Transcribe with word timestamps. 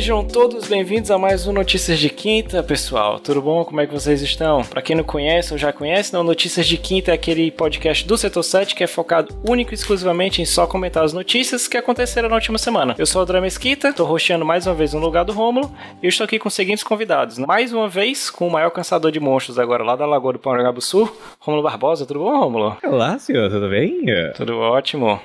Sejam 0.00 0.24
todos 0.24 0.66
bem-vindos 0.66 1.10
a 1.10 1.18
mais 1.18 1.46
um 1.46 1.52
Notícias 1.52 1.98
de 1.98 2.08
Quinta, 2.08 2.62
pessoal. 2.62 3.20
Tudo 3.20 3.42
bom? 3.42 3.66
Como 3.66 3.82
é 3.82 3.86
que 3.86 3.92
vocês 3.92 4.22
estão? 4.22 4.64
Para 4.64 4.80
quem 4.80 4.96
não 4.96 5.04
conhece 5.04 5.52
ou 5.52 5.58
já 5.58 5.74
conhece, 5.74 6.14
não, 6.14 6.24
Notícias 6.24 6.66
de 6.66 6.78
Quinta 6.78 7.10
é 7.10 7.14
aquele 7.14 7.50
podcast 7.50 8.08
do 8.08 8.16
Setor 8.16 8.42
7 8.42 8.74
que 8.74 8.82
é 8.82 8.86
focado 8.86 9.38
único 9.46 9.72
e 9.72 9.74
exclusivamente 9.74 10.40
em 10.40 10.46
só 10.46 10.66
comentar 10.66 11.04
as 11.04 11.12
notícias 11.12 11.68
que 11.68 11.76
aconteceram 11.76 12.30
na 12.30 12.36
última 12.36 12.56
semana. 12.56 12.94
Eu 12.96 13.04
sou 13.04 13.20
o 13.20 13.24
André 13.24 13.42
Mesquita, 13.42 13.92
tô 13.92 14.06
roxeando 14.06 14.42
mais 14.42 14.66
uma 14.66 14.74
vez 14.74 14.94
no 14.94 15.00
lugar 15.00 15.22
do 15.22 15.34
Rômulo 15.34 15.70
e 16.02 16.06
eu 16.06 16.08
estou 16.08 16.24
aqui 16.24 16.38
com 16.38 16.48
os 16.48 16.54
seguintes 16.54 16.82
convidados. 16.82 17.36
Mais 17.36 17.70
uma 17.70 17.86
vez 17.86 18.30
com 18.30 18.48
o 18.48 18.50
maior 18.50 18.70
caçador 18.70 19.12
de 19.12 19.20
monstros 19.20 19.58
agora 19.58 19.84
lá 19.84 19.96
da 19.96 20.06
Lagoa 20.06 20.32
do 20.32 20.80
Sul, 20.80 21.14
Rômulo 21.38 21.62
Barbosa. 21.62 22.06
Tudo 22.06 22.20
bom, 22.20 22.40
Rômulo? 22.40 22.78
Olá, 22.82 23.18
senhor, 23.18 23.50
tudo 23.50 23.68
bem? 23.68 24.06
Tudo 24.34 24.60
ótimo 24.60 25.20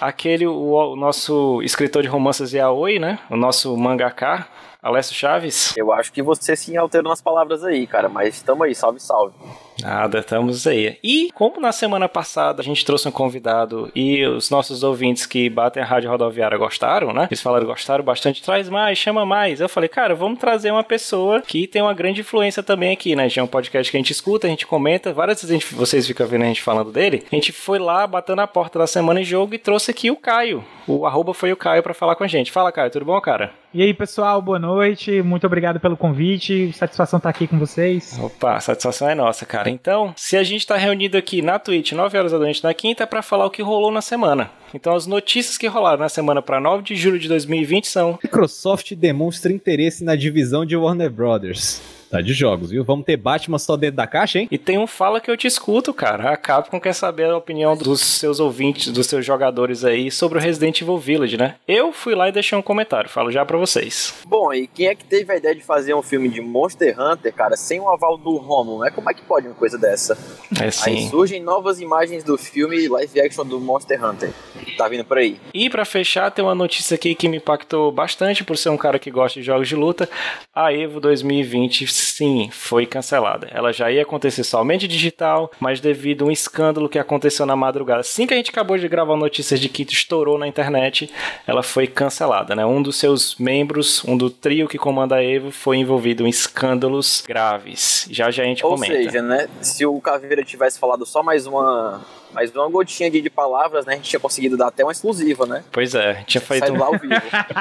aquele, 0.00 0.46
o, 0.46 0.92
o, 0.92 0.96
nosso 0.96 1.60
escritor 1.62 2.02
de 2.02 2.08
romances 2.08 2.52
yaoi, 2.52 2.98
né? 2.98 3.18
O 3.30 3.36
nosso 3.36 3.76
mangaká, 3.76 4.48
Alessio 4.82 5.14
Chaves. 5.14 5.76
Eu 5.76 5.92
acho 5.92 6.12
que 6.12 6.22
você 6.22 6.54
sim 6.54 6.76
alterou 6.76 7.10
nas 7.10 7.20
palavras 7.20 7.64
aí, 7.64 7.86
cara, 7.86 8.08
mas 8.08 8.36
estamos 8.36 8.66
aí, 8.66 8.74
salve, 8.74 9.00
salve. 9.00 9.34
Nada, 9.82 10.18
estamos 10.18 10.66
aí. 10.66 10.96
E 11.02 11.30
como 11.34 11.60
na 11.60 11.72
semana 11.72 12.08
passada 12.08 12.60
a 12.60 12.64
gente 12.64 12.84
trouxe 12.84 13.08
um 13.08 13.12
convidado 13.12 13.90
e 13.94 14.24
os 14.24 14.50
nossos 14.50 14.82
ouvintes 14.82 15.26
que 15.26 15.48
batem 15.50 15.82
a 15.82 15.86
rádio 15.86 16.10
rodoviária 16.10 16.56
gostaram, 16.56 17.12
né? 17.12 17.26
Eles 17.30 17.42
falaram 17.42 17.66
gostaram 17.66 18.02
bastante, 18.02 18.42
traz 18.42 18.68
mais, 18.68 18.98
chama 18.98 19.26
mais. 19.26 19.60
Eu 19.60 19.68
falei, 19.68 19.88
cara, 19.88 20.14
vamos 20.14 20.38
trazer 20.38 20.70
uma 20.70 20.84
pessoa 20.84 21.42
que 21.42 21.66
tem 21.66 21.82
uma 21.82 21.94
grande 21.94 22.20
influência 22.20 22.62
também 22.62 22.92
aqui, 22.92 23.14
né? 23.14 23.28
Já 23.28 23.42
é 23.42 23.44
um 23.44 23.48
podcast 23.48 23.90
que 23.90 23.96
a 23.96 24.00
gente 24.00 24.12
escuta, 24.12 24.46
a 24.46 24.50
gente 24.50 24.66
comenta, 24.66 25.12
várias 25.12 25.42
vezes 25.42 25.50
gente, 25.50 25.74
vocês 25.74 26.06
ficam 26.06 26.26
vendo 26.26 26.42
a 26.42 26.46
gente 26.46 26.62
falando 26.62 26.90
dele. 26.90 27.24
A 27.30 27.34
gente 27.34 27.52
foi 27.52 27.78
lá, 27.78 28.06
batendo 28.06 28.36
na 28.36 28.46
porta 28.46 28.78
da 28.78 28.86
semana 28.86 29.20
em 29.20 29.24
jogo 29.24 29.54
e 29.54 29.58
trouxe 29.58 29.90
aqui 29.90 30.10
o 30.10 30.16
Caio. 30.16 30.64
O 30.86 31.06
arroba 31.06 31.34
foi 31.34 31.52
o 31.52 31.56
Caio 31.56 31.82
para 31.82 31.94
falar 31.94 32.16
com 32.16 32.24
a 32.24 32.28
gente. 32.28 32.50
Fala, 32.50 32.72
Caio, 32.72 32.90
tudo 32.90 33.04
bom, 33.04 33.20
cara? 33.20 33.52
E 33.74 33.82
aí, 33.82 33.92
pessoal, 33.92 34.40
boa 34.40 34.58
noite. 34.58 35.20
Muito 35.20 35.46
obrigado 35.46 35.78
pelo 35.78 35.96
convite. 35.96 36.72
Satisfação 36.72 37.18
estar 37.18 37.28
aqui 37.28 37.46
com 37.46 37.58
vocês. 37.58 38.18
Opa, 38.22 38.58
satisfação 38.60 39.10
é 39.10 39.14
nossa, 39.14 39.44
cara 39.44 39.65
cara. 39.66 39.74
Então, 39.74 40.14
se 40.16 40.36
a 40.36 40.42
gente 40.42 40.60
está 40.60 40.76
reunido 40.76 41.16
aqui 41.16 41.42
na 41.42 41.58
Twitch 41.58 41.92
9 41.92 42.18
horas 42.18 42.32
da 42.32 42.38
noite 42.38 42.62
na 42.62 42.72
quinta 42.74 43.02
é 43.02 43.06
para 43.06 43.22
falar 43.22 43.46
o 43.46 43.50
que 43.50 43.62
rolou 43.62 43.90
na 43.90 44.00
semana. 44.00 44.50
Então, 44.74 44.94
as 44.94 45.06
notícias 45.06 45.56
que 45.56 45.66
rolaram 45.66 45.98
na 45.98 46.08
semana 46.08 46.42
para 46.42 46.60
9 46.60 46.82
de 46.82 46.96
julho 46.96 47.18
de 47.18 47.28
2020 47.28 47.86
são: 47.86 48.18
Microsoft 48.22 48.92
demonstra 48.94 49.52
interesse 49.52 50.04
na 50.04 50.16
divisão 50.16 50.64
de 50.64 50.76
Warner 50.76 51.10
Brothers. 51.10 51.80
Tá 52.16 52.22
de 52.22 52.32
jogos, 52.32 52.70
viu? 52.70 52.82
Vamos 52.82 53.04
ter 53.04 53.18
Batman 53.18 53.58
só 53.58 53.76
dentro 53.76 53.96
da 53.96 54.06
caixa, 54.06 54.38
hein? 54.38 54.48
E 54.50 54.56
tem 54.56 54.78
um 54.78 54.86
fala 54.86 55.20
que 55.20 55.30
eu 55.30 55.36
te 55.36 55.46
escuto, 55.46 55.92
cara. 55.92 56.30
A 56.30 56.36
Capcom 56.38 56.80
quer 56.80 56.94
saber 56.94 57.28
a 57.28 57.36
opinião 57.36 57.76
dos 57.76 58.00
seus 58.00 58.40
ouvintes, 58.40 58.90
dos 58.90 59.06
seus 59.06 59.22
jogadores 59.22 59.84
aí 59.84 60.10
sobre 60.10 60.38
o 60.38 60.40
Resident 60.40 60.80
Evil 60.80 60.96
Village, 60.96 61.36
né? 61.36 61.56
Eu 61.68 61.92
fui 61.92 62.14
lá 62.14 62.26
e 62.26 62.32
deixei 62.32 62.56
um 62.56 62.62
comentário, 62.62 63.10
falo 63.10 63.30
já 63.30 63.44
para 63.44 63.58
vocês. 63.58 64.14
Bom, 64.26 64.50
e 64.54 64.66
quem 64.66 64.86
é 64.86 64.94
que 64.94 65.04
teve 65.04 65.30
a 65.30 65.36
ideia 65.36 65.54
de 65.54 65.60
fazer 65.60 65.92
um 65.92 66.00
filme 66.00 66.30
de 66.30 66.40
Monster 66.40 66.98
Hunter, 66.98 67.34
cara, 67.34 67.54
sem 67.54 67.80
o 67.80 67.90
aval 67.90 68.16
do 68.16 68.38
Romulo, 68.38 68.82
né? 68.82 68.90
Como 68.90 69.10
é 69.10 69.12
que 69.12 69.20
pode 69.20 69.46
uma 69.46 69.54
coisa 69.54 69.76
dessa? 69.76 70.16
É 70.58 70.70
sim. 70.70 70.90
Aí 70.90 71.08
surgem 71.10 71.42
novas 71.42 71.82
imagens 71.82 72.24
do 72.24 72.38
filme 72.38 72.88
live 72.88 73.20
action 73.20 73.44
do 73.44 73.60
Monster 73.60 74.02
Hunter. 74.02 74.32
Tá 74.78 74.88
vindo 74.88 75.04
por 75.04 75.18
aí. 75.18 75.38
E 75.52 75.68
para 75.68 75.84
fechar, 75.84 76.30
tem 76.30 76.42
uma 76.42 76.54
notícia 76.54 76.94
aqui 76.94 77.14
que 77.14 77.28
me 77.28 77.36
impactou 77.36 77.92
bastante 77.92 78.42
por 78.42 78.56
ser 78.56 78.70
um 78.70 78.76
cara 78.76 78.98
que 78.98 79.10
gosta 79.10 79.38
de 79.38 79.44
jogos 79.44 79.68
de 79.68 79.76
luta. 79.76 80.08
A 80.54 80.72
Evo 80.72 80.98
2020 80.98 82.05
sim, 82.06 82.48
foi 82.52 82.86
cancelada. 82.86 83.48
Ela 83.50 83.72
já 83.72 83.90
ia 83.90 84.02
acontecer 84.02 84.44
somente 84.44 84.86
digital, 84.86 85.50
mas 85.58 85.80
devido 85.80 86.24
a 86.24 86.28
um 86.28 86.30
escândalo 86.30 86.88
que 86.88 86.98
aconteceu 86.98 87.46
na 87.46 87.56
madrugada, 87.56 88.00
assim 88.00 88.26
que 88.26 88.34
a 88.34 88.36
gente 88.36 88.50
acabou 88.50 88.78
de 88.78 88.88
gravar 88.88 89.16
notícias 89.16 89.58
de 89.58 89.68
que 89.68 89.82
estourou 89.82 90.38
na 90.38 90.46
internet, 90.46 91.10
ela 91.46 91.62
foi 91.62 91.86
cancelada, 91.86 92.54
né? 92.54 92.64
Um 92.64 92.82
dos 92.82 92.96
seus 92.96 93.36
membros, 93.36 94.04
um 94.04 94.16
do 94.16 94.30
trio 94.30 94.68
que 94.68 94.78
comanda 94.78 95.16
a 95.16 95.24
Evo, 95.24 95.50
foi 95.50 95.78
envolvido 95.78 96.26
em 96.26 96.30
escândalos 96.30 97.24
graves. 97.26 98.06
Já 98.10 98.30
já 98.30 98.42
a 98.42 98.46
gente 98.46 98.64
Ou 98.64 98.72
comenta. 98.72 98.94
Ou 98.94 99.02
seja, 99.02 99.22
né, 99.22 99.48
se 99.60 99.84
o 99.86 100.00
Caveira 100.00 100.44
tivesse 100.44 100.78
falado 100.78 101.04
só 101.04 101.22
mais 101.22 101.46
uma 101.46 102.04
mas 102.36 102.54
uma 102.54 102.68
gotinha 102.68 103.10
de, 103.10 103.22
de 103.22 103.30
palavras, 103.30 103.86
né? 103.86 103.94
A 103.94 103.96
gente 103.96 104.10
tinha 104.10 104.20
conseguido 104.20 104.58
dar 104.58 104.66
até 104.66 104.84
uma 104.84 104.92
exclusiva, 104.92 105.46
né? 105.46 105.64
Pois 105.72 105.94
é, 105.94 106.22
tinha 106.28 106.40
feito. 106.42 106.70
Um... 106.70 106.78
Lá 106.78 106.86
ao 106.86 106.98
vivo. 106.98 107.14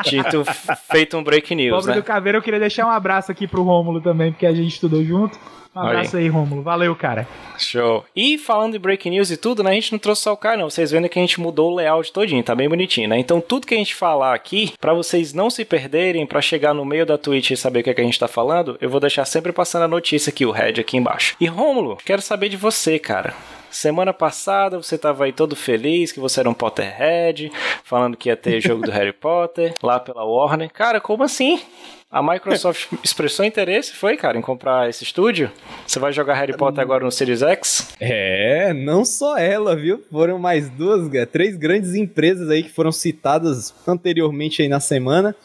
tinha 0.03 0.43
feito 0.75 1.17
um 1.17 1.23
break 1.23 1.55
news. 1.55 1.77
Pobre 1.77 1.91
né? 1.91 2.01
do 2.01 2.03
Caveira, 2.03 2.37
eu 2.37 2.41
queria 2.41 2.59
deixar 2.59 2.85
um 2.85 2.91
abraço 2.91 3.31
aqui 3.31 3.47
pro 3.47 3.63
Rômulo 3.63 4.01
também, 4.01 4.33
porque 4.33 4.45
a 4.45 4.53
gente 4.53 4.73
estudou 4.73 5.01
junto. 5.01 5.39
Um 5.73 5.79
abraço 5.79 6.17
aí, 6.17 6.27
Rômulo. 6.27 6.61
Valeu, 6.61 6.93
cara. 6.93 7.25
Show. 7.57 8.03
E 8.13 8.37
falando 8.37 8.73
de 8.73 8.79
break 8.79 9.09
news 9.09 9.31
e 9.31 9.37
tudo, 9.37 9.63
né? 9.63 9.71
A 9.71 9.73
gente 9.73 9.93
não 9.93 9.99
trouxe 9.99 10.23
só 10.23 10.33
o 10.33 10.37
cara, 10.37 10.57
não. 10.57 10.69
Vocês 10.69 10.91
vendo 10.91 11.07
que 11.07 11.17
a 11.17 11.21
gente 11.21 11.39
mudou 11.39 11.71
o 11.71 11.75
layout 11.75 12.11
todinho, 12.11 12.43
tá 12.43 12.53
bem 12.53 12.67
bonitinho, 12.67 13.07
né? 13.07 13.17
Então, 13.17 13.39
tudo 13.39 13.67
que 13.67 13.73
a 13.73 13.77
gente 13.77 13.95
falar 13.95 14.33
aqui, 14.33 14.73
para 14.79 14.93
vocês 14.93 15.33
não 15.33 15.49
se 15.49 15.63
perderem, 15.63 16.25
para 16.25 16.41
chegar 16.41 16.73
no 16.73 16.85
meio 16.85 17.05
da 17.05 17.17
Twitch 17.17 17.51
e 17.51 17.57
saber 17.57 17.79
o 17.79 17.83
que, 17.83 17.89
é 17.89 17.93
que 17.93 18.01
a 18.01 18.05
gente 18.05 18.19
tá 18.19 18.27
falando, 18.27 18.77
eu 18.79 18.89
vou 18.89 18.99
deixar 18.99 19.25
sempre 19.25 19.51
passando 19.51 19.83
a 19.83 19.87
notícia 19.87 20.29
aqui, 20.29 20.45
o 20.45 20.51
head 20.51 20.79
aqui 20.79 20.97
embaixo. 20.97 21.35
E 21.39 21.45
Rômulo, 21.45 21.97
quero 22.05 22.21
saber 22.21 22.49
de 22.49 22.57
você, 22.57 22.99
cara. 22.99 23.33
Semana 23.75 24.13
passada 24.13 24.77
você 24.77 24.97
tava 24.97 25.25
aí 25.25 25.33
todo 25.33 25.53
feliz 25.53 26.09
que 26.09 26.19
você 26.19 26.39
era 26.39 26.49
um 26.49 26.53
Potterhead, 26.53 27.51
falando 27.83 28.15
que 28.15 28.29
ia 28.29 28.37
ter 28.37 28.61
jogo 28.61 28.83
do 28.83 28.89
Harry 28.89 29.11
Potter 29.11 29.73
lá 29.83 29.99
pela 29.99 30.23
Warner. 30.23 30.71
Cara, 30.71 31.01
como 31.01 31.23
assim? 31.23 31.61
A 32.09 32.23
Microsoft 32.23 32.87
expressou 33.03 33.43
interesse, 33.43 33.91
foi, 33.91 34.15
cara, 34.15 34.37
em 34.37 34.41
comprar 34.41 34.89
esse 34.89 35.03
estúdio? 35.03 35.51
Você 35.85 35.99
vai 35.99 36.13
jogar 36.13 36.35
Harry 36.35 36.55
Potter 36.55 36.81
agora 36.81 37.03
no 37.03 37.11
Series 37.11 37.41
X? 37.41 37.93
É, 37.99 38.71
não 38.73 39.03
só 39.03 39.37
ela, 39.37 39.75
viu? 39.75 40.01
Foram 40.09 40.39
mais 40.39 40.69
duas, 40.69 41.09
três 41.29 41.57
grandes 41.57 41.95
empresas 41.95 42.49
aí 42.49 42.63
que 42.63 42.71
foram 42.71 42.93
citadas 42.93 43.75
anteriormente 43.85 44.61
aí 44.61 44.69
na 44.69 44.79
semana 44.79 45.35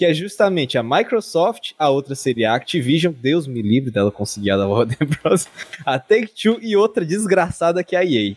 que 0.00 0.06
é 0.06 0.14
justamente 0.14 0.78
a 0.78 0.82
Microsoft, 0.82 1.74
a 1.78 1.90
outra 1.90 2.14
seria 2.14 2.52
a 2.52 2.54
Activision, 2.54 3.12
Deus 3.12 3.46
me 3.46 3.60
livre 3.60 3.90
dela 3.90 4.10
conseguir 4.10 4.50
a 4.50 4.56
da 4.56 4.66
Warner 4.66 4.96
Bros, 5.04 5.46
a 5.84 5.98
Take-Two 5.98 6.58
e 6.62 6.74
outra 6.74 7.04
desgraçada 7.04 7.84
que 7.84 7.94
é 7.94 7.98
a 7.98 8.04
EA. 8.06 8.34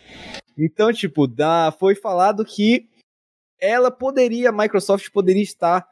Então, 0.57 0.91
tipo, 0.91 1.25
da, 1.25 1.73
foi 1.79 1.95
falado 1.95 2.43
que 2.43 2.89
ela 3.61 3.89
poderia, 3.89 4.49
a 4.49 4.51
Microsoft 4.51 5.09
poderia 5.11 5.41
estar 5.41 5.89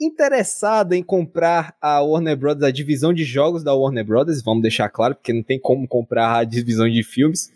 interessada 0.00 0.96
em 0.96 1.02
comprar 1.02 1.76
a 1.80 2.00
Warner 2.00 2.36
Bros, 2.36 2.62
a 2.62 2.70
divisão 2.70 3.12
de 3.12 3.24
jogos 3.24 3.64
da 3.64 3.74
Warner 3.74 4.04
Bros, 4.04 4.40
vamos 4.44 4.62
deixar 4.62 4.88
claro, 4.90 5.16
porque 5.16 5.32
não 5.32 5.42
tem 5.42 5.58
como 5.58 5.88
comprar 5.88 6.36
a 6.36 6.44
divisão 6.44 6.88
de 6.88 7.02
filmes, 7.02 7.52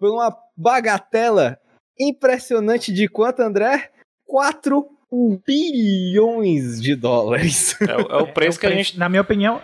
por 0.00 0.10
uma 0.10 0.36
bagatela 0.56 1.60
impressionante 1.96 2.92
de 2.92 3.06
quanto, 3.06 3.38
André? 3.38 3.92
4 4.26 4.91
bilhões 5.46 6.80
de 6.80 6.94
dólares. 6.94 7.76
É, 7.82 7.92
é 7.92 8.16
o 8.16 8.26
preço 8.26 8.56
é 8.56 8.58
o 8.58 8.60
que 8.60 8.66
a 8.66 8.70
gente. 8.70 8.98
Na 8.98 9.08
minha 9.08 9.22
opinião, 9.22 9.60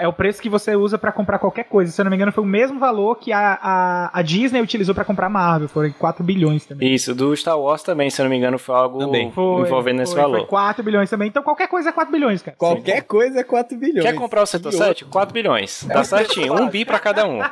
é 0.00 0.08
o 0.08 0.12
preço 0.12 0.40
que 0.40 0.48
você 0.48 0.74
usa 0.74 0.98
para 0.98 1.12
comprar 1.12 1.38
qualquer 1.38 1.64
coisa. 1.64 1.92
Se 1.92 2.00
eu 2.00 2.04
não 2.04 2.10
me 2.10 2.16
engano, 2.16 2.32
foi 2.32 2.42
o 2.42 2.46
mesmo 2.46 2.78
valor 2.78 3.16
que 3.16 3.32
a, 3.32 3.58
a, 3.62 4.18
a 4.18 4.22
Disney 4.22 4.60
utilizou 4.62 4.94
para 4.94 5.04
comprar 5.04 5.28
Marvel. 5.28 5.68
Foram 5.68 5.92
4 5.92 6.24
bilhões 6.24 6.64
também. 6.64 6.92
Isso, 6.94 7.14
do 7.14 7.36
Star 7.36 7.58
Wars 7.60 7.82
também, 7.82 8.08
se 8.08 8.20
eu 8.20 8.24
não 8.24 8.30
me 8.30 8.36
engano, 8.38 8.58
foi 8.58 8.74
algo 8.74 8.98
também. 8.98 9.30
Foi, 9.30 9.62
envolvendo 9.62 9.96
foi, 9.96 10.04
esse 10.04 10.14
valor. 10.14 10.38
Foi 10.38 10.46
4 10.46 10.82
bilhões 10.82 11.10
também. 11.10 11.28
Então 11.28 11.42
qualquer 11.42 11.68
coisa 11.68 11.90
é 11.90 11.92
4 11.92 12.10
bilhões, 12.10 12.40
cara. 12.40 12.56
Qualquer 12.56 13.00
Sim. 13.00 13.06
coisa 13.06 13.40
é 13.40 13.44
4 13.44 13.78
bilhões. 13.78 14.06
Quer 14.06 14.14
comprar 14.14 14.42
o 14.42 14.46
setor 14.46 14.72
7? 14.72 15.04
4 15.04 15.34
bilhões. 15.34 15.84
Tá 15.86 16.02
certinho. 16.02 16.54
Um 16.54 16.68
bi 16.68 16.84
para 16.84 16.98
cada 16.98 17.26
um. 17.26 17.40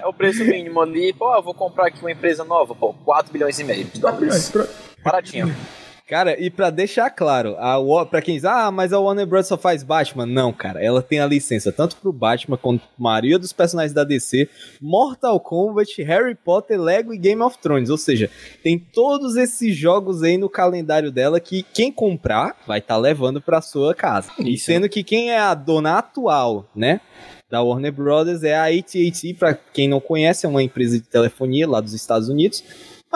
É 0.00 0.06
o 0.06 0.12
preço 0.12 0.42
mínimo 0.44 0.80
ali. 0.80 1.12
Pô, 1.12 1.34
eu 1.34 1.42
vou 1.42 1.52
comprar 1.52 1.88
aqui 1.88 2.00
uma 2.00 2.10
empresa 2.10 2.44
nova. 2.44 2.74
Pô, 2.74 2.94
4 3.04 3.30
bilhões 3.30 3.58
e 3.58 3.64
meio. 3.64 3.86
4 4.00 4.18
bilhões. 4.18 4.52
Baratinho. 5.04 5.54
Cara, 6.10 6.34
e 6.42 6.50
para 6.50 6.70
deixar 6.70 7.08
claro, 7.08 7.54
a, 7.56 8.04
pra 8.04 8.20
quem 8.20 8.34
diz, 8.34 8.44
ah, 8.44 8.68
mas 8.72 8.92
a 8.92 8.98
Warner 8.98 9.24
Bros. 9.24 9.46
só 9.46 9.56
faz 9.56 9.84
Batman. 9.84 10.26
Não, 10.26 10.52
cara, 10.52 10.82
ela 10.82 11.00
tem 11.00 11.20
a 11.20 11.26
licença 11.26 11.70
tanto 11.70 11.94
pro 11.98 12.12
Batman 12.12 12.56
quanto 12.56 12.82
a 12.82 12.86
maioria 13.00 13.38
dos 13.38 13.52
personagens 13.52 13.92
da 13.92 14.02
DC, 14.02 14.48
Mortal 14.80 15.38
Kombat, 15.38 16.02
Harry 16.02 16.34
Potter, 16.34 16.80
Lego 16.80 17.14
e 17.14 17.16
Game 17.16 17.40
of 17.40 17.56
Thrones. 17.58 17.90
Ou 17.90 17.96
seja, 17.96 18.28
tem 18.60 18.76
todos 18.76 19.36
esses 19.36 19.76
jogos 19.76 20.24
aí 20.24 20.36
no 20.36 20.50
calendário 20.50 21.12
dela 21.12 21.38
que 21.38 21.62
quem 21.62 21.92
comprar 21.92 22.56
vai 22.66 22.80
estar 22.80 22.94
tá 22.94 23.00
levando 23.00 23.40
pra 23.40 23.62
sua 23.62 23.94
casa. 23.94 24.32
Isso. 24.40 24.48
E 24.48 24.58
sendo 24.58 24.88
que 24.88 25.04
quem 25.04 25.30
é 25.30 25.38
a 25.38 25.54
dona 25.54 25.98
atual, 25.98 26.68
né? 26.74 27.00
Da 27.48 27.62
Warner 27.62 27.92
Brothers 27.92 28.42
é 28.42 28.56
a 28.56 28.64
AT&T, 28.64 29.34
para 29.38 29.54
quem 29.54 29.86
não 29.86 30.00
conhece, 30.00 30.44
é 30.44 30.48
uma 30.48 30.62
empresa 30.62 30.98
de 30.98 31.06
telefonia 31.06 31.68
lá 31.68 31.80
dos 31.80 31.94
Estados 31.94 32.28
Unidos 32.28 32.64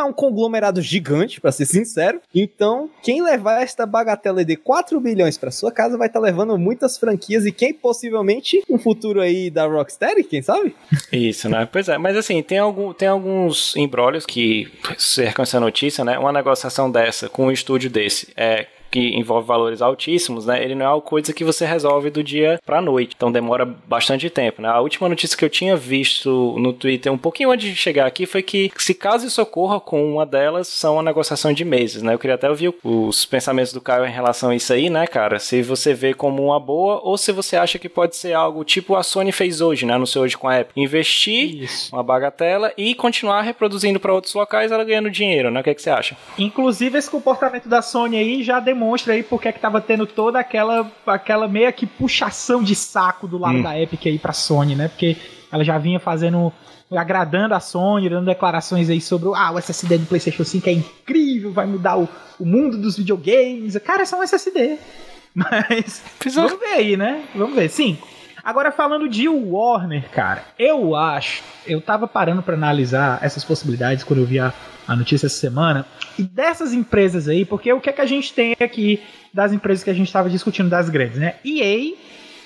é 0.03 0.05
um 0.05 0.13
conglomerado 0.13 0.83
gigante, 0.83 1.41
para 1.41 1.53
ser 1.53 1.67
sincero. 1.67 2.21
Então, 2.35 2.91
quem 3.03 3.23
levar 3.23 3.63
esta 3.63 3.87
bagatela 3.87 4.45
de 4.45 4.57
4 4.57 5.01
bilhões 5.01 5.39
para 5.39 5.51
sua 5.51 5.71
casa 5.71 5.97
vai 5.97 6.09
estar 6.09 6.21
tá 6.21 6.25
levando 6.27 6.57
muitas 6.59 6.99
franquias 6.99 7.47
e 7.47 7.53
quem 7.53 7.73
possivelmente 7.73 8.63
um 8.69 8.79
futuro 8.79 9.21
aí 9.21 9.51
da 9.51 9.67
Rocksteady, 9.67 10.25
quem 10.25 10.43
sabe? 10.43 10.75
Isso, 11.13 11.49
né? 11.49 11.69
Pois 11.71 11.89
é, 11.89 11.99
mas 11.99 12.17
assim, 12.17 12.43
tem, 12.43 12.59
algum, 12.59 12.93
tem 12.93 13.09
alguns 13.09 13.77
embrólios 13.77 14.27
que 14.27 14.71
cercam 14.99 15.43
essa 15.43 15.61
notícia, 15.61 16.05
né? 16.05 16.19
Uma 16.19 16.33
negociação 16.33 16.91
dessa 16.91 17.29
com 17.29 17.47
um 17.47 17.53
estúdio 17.53 17.91
desse 17.91 18.33
é 18.37 18.67
que 18.95 19.17
envolve 19.17 19.45
valores 19.45 19.83
altíssimos, 19.83 20.47
né? 20.47 20.63
Ele 20.63 20.77
não 20.77 20.87
é 20.87 20.89
uma 20.89 21.01
coisa 21.01 21.33
que 21.33 21.43
você 21.43 21.67
resolve 21.67 22.11
do 22.11 22.23
dia 22.23 22.61
pra 22.65 22.81
noite. 22.81 23.15
Então 23.17 23.33
demora 23.33 23.67
bastante 23.67 24.31
tempo, 24.31 24.63
né? 24.63 24.69
A 24.69 24.79
última 24.79 25.09
notícia 25.09 25.37
que 25.37 25.45
eu 25.45 25.51
tinha 25.51 25.77
visto 25.77 26.55
no 26.61 26.73
Twitter 26.73 27.13
um 27.13 27.19
pouquinho 27.19 27.51
antes 27.51 27.69
de 27.69 27.75
chegar 27.75 28.07
aqui 28.07 28.25
foi 28.25 28.41
que 28.41 28.71
se 28.79 28.95
caso 28.95 29.27
isso 29.27 29.43
ocorra 29.43 29.81
com 29.81 30.13
uma 30.13 30.25
delas, 30.25 30.69
são 30.69 30.95
uma 30.95 31.03
negociação 31.03 31.53
de 31.53 31.65
meses, 31.65 32.03
né? 32.03 32.15
Eu 32.15 32.21
queria 32.21 32.37
até 32.37 32.49
ouvir 32.49 32.73
os 32.85 33.25
pensamentos 33.25 33.73
do 33.73 33.81
Caio 33.81 34.07
em 34.07 34.13
relação 34.13 34.51
a 34.51 34.55
isso 34.55 34.73
aí, 34.73 34.89
né, 34.89 35.09
cara? 35.09 35.41
Se 35.41 35.61
você 35.61 35.93
vê 35.93 36.15
como 36.15 36.45
uma 36.45 36.61
boa 36.61 37.01
ou 37.03 37.19
se 37.19 37.33
você 37.33 37.57
acha 37.57 37.81
que 37.81 37.89
pode 37.89 38.15
ser 38.15 38.33
algo 38.33 38.63
tipo 38.63 38.95
a 38.95 39.03
Sony 39.03 39.33
fez 39.33 39.61
hoje, 39.61 39.85
né? 39.85 39.95
Anunciou 39.95 40.25
hoje 40.25 40.39
com 40.39 40.47
a 40.47 40.61
Apple. 40.61 40.81
Investir 40.81 41.65
Isso. 41.65 41.93
uma 41.93 42.05
bagatela 42.05 42.73
e 42.79 42.95
continuar 42.95 43.43
reproduzindo 43.43 43.99
para 43.99 44.15
outros 44.15 44.35
locais, 44.35 44.71
ela 44.71 44.85
ganhando 44.85 45.11
dinheiro, 45.11 45.51
né? 45.51 45.59
O 45.59 45.65
que, 45.65 45.71
é 45.71 45.75
que 45.75 45.83
você 45.83 45.91
acha? 45.91 46.17
Inclusive, 46.39 46.97
esse 46.97 47.11
comportamento 47.11 47.69
da 47.69 47.83
Sony 47.83 48.17
aí 48.17 48.45
já 48.45 48.61
demonstra 48.61 48.84
aí 49.11 49.23
porque 49.23 49.49
é 49.49 49.53
que 49.53 49.61
tava 49.61 49.81
tendo 49.81 50.07
toda 50.07 50.39
aquela, 50.39 50.91
aquela 51.07 51.49
meia 51.49 51.73
que 51.73 51.87
puxação 51.87 52.63
de 52.63 52.75
saco 52.75 53.27
do 53.27 53.39
lado 53.39 53.63
da 53.63 53.79
Epic 53.79 54.07
aí 54.07 54.19
pra 54.19 54.33
Sony, 54.33 54.75
né? 54.75 54.89
Porque 54.89 55.17
ela 55.51 55.65
já 55.65 55.79
vinha 55.79 56.01
fazendo 56.01 56.53
agradando 56.91 57.55
a 57.55 57.61
Sony, 57.61 58.09
dando 58.09 58.27
declarações 58.27 58.91
aí 58.91 59.01
sobre 59.01 59.29
ah, 59.35 59.53
o 59.53 59.59
SSD 59.59 59.99
do 59.99 60.07
PlayStation 60.07 60.45
5 60.45 60.69
é 60.69 60.73
incrível, 60.73 61.53
vai 61.53 61.67
mudar 61.67 61.99
o, 61.99 62.09
o 62.39 62.45
mundo 62.45 62.77
dos 62.79 62.97
videogames. 62.97 63.77
Cara, 63.79 64.03
é 64.03 64.05
só 64.05 64.19
um 64.19 64.23
SSD. 64.23 64.79
Mas 65.35 66.03
vamos 66.33 66.59
ver 66.59 66.75
aí, 66.75 66.97
né? 66.97 67.25
Vamos 67.35 67.55
ver. 67.55 67.69
Sim. 67.69 67.99
Agora 68.45 68.71
falando 68.71 69.09
de 69.09 69.27
Warner, 69.29 70.11
cara, 70.11 70.45
eu 70.59 70.95
acho, 70.95 71.43
eu 71.67 71.81
tava 71.81 72.07
parando 72.07 72.43
pra 72.43 72.55
analisar 72.55 73.19
essas 73.23 73.43
possibilidades 73.43 74.05
quando 74.05 74.21
eu 74.21 74.27
vi 74.27 74.39
a, 74.39 74.53
a 74.87 74.95
notícia 74.95 75.27
essa 75.27 75.37
semana, 75.39 75.87
e 76.19 76.23
dessas 76.23 76.75
empresas 76.75 77.27
aí, 77.27 77.45
porque 77.47 77.73
o 77.73 77.81
que 77.81 77.89
é 77.89 77.93
que 77.93 78.01
a 78.03 78.07
gente 78.07 78.35
tem 78.35 78.55
aqui 78.61 79.03
das 79.33 79.51
empresas 79.53 79.83
que 79.83 79.89
a 79.91 79.95
gente 79.95 80.13
tava 80.13 80.29
discutindo 80.29 80.69
das 80.69 80.91
grandes, 80.91 81.19
né? 81.19 81.37
EA, 81.45 81.95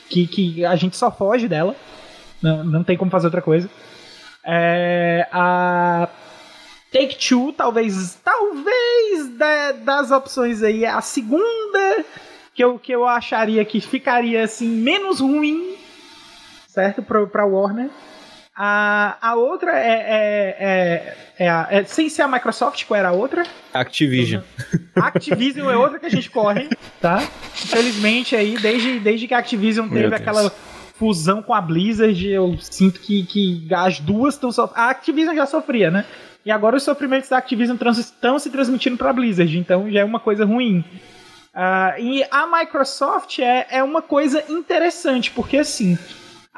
que, 0.09 0.27
que 0.29 0.65
a 0.65 0.77
gente 0.77 0.97
só 0.97 1.11
foge 1.11 1.49
dela, 1.49 1.75
não, 2.41 2.63
não 2.65 2.85
tem 2.85 2.97
como 2.97 3.11
fazer 3.11 3.27
outra 3.27 3.43
coisa. 3.43 3.69
É, 4.45 5.27
a 5.33 6.09
Take 6.93 7.17
Two, 7.19 7.53
talvez, 7.53 8.19
talvez 8.25 9.37
da- 9.37 9.73
das 9.73 10.11
opções 10.13 10.63
aí, 10.63 10.87
a 10.87 11.01
segunda 11.01 12.05
que 12.55 12.63
eu, 12.63 12.79
que 12.79 12.93
eu 12.93 13.07
acharia 13.07 13.65
que 13.65 13.81
ficaria 13.81 14.45
assim 14.45 14.69
menos 14.69 15.21
ruim, 15.21 15.77
certo, 16.79 17.03
pra, 17.03 17.27
pra 17.27 17.45
Warner. 17.45 17.91
A, 18.57 19.17
a 19.21 19.35
outra 19.35 19.73
é, 19.73 19.87
é, 19.89 20.57
é, 20.61 21.17
é, 21.45 21.49
a- 21.49 21.67
é- 21.71 21.85
sem 21.85 22.09
ser 22.09 22.23
a 22.23 22.29
Microsoft, 22.29 22.85
qual 22.87 22.99
era 22.99 23.09
a 23.09 23.13
outra? 23.13 23.45
Activision. 23.75 24.43
Activision 24.95 25.69
é 25.71 25.77
outra 25.77 25.99
que 25.99 26.07
a 26.07 26.11
gente 26.11 26.31
corre, 26.31 26.69
tá? 27.01 27.21
Infelizmente 27.65 28.37
aí, 28.37 28.57
desde, 28.57 29.01
desde 29.01 29.27
que 29.27 29.35
a 29.35 29.39
Activision 29.39 29.89
teve 29.89 30.15
aquela 30.15 30.51
fusão 30.95 31.43
com 31.43 31.53
a 31.55 31.61
Blizzard, 31.61 32.29
eu 32.29 32.57
sinto 32.61 33.01
que, 33.01 33.25
que 33.27 33.69
as 33.75 33.99
duas 34.01 34.35
estão 34.35 34.51
sofrendo. 34.53 34.81
A 34.87 34.91
Activision 34.91 35.35
já 35.35 35.47
sofria, 35.47 35.91
né? 35.91 36.05
E 36.45 36.51
agora 36.51 36.77
os 36.77 36.83
sofrimentos 36.85 37.29
da 37.29 37.39
Activision 37.39 37.77
estão 37.99 38.39
se 38.39 38.51
transmitindo 38.51 38.97
pra 38.97 39.13
Blizzard, 39.13 39.57
então 39.59 39.91
já 39.91 40.01
é 40.01 40.05
uma 40.05 40.21
coisa 40.21 40.45
ruim. 40.45 40.85
Ah, 41.55 41.95
e 41.99 42.25
a 42.31 42.47
Microsoft 42.47 43.39
é, 43.41 43.67
é 43.71 43.83
uma 43.83 44.01
coisa 44.03 44.45
interessante, 44.49 45.31
porque 45.31 45.59
assim, 45.59 45.97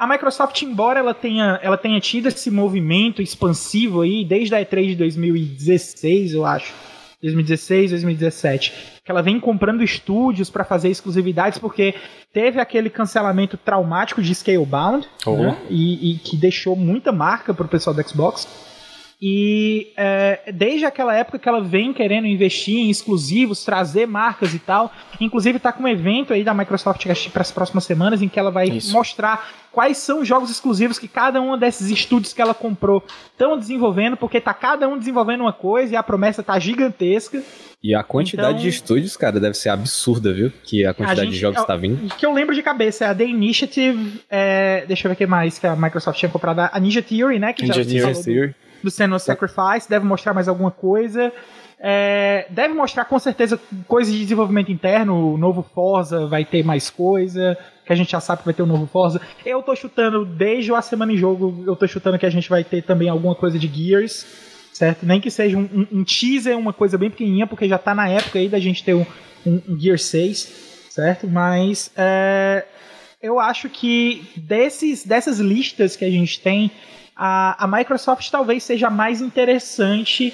a 0.03 0.07
Microsoft, 0.07 0.59
embora 0.63 0.99
ela 0.99 1.13
tenha, 1.13 1.59
ela 1.61 1.77
tenha 1.77 1.99
tido 2.01 2.27
esse 2.27 2.49
movimento 2.49 3.21
expansivo 3.21 4.01
aí 4.01 4.25
desde 4.25 4.55
a 4.55 4.59
E3 4.59 4.87
de 4.87 4.95
2016, 4.95 6.33
eu 6.33 6.43
acho. 6.45 6.73
2016, 7.21 7.91
2017, 7.91 8.73
que 9.05 9.11
ela 9.11 9.21
vem 9.21 9.39
comprando 9.39 9.83
estúdios 9.83 10.49
para 10.49 10.63
fazer 10.63 10.89
exclusividades, 10.89 11.59
porque 11.59 11.93
teve 12.33 12.59
aquele 12.59 12.89
cancelamento 12.89 13.57
traumático 13.57 14.23
de 14.23 14.33
Scalebound, 14.33 15.07
Oh. 15.27 15.35
né? 15.37 15.55
e, 15.69 16.13
e 16.13 16.17
que 16.17 16.35
deixou 16.35 16.75
muita 16.75 17.11
marca 17.11 17.53
pro 17.53 17.67
pessoal 17.67 17.95
do 17.95 18.01
Xbox. 18.01 18.47
E 19.21 19.93
é, 19.95 20.51
desde 20.51 20.83
aquela 20.83 21.15
época 21.15 21.37
que 21.37 21.47
ela 21.47 21.61
vem 21.61 21.93
querendo 21.93 22.25
investir 22.25 22.77
em 22.77 22.89
exclusivos, 22.89 23.63
trazer 23.63 24.07
marcas 24.07 24.53
e 24.55 24.59
tal. 24.59 24.91
Inclusive 25.19 25.59
tá 25.59 25.71
com 25.71 25.83
um 25.83 25.87
evento 25.87 26.33
aí 26.33 26.43
da 26.43 26.53
Microsoft 26.55 27.05
para 27.31 27.41
as 27.43 27.51
próximas 27.51 27.83
semanas 27.83 28.21
em 28.23 28.27
que 28.27 28.39
ela 28.39 28.49
vai 28.49 28.67
Isso. 28.67 28.91
mostrar 28.93 29.47
quais 29.71 29.97
são 29.97 30.21
os 30.21 30.27
jogos 30.27 30.49
exclusivos 30.49 30.97
que 30.97 31.07
cada 31.07 31.39
um 31.39 31.55
desses 31.55 31.91
estúdios 31.91 32.33
que 32.33 32.41
ela 32.41 32.53
comprou 32.55 33.03
estão 33.31 33.57
desenvolvendo, 33.59 34.17
porque 34.17 34.41
tá 34.41 34.53
cada 34.55 34.89
um 34.89 34.97
desenvolvendo 34.97 35.41
uma 35.41 35.53
coisa 35.53 35.93
e 35.93 35.95
a 35.95 36.01
promessa 36.01 36.41
tá 36.41 36.57
gigantesca. 36.57 37.43
E 37.83 37.93
a 37.93 38.03
quantidade 38.03 38.49
Então- 38.49 38.61
de 38.63 38.69
estúdios, 38.69 39.15
cara, 39.15 39.39
deve 39.39 39.53
ser 39.55 39.69
absurda, 39.69 40.33
viu? 40.33 40.51
Que 40.63 40.83
a 40.85 40.93
quantidade 40.95 41.21
gente- 41.27 41.33
de 41.35 41.39
jogos 41.39 41.59
eu- 41.59 41.65
tá 41.67 41.75
vindo. 41.75 42.07
O 42.07 42.15
que 42.15 42.25
eu 42.25 42.33
lembro 42.33 42.55
de 42.55 42.63
cabeça 42.63 43.05
é 43.05 43.07
a 43.09 43.15
The 43.15 43.25
Initiative, 43.25 44.21
é, 44.29 44.83
deixa 44.87 45.07
eu 45.07 45.09
ver 45.09 45.13
o 45.13 45.17
que 45.17 45.25
mais 45.27 45.59
que 45.59 45.67
a 45.67 45.75
Microsoft 45.75 46.17
tinha 46.19 46.29
comprado, 46.29 46.59
a 46.71 46.79
Ninja 46.79 47.01
Theory, 47.03 47.37
né? 47.39 47.53
Que 47.53 47.61
Ninja 47.63 47.83
já 47.83 48.13
Theory. 48.23 48.55
Do- 48.81 48.85
do 48.85 48.91
Senua's 48.91 49.23
Sacrifice, 49.23 49.89
deve 49.89 50.05
mostrar 50.05 50.33
mais 50.33 50.47
alguma 50.47 50.71
coisa. 50.71 51.31
É, 51.83 52.45
deve 52.51 52.73
mostrar 52.75 53.05
com 53.05 53.17
certeza 53.17 53.59
coisas 53.87 54.13
de 54.13 54.19
desenvolvimento 54.19 54.71
interno. 54.71 55.33
O 55.33 55.37
novo 55.37 55.63
Forza 55.63 56.27
vai 56.27 56.45
ter 56.45 56.63
mais 56.63 56.89
coisa. 56.89 57.57
Que 57.85 57.91
a 57.91 57.95
gente 57.95 58.11
já 58.11 58.19
sabe 58.19 58.39
que 58.39 58.45
vai 58.45 58.53
ter 58.53 58.61
o 58.61 58.67
novo 58.67 58.85
Forza. 58.85 59.19
Eu 59.45 59.63
tô 59.63 59.75
chutando, 59.75 60.23
desde 60.23 60.71
a 60.73 60.81
semana 60.81 61.11
em 61.11 61.17
jogo, 61.17 61.63
eu 61.65 61.75
tô 61.75 61.87
chutando 61.87 62.19
que 62.19 62.25
a 62.25 62.29
gente 62.29 62.47
vai 62.49 62.63
ter 62.63 62.83
também 62.83 63.09
alguma 63.09 63.33
coisa 63.35 63.57
de 63.57 63.67
Gears. 63.67 64.25
Certo? 64.73 65.05
Nem 65.05 65.19
que 65.19 65.29
seja 65.29 65.57
um, 65.57 65.61
um- 65.73 65.87
um 65.99 66.03
teaser, 66.03 66.57
uma 66.57 66.71
coisa 66.73 66.97
bem 66.97 67.09
pequenininha, 67.09 67.45
porque 67.47 67.67
já 67.67 67.77
tá 67.77 67.93
na 67.93 68.07
época 68.07 68.39
aí 68.39 68.47
da 68.47 68.59
gente 68.59 68.83
ter 68.83 68.93
um, 68.93 69.05
um, 69.45 69.61
um 69.69 69.79
Gear 69.79 69.97
6. 69.97 70.87
Certo? 70.89 71.27
Mas 71.27 71.91
é, 71.97 72.65
eu 73.21 73.39
acho 73.39 73.69
que 73.69 74.23
desses, 74.35 75.03
dessas 75.05 75.39
listas 75.39 75.95
que 75.95 76.05
a 76.05 76.09
gente 76.11 76.39
tem, 76.41 76.69
a, 77.23 77.65
a 77.65 77.67
Microsoft 77.67 78.27
talvez 78.31 78.63
seja 78.63 78.89
mais 78.89 79.21
interessante 79.21 80.33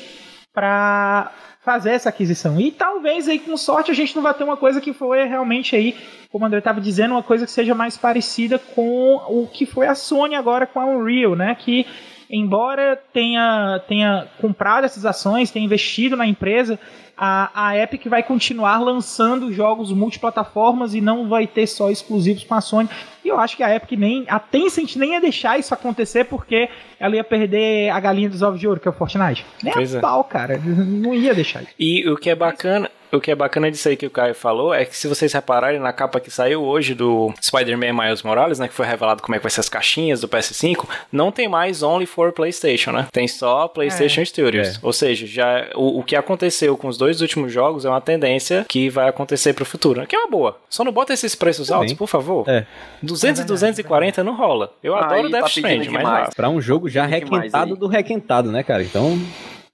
para 0.54 1.30
fazer 1.62 1.90
essa 1.90 2.08
aquisição. 2.08 2.58
E 2.62 2.72
talvez 2.72 3.28
aí, 3.28 3.40
com 3.40 3.58
sorte, 3.58 3.92
a 3.92 3.94
gente 3.94 4.16
não 4.16 4.24
vai 4.24 4.34
ter 4.34 4.46
uma 4.46 4.56
coisa 4.56 4.80
que 4.80 4.94
foi 4.94 5.26
realmente 5.26 5.76
aí, 5.76 5.98
como 6.32 6.46
o 6.46 6.48
André 6.48 6.60
estava 6.60 6.80
dizendo, 6.80 7.12
uma 7.12 7.22
coisa 7.22 7.46
que 7.46 7.52
seja 7.52 7.76
mais 7.76 7.98
parecida 7.98 8.58
com 8.58 9.16
o 9.28 9.50
que 9.52 9.66
foi 9.66 9.86
a 9.86 9.96
Sony 9.96 10.34
agora 10.36 10.66
com 10.66 10.80
a 10.80 10.86
Unreal, 10.86 11.36
né? 11.36 11.56
Que 11.56 11.86
embora 12.30 12.96
tenha, 13.12 13.84
tenha 13.86 14.26
comprado 14.40 14.86
essas 14.86 15.06
ações, 15.06 15.52
tenha 15.52 15.66
investido 15.66 16.16
na 16.16 16.26
empresa, 16.26 16.80
a, 17.18 17.70
a 17.70 17.78
Epic 17.78 18.06
vai 18.06 18.22
continuar 18.22 18.80
lançando 18.80 19.52
jogos 19.52 19.92
multiplataformas 19.92 20.94
e 20.94 21.02
não 21.02 21.28
vai 21.28 21.48
ter 21.48 21.66
só 21.66 21.90
exclusivos 21.90 22.44
com 22.44 22.54
a 22.54 22.62
Sony. 22.62 22.88
E 23.26 23.30
eu 23.30 23.40
acho 23.40 23.58
que 23.58 23.64
a 23.64 23.76
Epic 23.76 23.98
nem. 23.98 24.26
A 24.28 24.40
Tencent 24.40 24.96
nem 24.96 25.14
ia 25.14 25.22
deixar 25.22 25.60
isso 25.60 25.74
acontecer 25.74 26.26
porque 26.26 26.70
ela 27.00 27.16
ia 27.16 27.24
perder 27.24 27.90
a 27.90 28.00
galinha 28.00 28.30
dos 28.30 28.42
ovos 28.42 28.60
de 28.60 28.68
ouro, 28.68 28.80
que 28.80 28.88
é 28.88 28.92
o 28.92 28.94
Fortnite. 28.94 29.46
Nem 29.64 29.74
Pois 29.74 29.96
a 29.96 29.98
é. 29.98 30.02
pau, 30.02 30.24
cara. 30.24 30.58
Não 30.58 31.14
ia 31.14 31.34
deixar 31.34 31.64
isso. 31.64 31.74
E 31.80 32.08
o 32.08 32.16
que 32.16 32.30
é 32.30 32.36
bacana, 32.36 32.90
o 33.12 33.20
que 33.20 33.32
é 33.32 33.36
bacana 33.36 33.72
disso 33.72 33.88
aí 33.88 33.96
que 33.96 34.06
o 34.06 34.10
Caio 34.10 34.36
falou 34.36 34.74
é 34.74 34.86
que 34.86 34.96
se 34.96 35.08
vocês 35.08 35.32
repararem 35.34 35.80
na 35.80 35.94
capa 35.94 36.20
que 36.20 36.30
saiu 36.30 36.64
hoje 36.64 36.94
do 36.94 37.34
Spider-Man 37.42 37.94
Miles 37.94 38.22
Morales, 38.24 38.60
né, 38.60 38.68
que 38.68 38.74
foi 38.74 38.86
revelado 38.86 39.22
como 39.22 39.36
é 39.36 39.40
que 39.40 39.44
vai 39.44 39.52
ser 39.52 39.62
as 39.62 39.70
caixinhas 39.70 40.22
do 40.22 40.28
PS5, 40.28 40.86
não 41.12 41.32
tem 41.32 41.48
mais 41.48 41.84
only 41.84 42.06
for 42.06 42.32
PlayStation, 42.32 42.92
né? 42.92 43.08
Tem 43.12 43.28
só 43.28 43.68
PlayStation 43.68 44.24
Studios. 44.26 44.76
É. 44.76 44.80
Ou 44.82 44.94
seja, 44.94 45.26
já 45.26 45.68
o, 45.76 46.00
o 46.00 46.04
que 46.04 46.16
aconteceu 46.16 46.76
com 46.78 46.88
os 46.88 46.98
dois 46.98 47.22
últimos 47.22 47.52
jogos 47.52 47.86
é 47.86 47.90
uma 47.90 48.02
tendência 48.02 48.66
que 48.68 48.90
vai 48.90 49.08
acontecer 49.08 49.54
pro 49.54 49.66
futuro, 49.66 50.02
né? 50.02 50.06
que 50.08 50.16
é 50.16 50.20
uma 50.20 50.30
boa. 50.30 50.58
Só 50.70 50.84
não 50.84 50.92
bota 50.92 51.14
esses 51.14 51.36
preços 51.36 51.68
Também. 51.68 51.82
altos, 51.82 51.94
por 51.94 52.08
favor. 52.08 52.48
É. 52.48 52.66
200 53.02 53.42
e 53.42 53.46
240 53.46 54.24
não 54.24 54.36
rola. 54.36 54.72
Eu 54.84 54.96
Aí 54.96 55.04
adoro 55.04 55.30
tá 55.30 55.40
Death 55.40 55.54
pedindo 55.54 55.84
Stranding, 55.84 56.04
mas. 56.04 56.34
Pra 56.34 56.50
um 56.50 56.62
jogo 56.62 56.90
já 56.90 57.06
requentado 57.06 57.76
do 57.76 57.88
requentado, 57.88 58.52
né, 58.52 58.64
cara? 58.64 58.84
Então, 58.84 59.20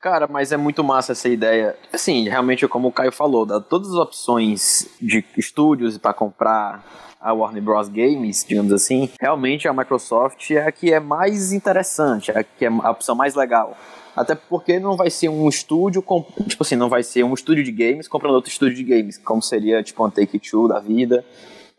Cara, 0.04 0.28
mas 0.28 0.52
é 0.52 0.58
muito 0.58 0.84
massa 0.84 1.14
essa 1.14 1.30
ideia. 1.30 1.78
Assim, 1.94 2.28
realmente, 2.28 2.68
como 2.68 2.90
o 2.90 2.92
Caio 2.92 3.10
falou, 3.10 3.46
dá 3.46 3.62
todas 3.62 3.88
as 3.88 3.96
opções 3.96 4.90
de 5.02 5.24
estúdios 5.38 5.98
para 5.98 6.14
comprar 6.14 6.84
a 7.22 7.32
Warner 7.32 7.64
Bros. 7.64 7.88
Games, 7.88 8.44
digamos 8.46 8.74
assim, 8.74 9.10
realmente 9.18 9.66
a 9.66 9.72
Microsoft 9.72 10.52
é 10.52 10.68
a 10.68 10.74
que 10.74 10.92
é 10.92 11.00
mais 11.00 11.54
interessante, 11.54 12.32
é 12.32 12.40
a 12.40 12.44
que 12.44 12.66
é 12.66 12.68
a 12.68 12.92
opção 12.92 13.16
mais 13.16 13.34
legal. 13.34 13.78
Até 14.14 14.36
porque 14.36 14.78
não 14.78 14.98
vai 14.98 15.10
ser 15.10 15.30
um 15.30 15.48
estúdio, 15.48 16.02
com, 16.02 16.22
tipo 16.50 16.64
assim, 16.64 16.76
não 16.76 16.90
vai 16.90 17.02
ser 17.02 17.24
um 17.24 17.34
estúdio 17.34 17.64
de 17.64 17.72
games 17.72 18.06
comprando 18.06 18.34
outro 18.34 18.52
estúdio 18.52 18.76
de 18.76 18.84
games, 18.84 19.18
como 19.18 19.42
seria 19.42 19.82
tipo 19.82 20.04
uma 20.04 20.12
Take-Two 20.12 20.68
da 20.68 20.82
vida, 20.82 21.24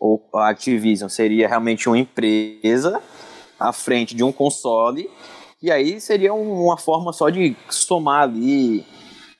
ou 0.01 0.27
a 0.35 0.49
Activision. 0.49 1.11
Seria 1.11 1.47
realmente 1.47 1.91
uma 1.91 1.99
empresa 1.99 3.03
à 3.61 3.71
frente 3.71 4.17
de 4.17 4.25
um 4.25 4.33
console 4.33 5.11
e 5.65 5.71
aí 5.71 6.01
seria 6.01 6.33
um- 6.35 6.65
uma 6.65 6.77
forma 6.77 7.13
só 7.13 7.29
de 7.31 7.57
somar 7.71 8.23
ali 8.23 8.85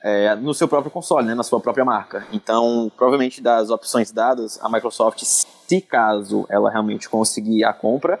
é, 0.03 0.35
no 0.35 0.53
seu 0.53 0.67
próprio 0.67 0.91
console, 0.91 1.25
né, 1.25 1.33
na 1.33 1.41
sua 1.41 1.59
própria 1.59 1.83
marca. 1.83 2.27
Então, 2.31 2.91
provavelmente 2.95 3.41
das 3.41 3.71
opções 3.71 4.11
dadas, 4.11 4.59
a 4.61 4.69
Microsoft, 4.69 5.23
se 5.23 5.81
caso 5.81 6.45
ela 6.47 6.69
realmente 6.69 7.09
conseguir 7.09 7.63
a 7.63 7.73
compra, 7.73 8.19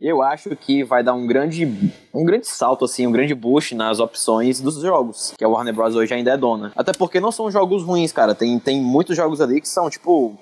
eu 0.00 0.22
acho 0.22 0.56
que 0.56 0.82
vai 0.84 1.02
dar 1.02 1.12
um 1.12 1.26
grande, 1.26 1.92
um 2.14 2.24
grande 2.24 2.46
salto, 2.46 2.84
assim, 2.86 3.06
um 3.06 3.12
grande 3.12 3.34
boost 3.34 3.74
nas 3.74 3.98
opções 4.00 4.60
dos 4.60 4.80
jogos, 4.80 5.34
que 5.36 5.44
a 5.44 5.48
Warner 5.48 5.74
Bros. 5.74 5.96
hoje 5.96 6.14
ainda 6.14 6.30
é 6.30 6.36
dona. 6.36 6.72
Até 6.74 6.92
porque 6.92 7.20
não 7.20 7.30
são 7.32 7.50
jogos 7.50 7.82
ruins, 7.82 8.10
cara. 8.12 8.34
Tem, 8.34 8.58
tem 8.58 8.80
muitos 8.80 9.14
jogos 9.16 9.40
ali 9.40 9.60
que 9.60 9.68
são, 9.68 9.90
tipo, 9.90 10.34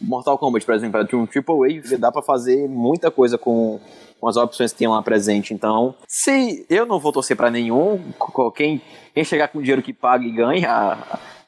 Mortal 0.00 0.38
Kombat, 0.38 0.64
por 0.64 0.74
exemplo, 0.74 1.00
é 1.00 1.16
um 1.16 1.26
AAA, 1.26 1.98
dá 1.98 2.10
para 2.10 2.22
fazer 2.22 2.68
muita 2.68 3.10
coisa 3.10 3.36
com, 3.36 3.78
com 4.18 4.28
as 4.28 4.36
opções 4.36 4.72
que 4.72 4.78
tem 4.78 4.88
lá 4.88 5.02
presente. 5.02 5.52
Então, 5.52 5.94
se 6.06 6.64
eu 6.70 6.86
não 6.86 6.98
vou 6.98 7.12
torcer 7.12 7.36
para 7.36 7.50
nenhum, 7.50 8.00
quem, 8.54 8.80
quem 9.14 9.24
chegar 9.24 9.48
com 9.48 9.60
dinheiro 9.60 9.82
que 9.82 9.92
paga 9.92 10.24
e 10.24 10.30
ganha 10.30 10.98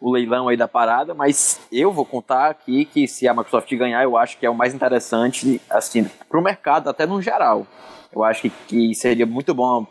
o 0.00 0.11
leilão 0.11 0.49
aí 0.49 0.56
da 0.56 0.66
parada, 0.66 1.14
mas 1.14 1.61
eu 1.71 1.92
vou 1.92 2.04
contar 2.04 2.50
aqui 2.50 2.85
que 2.85 3.06
se 3.06 3.28
a 3.28 3.32
Microsoft 3.32 3.73
ganhar, 3.75 4.02
eu 4.02 4.16
acho 4.16 4.37
que 4.37 4.44
é 4.44 4.50
o 4.50 4.54
mais 4.54 4.75
interessante, 4.75 5.61
assim, 5.71 6.04
pro 6.28 6.42
mercado, 6.42 6.90
até 6.90 7.06
no 7.06 7.23
geral. 7.23 7.66
Eu 8.14 8.25
acho 8.25 8.42
que, 8.42 8.52
que 8.69 8.95
seria 8.95 9.26
muito 9.26 9.54
bom 9.54 9.87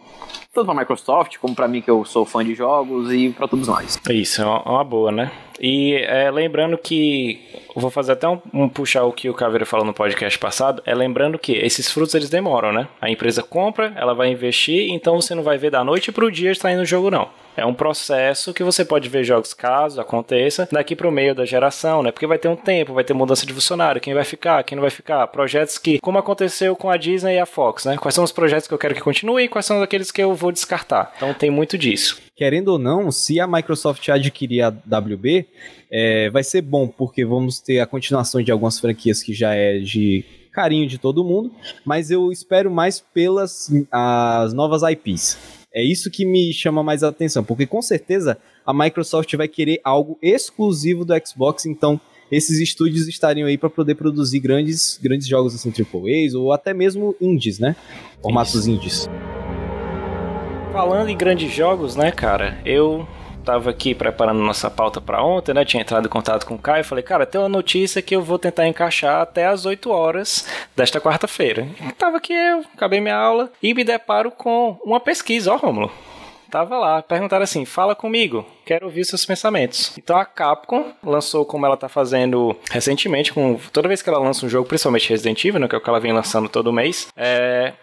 tanto 0.54 0.66
para 0.66 0.76
a 0.76 0.80
Microsoft 0.82 1.38
como 1.38 1.56
para 1.56 1.68
mim 1.68 1.82
que 1.82 1.90
eu 1.90 2.04
sou 2.04 2.26
fã 2.26 2.44
de 2.44 2.54
jogos 2.54 3.12
e 3.12 3.30
para 3.30 3.48
todos 3.48 3.68
nós. 3.68 4.00
Isso, 4.10 4.42
é 4.42 4.46
uma 4.46 4.84
boa, 4.84 5.12
né? 5.12 5.32
E 5.60 5.94
é, 6.08 6.30
lembrando 6.30 6.78
que 6.78 7.40
vou 7.76 7.90
fazer 7.90 8.14
até 8.14 8.28
um, 8.28 8.40
um, 8.54 8.68
puxar 8.68 9.04
o 9.04 9.14
que 9.14 9.30
o 9.30 9.34
Caveira 9.34 9.66
falou 9.66 9.86
no 9.86 9.94
podcast 9.94 10.38
passado, 10.40 10.82
é 10.86 10.94
lembrando 10.94 11.40
que 11.40 11.54
esses 11.54 11.90
frutos 11.90 12.16
eles 12.16 12.30
demoram, 12.30 12.74
né? 12.74 12.88
A 13.00 13.10
empresa 13.10 13.44
compra, 13.44 13.94
ela 13.96 14.14
vai 14.14 14.30
investir, 14.30 14.92
então 14.92 15.22
você 15.22 15.34
não 15.34 15.44
vai 15.44 15.58
ver 15.58 15.72
da 15.72 15.84
noite 15.84 16.12
pro 16.12 16.32
dia 16.32 16.52
estar 16.52 16.72
indo 16.72 16.80
no 16.80 16.86
jogo 16.86 17.10
não. 17.10 17.30
É 17.56 17.66
um 17.66 17.74
processo 17.74 18.54
que 18.54 18.64
você 18.64 18.86
pode 18.86 19.10
ver 19.10 19.24
jogos 19.24 19.54
caso 19.54 20.00
aconteça 20.00 20.68
daqui 20.72 20.96
para 20.96 21.08
o 21.08 21.12
meio 21.12 21.36
da 21.36 21.46
geração, 21.46 22.02
né? 22.02 22.12
Porque 22.12 22.28
vai 22.28 22.38
ter 22.38 22.48
um 22.48 22.56
tempo, 22.56 22.94
vai 22.94 23.04
ter 23.04 23.14
mudança 23.14 23.46
de 23.46 23.54
funcionário, 23.54 24.00
quem 24.02 24.14
vai 24.14 24.24
ficar, 24.24 24.64
quem 24.64 24.76
não 24.76 24.82
vai 24.82 24.90
ficar. 24.90 25.28
Projetos 25.28 25.78
que, 25.78 26.00
como 26.00 26.18
aconteceu 26.18 26.76
com 26.76 26.90
a 26.90 26.98
Disney 26.98 27.36
e 27.36 27.40
a 27.40 27.46
Fox, 27.46 27.86
né? 27.86 27.98
Quais 27.98 28.16
são 28.16 28.24
os 28.24 28.32
projetos 28.32 28.68
que 28.68 28.74
eu 28.74 28.78
quero 28.78 28.96
que 28.96 29.02
continuem 29.02 29.46
e 29.46 29.50
quais 29.50 29.66
são 29.66 29.82
aqueles 29.82 30.12
que 30.12 30.22
eu 30.24 30.34
vou 30.34 30.52
descartar. 30.52 31.14
Então 31.18 31.34
tem 31.34 31.50
muito 31.50 31.78
disso. 31.78 32.22
Querendo 32.36 32.70
ou 32.70 32.80
não, 32.80 33.12
se 33.12 33.40
a 33.40 33.48
Microsoft 33.48 34.08
adquirir 34.10 34.62
a 34.64 34.70
WB, 34.70 35.46
é, 35.92 36.30
vai 36.30 36.44
ser 36.44 36.62
bom, 36.62 36.88
porque 36.88 37.26
vamos 37.26 37.60
ter 37.60 37.80
a 37.80 37.86
continuação 37.86 38.42
de 38.42 38.52
algumas 38.52 38.80
franquias 38.80 39.22
que 39.22 39.34
já 39.34 39.54
é 39.54 39.78
de 39.80 40.26
carinho 40.52 40.88
de 40.88 40.98
todo 40.98 41.24
mundo, 41.24 41.52
mas 41.86 42.12
eu 42.12 42.32
espero 42.32 42.70
mais 42.70 43.00
pelas 43.00 43.70
as 43.92 44.54
novas 44.54 44.82
IPs. 44.84 45.61
É 45.74 45.82
isso 45.82 46.12
que 46.12 46.26
me 46.26 46.52
chama 46.52 46.84
mais 46.84 47.02
a 47.02 47.08
atenção, 47.08 47.46
porque 47.46 47.66
com 47.66 47.82
certeza 47.82 48.38
a 48.66 48.74
Microsoft 48.74 49.34
vai 49.36 49.48
querer 49.48 49.80
algo 49.86 50.18
exclusivo 50.22 51.06
do 51.06 51.14
Xbox, 51.26 51.66
então 51.66 52.00
esses 52.30 52.60
estúdios 52.60 53.08
estariam 53.08 53.48
aí 53.48 53.58
para 53.58 53.70
poder 53.70 53.96
produzir 53.96 54.40
grandes, 54.40 55.00
grandes 55.02 55.28
jogos 55.28 55.56
assim, 55.56 55.70
AAAs 55.72 56.34
ou 56.34 56.52
até 56.52 56.74
mesmo 56.74 57.16
indies, 57.22 57.58
né? 57.58 57.76
Formatos 58.22 58.68
indies. 58.68 59.10
Falando 60.74 61.10
em 61.10 61.18
grandes 61.18 61.54
jogos, 61.54 61.96
né, 61.96 62.12
cara? 62.12 62.62
Eu 62.66 63.08
tava 63.42 63.70
aqui 63.70 63.94
preparando 63.94 64.40
nossa 64.40 64.70
pauta 64.70 65.02
para 65.02 65.24
ontem, 65.24 65.54
né? 65.54 65.66
Tinha 65.66 65.82
entrado 65.82 66.06
em 66.06 66.10
contato 66.10 66.46
com 66.46 66.56
o 66.56 66.60
Caio. 66.60 66.84
Falei, 66.84 67.04
cara, 67.04 67.26
tem 67.26 67.40
uma 67.40 67.50
notícia 67.50 68.02
que 68.02 68.16
eu 68.16 68.22
vou 68.22 68.40
tentar 68.40 68.68
encaixar 68.68 69.22
até 69.22 69.46
as 69.46 69.66
8 69.66 69.90
horas 69.90 70.48
desta 70.76 71.02
quarta-feira. 71.02 71.68
Tava 71.98 72.18
aqui 72.18 72.34
eu, 72.34 72.64
acabei 72.74 73.02
minha 73.02 73.16
aula 73.16 73.52
e 73.62 73.74
me 73.74 73.84
deparo 73.84 74.32
com 74.32 74.80
uma 74.84 75.00
pesquisa, 75.00 75.54
ó, 75.54 75.58
Romulo. 75.58 75.92
Tava 76.50 76.78
lá, 76.78 77.02
perguntaram 77.02 77.44
assim: 77.44 77.64
fala 77.64 77.96
comigo, 77.96 78.46
quero 78.72 78.86
ouvir 78.86 79.04
seus 79.04 79.26
pensamentos. 79.26 79.92
Então 79.98 80.18
a 80.18 80.24
Capcom 80.24 80.94
lançou 81.04 81.46
como 81.46 81.66
ela 81.66 81.76
tá 81.76 81.90
fazendo 81.90 82.56
recentemente, 82.70 83.34
com 83.34 83.60
toda 83.74 83.90
vez 83.90 84.02
que 84.02 84.10
ela 84.10 84.18
lança 84.18 84.46
um 84.46 84.50
jogo, 84.50 84.66
principalmente 84.66 85.10
Resident 85.10 85.44
Evil, 85.44 85.60
né, 85.60 85.68
que 85.68 85.76
é 85.76 85.78
o 85.78 85.82
que 85.82 85.90
ela 85.90 86.00
vem 86.00 86.14
lançando 86.14 86.48
todo 86.48 86.72
mês, 86.72 87.10
é, 87.18 87.74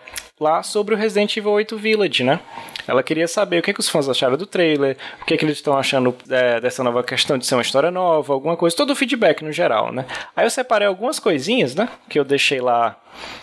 lá 0.40 0.62
sobre 0.62 0.94
o 0.94 0.98
Resident 0.98 1.36
Evil 1.36 1.50
8 1.50 1.76
Village, 1.76 2.24
né? 2.24 2.40
Ela 2.86 3.02
queria 3.02 3.28
saber 3.28 3.58
o 3.58 3.62
que, 3.62 3.74
que 3.74 3.80
os 3.80 3.88
fãs 3.90 4.08
acharam 4.08 4.38
do 4.38 4.46
trailer, 4.46 4.96
o 5.20 5.26
que, 5.26 5.36
que 5.36 5.44
eles 5.44 5.58
estão 5.58 5.76
achando 5.76 6.16
é, 6.30 6.58
dessa 6.58 6.82
nova 6.82 7.02
questão 7.02 7.36
de 7.36 7.46
ser 7.46 7.54
uma 7.54 7.62
história 7.62 7.90
nova, 7.90 8.32
alguma 8.32 8.56
coisa, 8.56 8.74
todo 8.74 8.90
o 8.90 8.96
feedback 8.96 9.44
no 9.44 9.52
geral, 9.52 9.92
né? 9.92 10.06
Aí 10.34 10.46
eu 10.46 10.50
separei 10.50 10.88
algumas 10.88 11.18
coisinhas, 11.18 11.74
né? 11.74 11.86
Que 12.08 12.18
eu 12.18 12.24
deixei 12.24 12.62
lá 12.62 12.96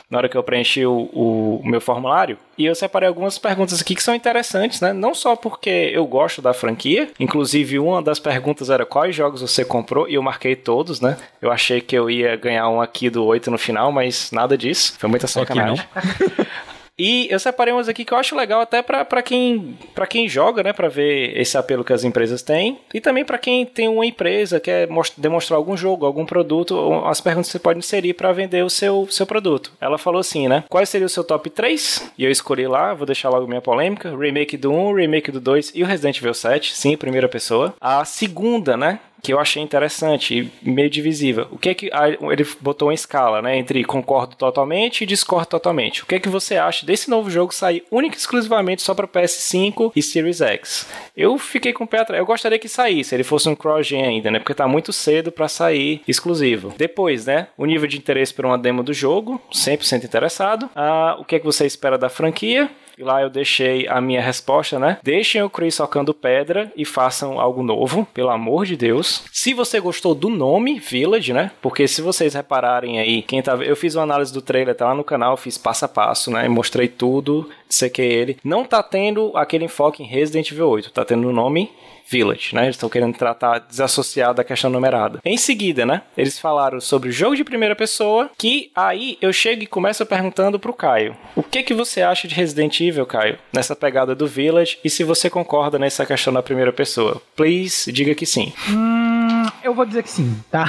na 0.10 0.20
hora 0.20 0.30
que 0.30 0.38
eu 0.38 0.44
preenchi 0.44 0.86
o, 0.86 1.10
o, 1.14 1.62
meu 1.66 1.82
formulário. 1.82 2.38
E 2.58 2.66
eu 2.66 2.76
separei 2.76 3.08
algumas 3.08 3.38
perguntas 3.38 3.82
aqui 3.82 3.96
que 3.96 4.04
são 4.04 4.16
interessantes, 4.16 4.80
né? 4.80 4.94
Não 4.94 5.14
só 5.14 5.36
porque 5.36 5.92
eu 5.94 6.06
gosto 6.06 6.42
da 6.42 6.54
franquia, 6.54 7.10
inclusive 7.36 7.78
uma 7.78 8.02
das 8.02 8.18
perguntas 8.18 8.70
era 8.70 8.86
quais 8.86 9.14
jogos 9.14 9.42
você 9.42 9.66
comprou, 9.66 10.08
e 10.08 10.14
eu 10.14 10.24
marquei 10.24 10.56
todos, 10.56 11.02
né? 11.02 11.18
Eu 11.42 11.52
achei 11.52 11.82
que 11.82 11.94
eu 11.94 12.10
ia 12.10 12.38
ganhar 12.38 12.70
um 12.70 12.80
aqui 12.80 13.10
do 13.10 13.26
8 13.26 13.52
no 13.52 13.58
final, 13.58 13.92
mas 13.92 14.32
nada 14.32 14.58
disso. 14.58 14.96
Foi 14.98 15.10
muita 15.10 15.28
sacanagem. 15.28 15.86
E 16.98 17.28
eu 17.30 17.40
separei 17.40 17.74
umas 17.74 17.90
aqui 17.90 18.06
que 18.06 18.14
eu 18.14 18.18
acho 18.18 18.36
legal 18.36 18.62
até 18.62 18.82
para 18.82 19.22
quem, 19.22 19.78
pra 19.94 20.08
quem 20.08 20.30
joga, 20.30 20.64
né? 20.64 20.72
Para 20.72 20.88
ver 20.88 21.38
esse 21.38 21.58
apelo 21.58 21.84
que 21.84 21.92
as 21.92 22.04
empresas 22.04 22.42
têm. 22.42 22.80
E 22.94 23.02
também 23.02 23.26
para 23.26 23.38
quem 23.38 23.66
tem 23.66 23.88
uma 23.88 24.06
empresa, 24.06 24.60
quer 24.60 24.88
demonstrar 25.18 25.58
algum 25.58 25.76
jogo, 25.76 26.06
algum 26.06 26.26
produto, 26.26 26.94
as 27.06 27.20
perguntas 27.20 27.48
que 27.48 27.52
você 27.54 27.60
pode 27.60 27.80
inserir 27.80 28.14
para 28.14 28.32
vender 28.32 28.64
o 28.64 28.70
seu, 28.70 29.08
seu 29.10 29.26
produto. 29.26 29.74
Ela 29.82 29.98
falou 29.98 30.20
assim, 30.20 30.48
né? 30.48 30.64
Qual 30.70 30.86
seria 30.86 31.08
o 31.08 31.10
seu 31.10 31.24
top 31.24 31.50
3? 31.50 32.14
E 32.18 32.24
eu 32.24 32.32
escolhi 32.32 32.68
lá, 32.68 32.94
vou 32.94 33.06
deixar 33.06 33.30
logo 33.30 33.48
minha 33.48 33.62
polêmica. 33.62 34.16
Remake 34.16 34.56
do 34.56 34.72
1, 34.72 34.94
remake 34.94 35.32
do 35.32 35.40
2 35.40 35.74
e 35.76 35.84
o 35.84 35.86
Resident 35.86 36.18
Evil 36.18 36.34
7. 36.34 36.76
Sim, 36.76 36.96
primeira 36.96 37.28
pessoa. 37.28 37.74
A 37.82 38.06
segunda, 38.06 38.78
né? 38.78 39.00
Que 39.26 39.34
eu 39.34 39.40
achei 39.40 39.64
interessante 39.64 40.52
e 40.64 40.70
meio 40.70 40.88
divisível. 40.88 41.48
O 41.50 41.58
que 41.58 41.70
é 41.70 41.74
que 41.74 41.90
ele 42.32 42.48
botou 42.62 42.90
uma 42.90 42.94
escala, 42.94 43.42
né, 43.42 43.58
entre 43.58 43.84
concordo 43.84 44.36
totalmente 44.36 45.02
e 45.02 45.08
discordo 45.08 45.48
totalmente. 45.48 46.04
O 46.04 46.06
que 46.06 46.14
é 46.14 46.20
que 46.20 46.30
você 46.30 46.58
acha 46.58 46.86
desse 46.86 47.10
novo 47.10 47.32
jogo 47.32 47.52
sair 47.52 47.84
único 47.90 48.14
e 48.14 48.20
exclusivamente 48.20 48.84
só 48.84 48.94
para 48.94 49.08
PS5 49.08 49.92
e 49.96 50.02
Series 50.04 50.42
X? 50.42 50.88
Eu 51.18 51.40
fiquei 51.40 51.74
com 51.74 51.86
o 51.86 51.88
pé 51.88 52.02
atrás. 52.02 52.20
Eu 52.20 52.26
gostaria 52.26 52.60
que 52.60 52.70
saísse, 52.70 53.16
ele 53.16 53.24
fosse 53.24 53.50
um 53.50 53.56
cross-gen 53.56 54.06
ainda, 54.06 54.30
né, 54.30 54.38
porque 54.38 54.54
tá 54.54 54.68
muito 54.68 54.94
cedo 54.94 55.32
para 55.32 55.48
sair 55.48 56.04
exclusivo. 56.08 56.72
Depois, 56.78 57.26
né, 57.26 57.48
o 57.58 57.66
nível 57.66 57.88
de 57.88 57.98
interesse 57.98 58.32
por 58.32 58.46
uma 58.46 58.60
demo 58.60 58.84
do 58.84 58.94
jogo, 58.94 59.42
100% 59.52 60.04
interessado. 60.04 60.70
Ah, 60.76 61.16
o 61.18 61.26
que 61.26 61.38
é 61.38 61.40
que 61.40 61.46
você 61.46 61.66
espera 61.66 61.98
da 61.98 62.10
franquia? 62.10 62.70
E 62.98 63.04
lá 63.04 63.22
eu 63.22 63.30
deixei 63.30 63.88
a 63.88 64.00
minha 64.00 64.22
resposta, 64.22 64.80
né? 64.80 64.98
Deixem 65.04 65.42
o 65.42 65.50
Chris 65.50 65.76
socando 65.76 66.14
pedra 66.14 66.72
e 66.76 66.86
façam 66.86 67.40
algo 67.40 67.62
novo, 67.62 68.08
pelo 68.14 68.30
amor 68.30 68.66
de 68.66 68.76
Deus. 68.76 69.24
Se 69.32 69.54
você 69.54 69.80
gostou 69.80 70.16
do 70.16 70.30
nome 70.30 70.80
Village, 70.80 71.34
né? 71.34 71.52
Porque 71.62 71.88
se 71.88 72.02
vocês 72.02 72.34
repararem 72.34 73.00
aí, 73.00 73.22
quem 73.22 73.42
tava. 73.42 73.64
Eu 73.64 73.76
fiz 73.76 73.96
uma 73.96 74.04
análise 74.04 74.34
do 74.34 74.42
trailer, 74.42 74.76
tá 74.76 74.86
lá 74.88 74.96
no 74.96 75.04
canal, 75.04 75.36
fiz 75.38 75.58
passo 75.58 75.86
a 75.86 75.88
passo, 75.88 76.32
né? 76.32 76.48
Mostrei 76.48 76.88
tudo, 76.88 77.50
dissequei 77.68 78.12
ele. 78.12 78.38
Não 78.44 78.64
tá 78.64 78.82
tendo 78.82 79.32
aquele 79.36 79.66
enfoque 79.66 80.04
em 80.04 80.08
Resident 80.08 80.52
Evil 80.52 80.70
8, 80.70 80.92
tá 80.92 81.06
tendo 81.06 81.28
o 81.28 81.34
nome 81.34 81.72
Village, 82.08 82.54
né? 82.54 82.64
Eles 82.64 82.76
estão 82.76 82.90
querendo 82.90 83.18
tratar 83.18 83.60
desassociado 83.60 84.36
da 84.36 84.44
questão 84.44 84.70
numerada. 84.70 85.20
Em 85.26 85.38
seguida, 85.38 85.86
né? 85.86 86.04
Eles 86.16 86.40
falaram 86.40 86.80
sobre 86.80 87.10
o 87.10 87.12
jogo 87.12 87.36
de 87.36 87.44
primeira 87.44 87.76
pessoa, 87.76 88.30
que 88.38 88.72
aí 88.76 89.18
eu 89.22 89.34
chego 89.34 89.64
e 89.64 89.68
começo 89.68 90.06
perguntando 90.06 90.60
pro 90.60 90.74
Caio. 90.74 91.18
O 91.36 91.42
que 91.42 91.64
que 91.64 91.74
você 91.74 92.02
acha 92.02 92.28
de 92.28 92.36
Resident 92.36 92.80
Evil, 92.80 93.06
Caio? 93.06 93.40
Nessa 93.52 93.76
pegada 93.76 94.14
do 94.14 94.28
Village 94.28 94.78
e 94.84 94.90
se 94.90 95.04
você 95.04 95.30
concorda 95.30 95.80
nessa 95.80 96.06
questão 96.06 96.32
da 96.32 96.44
primeira 96.44 96.72
pessoa. 96.72 97.22
Please, 97.36 97.92
diga 97.92 98.14
que 98.14 98.26
sim. 98.26 98.54
Hum, 98.70 99.46
eu 99.64 99.74
vou 99.74 99.86
dizer 99.86 100.04
que 100.04 100.10
sim, 100.10 100.38
tá? 100.52 100.66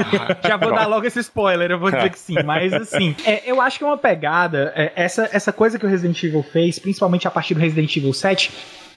Já 0.46 0.56
vou 0.56 0.74
dar 0.74 0.86
logo 0.86 1.06
esse 1.06 1.20
spoiler, 1.20 1.70
eu 1.70 1.78
vou 1.78 1.90
dizer 1.90 2.10
que 2.10 2.18
sim. 2.18 2.42
Mas 2.44 2.72
assim, 2.72 3.14
é, 3.26 3.42
eu 3.44 3.60
acho 3.60 3.78
que 3.78 3.84
é 3.84 3.86
uma 3.86 3.98
pegada, 3.98 4.72
é, 4.74 4.92
essa, 4.96 5.28
essa 5.30 5.52
coisa 5.52 5.78
que 5.78 5.84
o 5.84 5.88
Resident 5.88 6.22
Evil 6.24 6.42
fez, 6.42 6.78
principalmente 6.78 7.28
a 7.28 7.30
partir 7.30 7.54
do 7.54 7.60
Resident 7.60 7.94
Evil 7.96 8.12
7, 8.12 8.50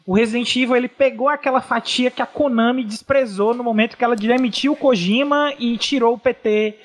o 0.05 0.15
Resident 0.15 0.55
Evil 0.55 0.75
ele 0.75 0.88
pegou 0.88 1.27
aquela 1.27 1.60
fatia 1.60 2.10
que 2.10 2.22
a 2.22 2.25
Konami 2.25 2.84
desprezou 2.84 3.53
no 3.53 3.63
momento 3.63 3.98
que 3.98 4.03
ela 4.03 4.15
demitiu 4.15 4.72
o 4.72 4.75
Kojima 4.75 5.53
e 5.60 5.77
tirou 5.77 6.13
o 6.13 6.17
PT 6.17 6.75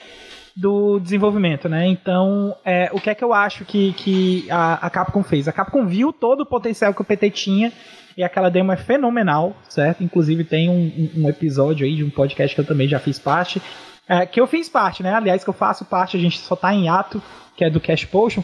do 0.57 0.99
desenvolvimento, 0.99 1.69
né? 1.69 1.87
Então, 1.87 2.55
é, 2.65 2.91
o 2.93 3.01
que 3.01 3.09
é 3.09 3.15
que 3.15 3.25
eu 3.25 3.33
acho 3.33 3.65
que, 3.65 3.93
que 3.95 4.47
a, 4.51 4.87
a 4.87 4.91
Capcom 4.91 5.23
fez? 5.23 5.49
A 5.49 5.53
Capcom 5.53 5.87
viu 5.87 6.13
todo 6.13 6.41
o 6.41 6.47
potencial 6.47 6.93
que 6.93 7.01
o 7.01 7.05
PT 7.05 7.31
tinha 7.31 7.73
e 8.17 8.23
aquela 8.23 8.51
demo 8.51 8.73
é 8.73 8.77
fenomenal, 8.77 9.57
certo? 9.69 10.03
Inclusive 10.03 10.45
tem 10.45 10.69
um, 10.69 11.11
um 11.17 11.29
episódio 11.29 11.87
aí 11.87 11.97
de 11.97 12.05
um 12.05 12.11
podcast 12.11 12.55
que 12.55 12.61
eu 12.61 12.67
também 12.67 12.89
já 12.89 12.99
fiz 12.99 13.19
parte, 13.19 13.63
é, 14.09 14.27
que 14.27 14.41
eu 14.41 14.47
fiz 14.47 14.69
parte, 14.69 15.03
né? 15.03 15.15
Aliás, 15.15 15.43
que 15.43 15.49
eu 15.49 15.55
faço 15.55 15.85
parte, 15.85 16.17
a 16.17 16.21
gente 16.21 16.39
só 16.39 16.55
tá 16.55 16.75
em 16.75 16.89
ato, 16.89 17.23
que 17.57 17.65
é 17.65 17.71
do 17.71 17.81
Cash 17.81 18.05
Potion, 18.05 18.43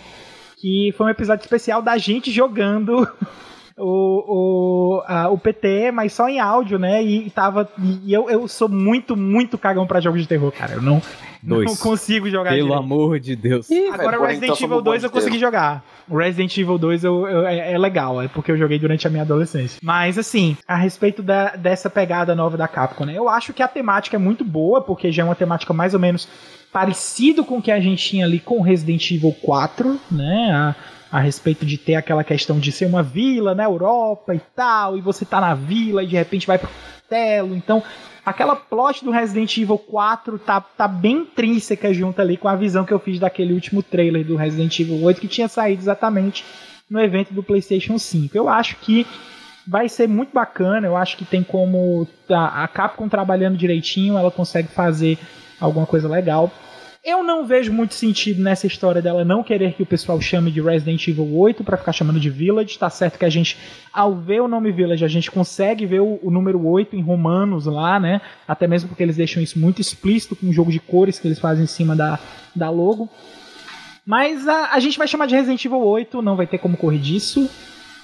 que 0.61 0.93
foi 0.97 1.07
um 1.07 1.11
episódio 1.11 1.43
especial 1.43 1.81
da 1.81 1.97
gente 1.97 2.31
jogando 2.31 3.09
o, 3.79 4.99
o, 4.99 5.03
a, 5.07 5.29
o 5.29 5.38
PT, 5.38 5.93
mas 5.93 6.12
só 6.12 6.29
em 6.29 6.41
áudio, 6.41 6.79
né? 6.79 7.03
E, 7.03 7.27
e 7.27 7.31
tava. 7.31 7.71
E 8.05 8.12
eu, 8.12 8.29
eu 8.29 8.49
sou 8.49 8.69
muito, 8.69 9.17
muito 9.17 9.57
cagão 9.57 9.87
pra 9.87 10.00
jogos 10.00 10.21
de 10.21 10.29
terror, 10.29 10.50
cara. 10.50 10.75
Eu 10.75 10.83
não, 10.83 11.00
Dois. 11.43 11.65
não 11.67 11.77
consigo 11.77 12.29
jogar 12.29 12.50
Pelo 12.50 12.62
direito. 12.62 12.83
amor 12.83 13.21
de 13.21 13.37
Deus. 13.37 13.71
Ih, 13.71 13.88
Agora 13.88 14.21
o 14.21 14.25
Resident 14.25 14.55
então 14.55 14.67
Evil 14.67 14.83
2 14.83 15.05
eu 15.05 15.11
consegui 15.11 15.38
jogar. 15.38 15.85
O 16.09 16.17
Resident 16.17 16.57
Evil 16.59 16.79
2 16.79 17.05
eu, 17.05 17.29
eu, 17.29 17.47
é, 17.47 17.73
é, 17.73 17.79
legal, 17.79 18.21
é 18.21 18.27
porque 18.29 18.50
eu 18.50 18.57
joguei 18.57 18.79
durante 18.79 19.07
a 19.07 19.11
minha 19.11 19.23
adolescência. 19.23 19.79
Mas 19.83 20.19
assim, 20.19 20.57
a 20.67 20.77
respeito 20.77 21.23
da, 21.23 21.50
dessa 21.50 21.88
pegada 21.88 22.35
nova 22.35 22.57
da 22.57 22.67
Capcom, 22.67 23.05
né? 23.05 23.15
Eu 23.17 23.29
acho 23.29 23.53
que 23.53 23.62
a 23.62 23.69
temática 23.69 24.17
é 24.17 24.19
muito 24.19 24.45
boa, 24.45 24.81
porque 24.81 25.12
já 25.12 25.23
é 25.23 25.27
uma 25.27 25.37
temática 25.37 25.73
mais 25.73 25.95
ou 25.95 26.00
menos 26.00 26.29
parecido 26.72 27.44
com 27.44 27.58
o 27.58 27.62
que 27.62 27.70
a 27.70 27.80
gente 27.80 28.04
tinha 28.04 28.25
ali 28.25 28.38
com 28.38 28.60
Resident 28.60 29.10
Evil 29.10 29.34
4, 29.42 29.98
né? 30.10 30.50
A, 30.52 30.75
a 31.10 31.20
respeito 31.20 31.64
de 31.64 31.78
ter 31.78 31.94
aquela 31.94 32.22
questão 32.22 32.58
de 32.58 32.70
ser 32.70 32.87
uma 32.87 33.02
vila 33.02 33.54
na 33.54 33.64
Europa 33.64 34.34
e 34.34 34.40
tal, 34.54 34.96
e 34.96 35.00
você 35.00 35.25
tá 35.25 35.40
na 35.40 35.54
vila 35.54 36.02
e 36.02 36.06
de 36.06 36.16
repente 36.16 36.46
vai 36.46 36.58
pro 36.58 36.68
castelo. 36.68 37.56
Então, 37.56 37.82
aquela 38.25 38.54
plot 38.54 39.04
do 39.04 39.10
Resident 39.10 39.56
Evil 39.56 39.78
4 39.78 40.38
tá, 40.38 40.60
tá 40.60 40.87
bem 40.87 41.18
intrínseca 41.18 41.92
junto 41.94 42.20
ali 42.20 42.37
com 42.37 42.48
a 42.48 42.54
visão 42.54 42.84
que 42.84 42.92
eu 42.92 42.98
fiz 42.98 43.18
daquele 43.18 43.54
último 43.54 43.82
trailer 43.82 44.25
do 44.25 44.37
Resident 44.37 44.78
Evil 44.78 45.02
8 45.02 45.20
que 45.20 45.28
tinha 45.28 45.48
saído 45.48 45.80
exatamente 45.80 46.44
no 46.90 47.00
evento 47.00 47.32
do 47.32 47.42
PlayStation 47.42 47.98
5. 47.98 48.37
Eu 48.37 48.48
acho 48.48 48.76
que 48.76 49.06
vai 49.66 49.88
ser 49.88 50.08
muito 50.08 50.32
bacana, 50.32 50.87
eu 50.87 50.96
acho 50.96 51.16
que 51.16 51.25
tem 51.25 51.42
como 51.42 52.08
a, 52.30 52.64
a 52.64 52.68
Capcom 52.68 53.08
trabalhando 53.08 53.56
direitinho, 53.56 54.16
ela 54.16 54.30
consegue 54.30 54.68
fazer 54.68 55.18
alguma 55.61 55.87
coisa 55.87 56.09
legal. 56.09 56.53
Eu 57.05 57.23
não 57.23 57.47
vejo 57.47 57.73
muito 57.73 57.95
sentido 57.95 58.43
nessa 58.43 58.67
história 58.67 59.00
dela 59.00 59.25
não 59.25 59.43
querer 59.43 59.73
que 59.73 59.83
o 59.83 59.87
pessoal 59.87 60.21
chame 60.21 60.50
de 60.50 60.61
Resident 60.61 61.07
Evil 61.07 61.38
8 61.38 61.62
para 61.62 61.77
ficar 61.77 61.93
chamando 61.93 62.19
de 62.19 62.29
Village. 62.29 62.79
Tá 62.79 62.91
certo 62.91 63.19
que 63.19 63.25
a 63.25 63.31
gente, 63.31 63.57
ao 63.93 64.15
ver 64.17 64.43
o 64.43 64.49
nome 64.49 64.73
Village, 64.73 65.05
a 65.05 65.09
gente 65.09 65.31
consegue 65.31 65.87
ver 65.87 66.00
o, 66.00 66.19
o 66.23 66.31
número 66.31 66.67
8 66.67 66.97
em 66.97 67.00
romanos 67.00 67.67
lá, 67.67 68.00
né? 68.00 68.21
Até 68.47 68.67
mesmo 68.67 68.88
porque 68.88 69.03
eles 69.03 69.17
deixam 69.17 69.43
isso 69.43 69.59
muito 69.59 69.81
explícito 69.81 70.35
com 70.35 70.49
o 70.49 70.53
jogo 70.53 70.73
de 70.73 70.81
cores 70.81 71.19
que 71.19 71.29
eles 71.29 71.38
fazem 71.38 71.65
em 71.65 71.69
cima 71.69 71.95
da, 71.95 72.19
da 72.55 72.69
logo. 72.69 73.09
Mas 74.05 74.49
a, 74.49 74.73
a 74.73 74.81
gente 74.81 74.99
vai 74.99 75.07
chamar 75.07 75.27
de 75.27 75.37
Resident 75.37 75.65
Evil 75.65 75.81
8, 75.81 76.21
não 76.21 76.35
vai 76.35 76.47
ter 76.47 76.59
como 76.59 76.77
correr 76.77 76.99
disso. 76.99 77.49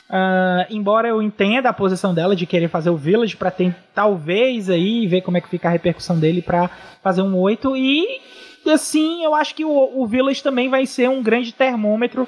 Uh, 0.08 0.68
embora 0.68 1.08
eu 1.08 1.22
entenda 1.22 1.70
a 1.70 1.72
posição 1.72 2.12
dela 2.12 2.36
de 2.36 2.44
querer 2.44 2.68
fazer 2.68 2.90
o 2.90 2.96
Village 2.96 3.36
para 3.36 3.52
talvez 3.94 4.68
aí 4.68 5.06
ver 5.06 5.22
como 5.22 5.38
é 5.38 5.40
que 5.40 5.48
fica 5.48 5.68
a 5.68 5.70
repercussão 5.70 6.18
dele 6.18 6.42
para 6.42 6.68
fazer 7.02 7.22
um 7.22 7.34
8 7.36 7.74
e 7.74 8.20
assim, 8.70 9.24
eu 9.24 9.34
acho 9.34 9.54
que 9.54 9.64
o, 9.64 10.02
o 10.02 10.06
Village 10.06 10.42
também 10.42 10.68
vai 10.68 10.86
ser 10.86 11.08
um 11.08 11.22
grande 11.22 11.52
termômetro 11.52 12.26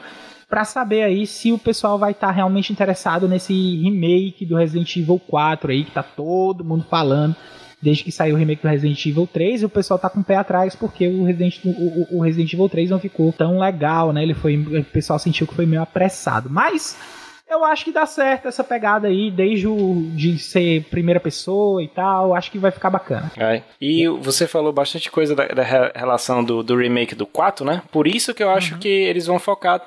para 0.49 0.65
saber 0.65 1.03
aí 1.03 1.27
se 1.27 1.53
o 1.53 1.59
pessoal 1.59 1.99
vai 1.99 2.13
estar 2.13 2.29
tá 2.29 2.33
realmente 2.33 2.73
interessado 2.73 3.27
nesse 3.27 3.53
remake 3.53 4.47
do 4.47 4.57
Resident 4.57 4.97
Evil 4.97 5.21
4 5.27 5.73
aí, 5.73 5.85
que 5.85 5.91
tá 5.91 6.03
todo 6.03 6.65
mundo 6.65 6.85
falando 6.89 7.35
desde 7.81 8.05
que 8.05 8.13
saiu 8.13 8.35
o 8.35 8.39
remake 8.39 8.63
do 8.63 8.69
Resident 8.69 9.05
Evil 9.05 9.29
3, 9.31 9.63
e 9.63 9.65
o 9.67 9.69
pessoal 9.69 9.99
tá 9.99 10.09
com 10.09 10.21
o 10.21 10.25
pé 10.25 10.37
atrás 10.37 10.75
porque 10.75 11.07
o 11.07 11.25
Resident, 11.25 11.61
o, 11.65 12.17
o 12.17 12.21
Resident 12.21 12.53
Evil 12.53 12.69
3 12.69 12.91
não 12.91 12.99
ficou 12.99 13.33
tão 13.33 13.59
legal, 13.59 14.13
né? 14.13 14.23
Ele 14.23 14.35
foi, 14.35 14.57
o 14.57 14.85
pessoal 14.85 15.19
sentiu 15.19 15.47
que 15.47 15.55
foi 15.55 15.67
meio 15.67 15.83
apressado. 15.83 16.49
Mas 16.51 16.99
eu 17.49 17.65
acho 17.65 17.85
que 17.85 17.93
dá 17.93 18.05
certo 18.07 18.49
essa 18.49 18.65
pegada 18.65 19.09
aí, 19.09 19.31
desde 19.31 19.69
o 19.69 20.11
de 20.15 20.39
ser 20.39 20.85
primeira 20.85 21.21
pessoa 21.21 21.83
e 21.83 21.89
tal, 21.89 22.35
acho 22.35 22.51
que 22.51 22.59
vai 22.59 22.71
ficar 22.71 22.91
bacana. 22.91 23.31
É. 23.37 23.63
E 23.81 24.09
você 24.09 24.47
falou 24.47 24.73
bastante 24.73 25.11
coisa 25.11 25.35
da, 25.35 25.47
da 25.47 25.63
relação 25.63 26.43
do, 26.43 26.63
do, 26.63 26.77
remake 26.77 27.15
do 27.15 27.27
4, 27.27 27.65
né? 27.65 27.83
Por 27.93 28.07
isso 28.07 28.35
que 28.35 28.43
eu 28.43 28.51
acho 28.51 28.75
uhum. 28.75 28.81
que 28.81 28.89
eles 28.89 29.27
vão 29.27 29.39
focar 29.39 29.81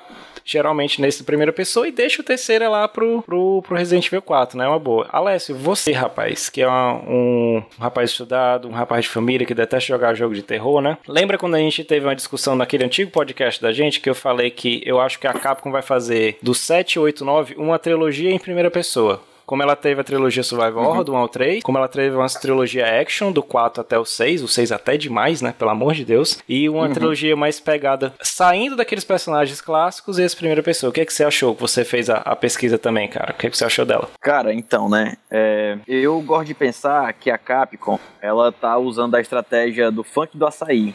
geralmente 0.44 1.00
nesse 1.00 1.22
primeira 1.22 1.52
pessoa 1.52 1.86
e 1.86 1.92
deixa 1.92 2.22
o 2.22 2.24
terceiro 2.24 2.68
lá 2.70 2.88
pro, 2.88 3.22
pro, 3.22 3.62
pro 3.62 3.76
Resident 3.76 4.06
Evil 4.06 4.22
4, 4.22 4.58
né? 4.58 4.64
É 4.64 4.68
uma 4.68 4.78
boa. 4.78 5.06
Alessio, 5.12 5.54
você, 5.54 5.92
rapaz, 5.92 6.48
que 6.48 6.62
é 6.62 6.68
um, 6.68 7.58
um, 7.58 7.62
rapaz 7.78 8.10
estudado, 8.10 8.68
um 8.68 8.72
rapaz 8.72 9.04
de 9.04 9.10
família 9.10 9.46
que 9.46 9.54
detesta 9.54 9.88
jogar 9.88 10.14
jogo 10.14 10.34
de 10.34 10.42
terror, 10.42 10.80
né? 10.80 10.98
Lembra 11.06 11.38
quando 11.38 11.54
a 11.54 11.58
gente 11.58 11.84
teve 11.84 12.06
uma 12.06 12.16
discussão 12.16 12.56
naquele 12.56 12.84
antigo 12.84 13.10
podcast 13.10 13.60
da 13.60 13.72
gente 13.72 14.00
que 14.00 14.08
eu 14.08 14.14
falei 14.14 14.50
que 14.50 14.82
eu 14.84 15.00
acho 15.00 15.18
que 15.18 15.26
a 15.26 15.32
Capcom 15.32 15.70
vai 15.70 15.82
fazer 15.82 16.38
do 16.42 16.54
7, 16.54 16.98
8, 16.98 17.24
9 17.24 17.49
uma 17.56 17.78
trilogia 17.78 18.30
em 18.30 18.38
primeira 18.38 18.70
pessoa? 18.70 19.22
como 19.50 19.64
ela 19.64 19.74
teve 19.74 20.00
a 20.00 20.04
trilogia 20.04 20.44
Survival 20.44 20.84
Horror 20.84 20.98
uhum. 20.98 21.04
do 21.04 21.12
1 21.12 21.16
ao 21.16 21.28
3, 21.28 21.62
como 21.64 21.76
ela 21.76 21.88
teve 21.88 22.14
uma 22.14 22.28
trilogia 22.28 23.00
Action 23.00 23.32
do 23.32 23.42
4 23.42 23.80
até 23.80 23.98
o 23.98 24.04
6, 24.04 24.44
o 24.44 24.46
6 24.46 24.70
até 24.70 24.96
demais, 24.96 25.42
né, 25.42 25.52
pelo 25.58 25.72
amor 25.72 25.92
de 25.92 26.04
Deus, 26.04 26.38
e 26.48 26.68
uma 26.68 26.86
uhum. 26.86 26.92
trilogia 26.92 27.34
mais 27.34 27.58
pegada, 27.58 28.14
saindo 28.22 28.76
daqueles 28.76 29.02
personagens 29.02 29.60
clássicos 29.60 30.20
e 30.20 30.22
esse 30.22 30.36
primeira 30.36 30.62
pessoa. 30.62 30.90
O 30.90 30.92
que 30.92 31.00
é 31.00 31.04
que 31.04 31.12
você 31.12 31.24
achou? 31.24 31.52
Que 31.56 31.62
você 31.62 31.84
fez 31.84 32.08
a, 32.08 32.18
a 32.18 32.36
pesquisa 32.36 32.78
também, 32.78 33.08
cara. 33.08 33.32
O 33.32 33.34
que 33.34 33.48
é 33.48 33.50
que 33.50 33.58
você 33.58 33.64
achou 33.64 33.84
dela? 33.84 34.08
Cara, 34.20 34.54
então, 34.54 34.88
né, 34.88 35.16
é, 35.28 35.78
eu 35.88 36.20
gosto 36.20 36.46
de 36.46 36.54
pensar 36.54 37.12
que 37.14 37.28
a 37.28 37.36
Capcom, 37.36 37.98
ela 38.22 38.52
tá 38.52 38.78
usando 38.78 39.16
a 39.16 39.20
estratégia 39.20 39.90
do 39.90 40.04
funk 40.04 40.38
do 40.38 40.46
açaí. 40.46 40.94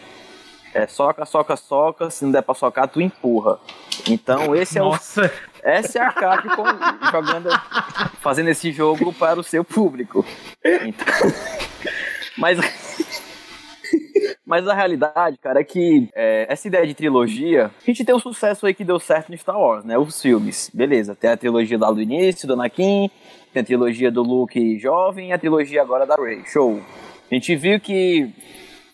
É 0.74 0.88
soca, 0.88 1.25
soca, 1.25 1.57
soca, 1.57 2.09
se 2.09 2.24
não 2.24 2.31
der 2.31 2.41
pra 2.41 2.55
socar, 2.55 2.88
tu 2.88 3.01
empurra. 3.01 3.59
Então 4.09 4.55
esse 4.55 4.79
Nossa. 4.79 5.25
é 5.25 5.25
o. 5.25 5.54
Essa 5.65 5.98
é 5.98 6.01
a 6.03 6.12
Capcom 6.12 6.63
jogando, 7.12 7.50
fazendo 8.19 8.50
esse 8.50 8.72
jogo 8.72 9.12
para 9.12 9.40
o 9.40 9.44
seu 9.44 9.63
público. 9.63 10.24
Então, 10.63 11.05
mas, 12.37 12.59
mas 14.46 14.68
a 14.68 14.75
realidade, 14.75 15.40
cara, 15.42 15.61
é 15.61 15.63
que 15.63 16.07
é, 16.13 16.46
essa 16.48 16.68
ideia 16.68 16.85
de 16.85 16.94
trilogia, 16.94 17.72
a 17.81 17.85
gente 17.85 18.05
tem 18.05 18.13
um 18.13 18.20
sucesso 18.20 18.68
aí 18.68 18.75
que 18.75 18.83
deu 18.83 19.00
certo 19.00 19.31
no 19.31 19.37
Star 19.40 19.59
Wars, 19.59 19.83
né? 19.83 19.98
Os 19.98 20.22
filmes, 20.22 20.70
beleza. 20.72 21.16
Tem 21.16 21.31
a 21.31 21.37
trilogia 21.37 21.79
lá 21.79 21.92
do 21.92 22.00
início, 22.00 22.48
do 22.48 22.53
Anakin, 22.53 23.09
tem 23.51 23.61
a 23.61 23.66
trilogia 23.66 24.11
do 24.11 24.22
Luke 24.22 24.77
jovem 24.77 25.29
e 25.29 25.33
a 25.33 25.37
trilogia 25.40 25.81
agora 25.81 26.05
da 26.05 26.16
Rey. 26.16 26.44
Show. 26.46 26.79
A 27.31 27.33
gente 27.33 27.55
viu 27.55 27.79
que 27.79 28.29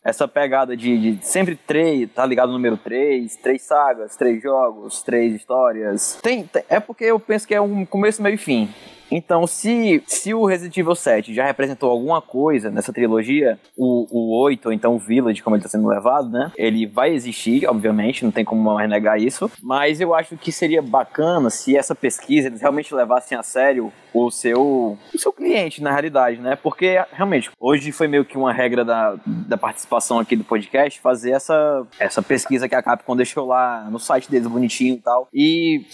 essa 0.04 0.28
pegada 0.28 0.76
de, 0.76 1.16
de, 1.16 1.26
sempre 1.26 1.56
três, 1.56 2.10
tá 2.12 2.26
ligado 2.26 2.52
número 2.52 2.76
três, 2.76 3.36
três 3.36 3.62
sagas, 3.62 4.16
três 4.16 4.42
jogos, 4.42 5.04
três 5.04 5.34
histórias. 5.36 6.20
Tem, 6.22 6.44
tem, 6.44 6.64
é 6.68 6.80
porque 6.80 7.06
eu 7.06 7.20
penso 7.20 7.48
que 7.48 7.54
é 7.54 7.62
um 7.62 7.86
começo, 7.86 8.22
meio 8.22 8.36
e 8.36 8.38
fim. 8.38 8.70
Então, 9.12 9.46
se, 9.46 10.02
se 10.08 10.34
o 10.34 10.46
Resident 10.46 10.78
Evil 10.78 10.96
7 10.96 11.34
já 11.34 11.46
representou 11.46 11.92
alguma 11.92 12.22
coisa 12.22 12.72
nessa 12.72 12.94
trilogia, 12.94 13.60
o, 13.76 14.08
o 14.10 14.42
8, 14.44 14.68
ou 14.68 14.74
então 14.74 14.96
o 14.96 15.00
Village, 15.00 15.44
como 15.44 15.56
ele 15.56 15.62
está 15.62 15.70
sendo 15.70 15.88
levado, 15.88 16.30
né? 16.30 16.52
Ele 16.56 16.88
vai 16.88 17.14
existir, 17.14 17.68
obviamente, 17.68 18.24
não 18.24 18.32
tem 18.32 18.46
como 18.46 18.74
mais 18.74 18.90
negar 18.90 19.20
isso. 19.20 19.52
Mas 19.62 20.00
eu 20.00 20.16
acho 20.16 20.38
que 20.38 20.52
seria 20.52 20.82
bacana 20.82 21.50
se 21.50 21.76
essa 21.76 21.94
pesquisa 21.94 22.48
eles 22.48 22.62
realmente 22.62 22.96
levassem 22.96 23.38
a 23.38 23.44
sério 23.44 23.92
o 24.14 24.30
seu, 24.30 24.98
o 25.14 25.18
seu 25.18 25.32
cliente, 25.34 25.82
na 25.82 25.92
realidade, 25.92 26.38
né? 26.40 26.56
Porque, 26.56 27.04
realmente, 27.12 27.50
hoje 27.60 27.92
foi 27.92 28.08
meio 28.08 28.26
que 28.26 28.38
uma 28.38 28.54
regra 28.54 28.86
da, 28.86 29.18
da 29.26 29.58
participação 29.58 30.20
aqui 30.20 30.36
do 30.36 30.44
podcast 30.44 31.00
fazer 31.00 31.32
essa, 31.32 31.86
essa 32.00 32.22
pesquisa 32.22 32.68
que 32.70 32.76
a 32.76 32.84
Capcom 32.84 33.16
deixou 33.16 33.46
lá 33.46 33.88
no 33.90 34.00
site 34.00 34.30
deles 34.30 34.48
bonitinho 34.48 34.96
e 34.96 35.02
tal. 35.02 35.28
E 35.34 35.86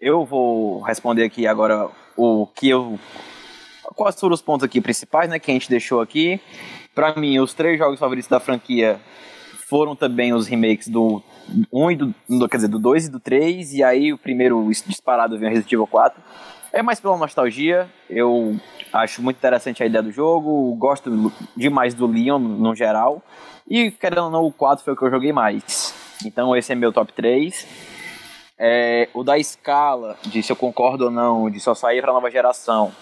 eu 0.00 0.24
vou 0.24 0.80
responder 0.82 1.24
aqui 1.24 1.46
agora 1.46 1.88
o 2.18 2.46
que 2.46 2.68
eu. 2.68 2.98
Quais 3.94 4.18
foram 4.18 4.34
os 4.34 4.42
pontos 4.42 4.64
aqui 4.64 4.80
principais, 4.80 5.30
né? 5.30 5.38
Que 5.38 5.50
a 5.50 5.54
gente 5.54 5.70
deixou 5.70 6.00
aqui. 6.00 6.40
Para 6.94 7.14
mim, 7.14 7.38
os 7.38 7.54
três 7.54 7.78
jogos 7.78 7.98
favoritos 7.98 8.28
da 8.28 8.40
franquia 8.40 9.00
foram 9.68 9.94
também 9.94 10.34
os 10.34 10.46
remakes 10.46 10.88
do 10.88 11.22
1 11.72 11.90
e 11.92 11.96
do, 11.96 12.14
do. 12.28 12.48
Quer 12.48 12.56
dizer, 12.56 12.68
do 12.68 12.78
2 12.78 13.06
e 13.06 13.10
do 13.10 13.20
3. 13.20 13.74
E 13.74 13.84
aí 13.84 14.12
o 14.12 14.18
primeiro 14.18 14.68
disparado 14.86 15.38
vem 15.38 15.48
o 15.48 15.50
Resident 15.50 15.72
Evil 15.72 15.86
4. 15.86 16.20
É 16.72 16.82
mais 16.82 17.00
pela 17.00 17.16
nostalgia. 17.16 17.88
Eu 18.10 18.56
acho 18.92 19.22
muito 19.22 19.36
interessante 19.36 19.82
a 19.82 19.86
ideia 19.86 20.02
do 20.02 20.10
jogo. 20.10 20.74
Gosto 20.74 21.32
demais 21.56 21.94
do 21.94 22.06
Leon 22.06 22.38
no 22.38 22.74
geral. 22.74 23.22
E 23.66 23.90
querendo 23.92 24.24
ou 24.24 24.30
não, 24.30 24.44
o 24.44 24.52
4 24.52 24.84
foi 24.84 24.94
o 24.94 24.96
que 24.96 25.04
eu 25.04 25.10
joguei 25.10 25.32
mais. 25.32 25.94
Então 26.24 26.54
esse 26.56 26.72
é 26.72 26.74
meu 26.74 26.92
top 26.92 27.12
3. 27.12 27.97
É, 28.58 29.08
o 29.14 29.22
da 29.22 29.38
escala, 29.38 30.16
de 30.22 30.42
se 30.42 30.50
eu 30.50 30.56
concordo 30.56 31.06
ou 31.06 31.10
não, 31.10 31.48
de 31.48 31.60
só 31.60 31.74
sair 31.74 32.00
para 32.00 32.12
nova 32.12 32.30
geração. 32.30 32.92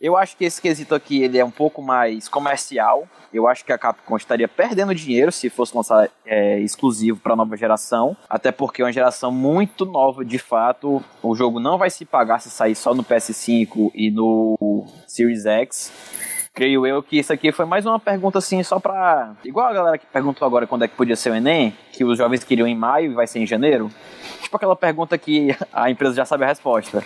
Eu 0.00 0.16
acho 0.16 0.36
que 0.36 0.44
esse 0.44 0.60
quesito 0.60 0.94
aqui 0.94 1.22
ele 1.22 1.38
é 1.38 1.44
um 1.44 1.50
pouco 1.50 1.80
mais 1.80 2.28
comercial. 2.28 3.08
Eu 3.32 3.48
acho 3.48 3.64
que 3.64 3.72
a 3.72 3.78
Capcom 3.78 4.16
estaria 4.16 4.46
perdendo 4.46 4.94
dinheiro 4.94 5.32
se 5.32 5.48
fosse 5.48 5.74
lançar 5.74 6.10
é, 6.26 6.58
exclusivo 6.60 7.18
para 7.18 7.34
nova 7.34 7.56
geração, 7.56 8.16
até 8.28 8.52
porque 8.52 8.82
é 8.82 8.84
uma 8.84 8.92
geração 8.92 9.30
muito 9.30 9.86
nova 9.86 10.24
de 10.24 10.38
fato. 10.38 11.02
O 11.22 11.34
jogo 11.34 11.58
não 11.58 11.78
vai 11.78 11.88
se 11.90 12.04
pagar 12.04 12.40
se 12.40 12.50
sair 12.50 12.74
só 12.74 12.92
no 12.92 13.02
PS5 13.02 13.92
e 13.94 14.10
no 14.10 14.86
Series 15.06 15.46
X 15.46 16.33
creio 16.54 16.86
eu 16.86 17.02
que 17.02 17.18
isso 17.18 17.32
aqui 17.32 17.50
foi 17.50 17.66
mais 17.66 17.84
uma 17.84 17.98
pergunta 17.98 18.38
assim, 18.38 18.62
só 18.62 18.78
pra. 18.78 19.34
Igual 19.44 19.66
a 19.66 19.72
galera 19.72 19.98
que 19.98 20.06
perguntou 20.06 20.46
agora 20.46 20.66
quando 20.66 20.84
é 20.84 20.88
que 20.88 20.94
podia 20.94 21.16
ser 21.16 21.30
o 21.30 21.34
Enem, 21.34 21.76
que 21.92 22.04
os 22.04 22.16
jovens 22.16 22.44
queriam 22.44 22.68
em 22.68 22.76
maio 22.76 23.10
e 23.10 23.14
vai 23.14 23.26
ser 23.26 23.40
em 23.40 23.46
janeiro. 23.46 23.90
Tipo 24.40 24.56
aquela 24.56 24.76
pergunta 24.76 25.18
que 25.18 25.54
a 25.72 25.90
empresa 25.90 26.14
já 26.14 26.24
sabe 26.24 26.44
a 26.44 26.46
resposta. 26.46 27.02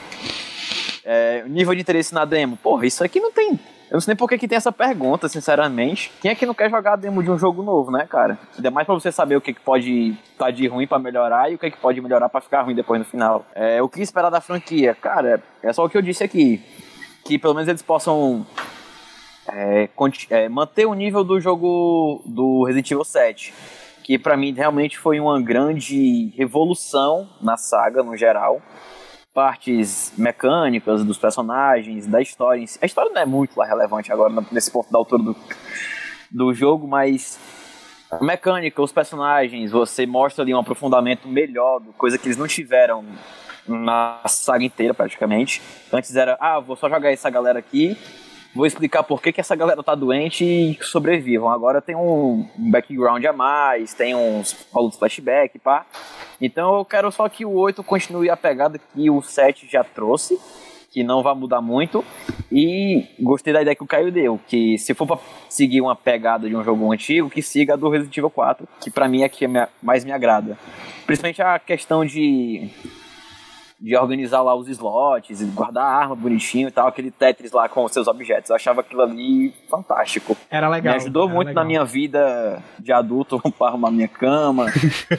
É, 1.03 1.43
nível 1.49 1.75
de 1.75 1.81
interesse 1.81 2.13
na 2.13 2.27
demo. 2.27 2.59
Porra, 2.59 2.85
isso 2.85 3.03
aqui 3.03 3.19
não 3.19 3.33
tem. 3.33 3.59
Eu 3.91 3.95
não 3.95 4.01
sei 4.03 4.13
nem 4.13 4.19
por 4.19 4.29
que, 4.29 4.37
que 4.37 4.47
tem 4.47 4.57
essa 4.57 4.71
pergunta, 4.71 5.27
sinceramente. 5.31 6.13
Quem 6.21 6.31
é 6.31 6.35
que 6.35 6.45
não 6.45 6.53
quer 6.53 6.69
jogar 6.69 6.93
a 6.93 6.97
demo 6.97 7.23
de 7.23 7.31
um 7.31 7.39
jogo 7.39 7.63
novo, 7.63 7.91
né, 7.91 8.07
cara? 8.07 8.39
Ainda 8.55 8.71
mais 8.71 8.85
pra 8.85 8.95
você 8.95 9.11
saber 9.11 9.35
o 9.35 9.41
que, 9.41 9.55
que 9.55 9.61
pode 9.61 10.11
estar 10.31 10.45
tá 10.45 10.51
de 10.51 10.69
ruim 10.69 10.87
para 10.87 10.99
melhorar 10.99 11.51
e 11.51 11.55
o 11.55 11.59
que, 11.59 11.71
que 11.71 11.79
pode 11.79 11.99
melhorar 12.03 12.29
para 12.29 12.43
ficar 12.43 12.61
ruim 12.61 12.75
depois 12.75 12.99
no 12.99 13.07
final. 13.07 13.47
É, 13.55 13.81
o 13.81 13.89
que 13.89 14.03
esperar 14.03 14.29
da 14.29 14.43
franquia? 14.43 14.95
Cara, 14.95 15.43
é 15.63 15.73
só 15.73 15.87
o 15.87 15.89
que 15.89 15.97
eu 15.97 16.03
disse 16.03 16.23
aqui. 16.23 16.63
Que 17.25 17.39
pelo 17.39 17.55
menos 17.55 17.67
eles 17.67 17.81
possam 17.81 18.47
é, 19.53 19.89
é, 20.31 20.49
manter 20.49 20.87
o 20.87 20.95
nível 20.95 21.25
do 21.25 21.41
jogo 21.41 22.23
do 22.27 22.65
Resident 22.65 22.91
Evil 22.91 23.05
7, 23.05 23.55
que 24.03 24.19
para 24.19 24.37
mim 24.37 24.53
realmente 24.53 24.99
foi 24.99 25.21
uma 25.21 25.41
grande 25.41 26.33
revolução 26.37 27.29
na 27.41 27.57
saga 27.57 28.03
no 28.03 28.17
geral. 28.17 28.61
Partes 29.35 30.13
mecânicas 30.17 31.05
dos 31.05 31.19
personagens, 31.19 32.07
da 32.07 32.21
história. 32.21 32.65
A 32.83 32.87
história 32.87 33.11
não 33.13 33.21
é 33.21 33.27
muito 33.27 33.61
relevante 33.61 34.13
agora 34.13 34.33
nesse 34.51 34.71
ponto 34.71 34.91
da 34.91 34.99
altura 34.99 35.23
do, 35.23 35.37
do 36.31 36.53
jogo, 36.53 36.89
mas 36.89 37.39
mecânica, 38.21 38.83
os 38.83 38.91
personagens, 38.91 39.71
você 39.71 40.07
mostra 40.07 40.43
ali 40.43 40.55
um 40.55 40.59
aprofundamento 40.59 41.29
melhor, 41.29 41.81
coisa 41.97 42.19
que 42.19 42.27
eles 42.27 42.39
não 42.39 42.49
tiveram 42.49 43.05
na 43.67 44.21
saga 44.27 44.65
inteira 44.65 44.95
praticamente. 44.95 45.61
Antes 45.93 46.17
era, 46.17 46.37
ah, 46.41 46.59
vou 46.59 46.75
só 46.75 46.89
jogar 46.89 47.13
essa 47.13 47.29
galera 47.29 47.59
aqui, 47.59 47.97
vou 48.55 48.67
explicar 48.67 49.03
por 49.03 49.23
que, 49.23 49.33
que 49.33 49.41
essa 49.41 49.55
galera 49.55 49.83
tá 49.83 49.95
doente 49.95 50.45
e 50.45 50.79
sobrevivam. 50.83 51.49
Agora 51.49 51.81
tem 51.81 51.95
um 51.95 52.49
background 52.57 53.25
a 53.25 53.33
mais, 53.33 53.95
tem 53.95 54.15
uns 54.15 54.67
rolos 54.73 54.97
flashback, 54.97 55.59
pá. 55.59 55.87
Então 56.41 56.77
eu 56.77 56.85
quero 56.85 57.11
só 57.11 57.29
que 57.29 57.45
o 57.45 57.53
8 57.53 57.83
continue 57.83 58.31
a 58.31 58.37
pegada 58.37 58.79
que 58.79 59.11
o 59.11 59.21
7 59.21 59.69
já 59.71 59.85
trouxe, 59.85 60.39
que 60.91 61.03
não 61.03 61.23
vai 61.23 61.35
mudar 61.35 61.61
muito. 61.61 62.05
E 62.51 63.07
gostei 63.21 63.53
da 63.53 63.61
ideia 63.61 63.77
que 63.77 63.83
o 63.83 63.87
Caio 63.87 64.11
deu, 64.11 64.41
que 64.47 64.79
se 64.79 64.95
for 64.95 65.07
pra 65.07 65.19
seguir 65.49 65.81
uma 65.81 65.95
pegada 65.95 66.49
de 66.49 66.57
um 66.57 66.65
jogo 66.65 66.91
antigo, 66.91 67.29
que 67.29 67.43
siga 67.43 67.75
a 67.75 67.77
do 67.77 67.91
Resident 67.91 68.17
Evil 68.17 68.31
4, 68.31 68.67
que 68.81 68.91
para 68.91 69.07
mim 69.07 69.23
é 69.23 69.29
que 69.29 69.47
mais 69.83 70.05
me 70.05 70.13
agrada. 70.13 70.59
Principalmente 71.07 71.43
a 71.43 71.59
questão 71.59 72.05
de 72.05 72.71
de 73.81 73.97
organizar 73.97 74.43
lá 74.43 74.55
os 74.57 74.69
slots, 74.69 75.41
guardar 75.55 75.85
a 75.85 75.97
arma 75.97 76.17
bonitinho 76.17 76.69
e 76.69 76.71
tal, 76.71 76.89
aquele 76.89 77.11
Tetris 77.13 77.53
lá 77.53 77.69
com 77.69 77.85
os 77.85 77.93
seus 77.93 78.09
objetos. 78.09 78.51
Eu 78.51 78.57
achava 78.57 78.81
aquilo 78.81 79.03
ali 79.03 79.55
fantástico. 79.71 80.37
Era 80.51 80.69
legal. 80.69 80.95
Me 80.95 81.01
ajudou 81.01 81.29
muito 81.29 81.49
legal. 81.49 81.63
na 81.63 81.69
minha 81.69 81.85
vida 81.85 82.61
de 82.79 82.93
adulto 82.93 83.41
para 83.57 83.69
arrumar 83.69 83.91
minha 83.91 84.09
cama, 84.09 84.67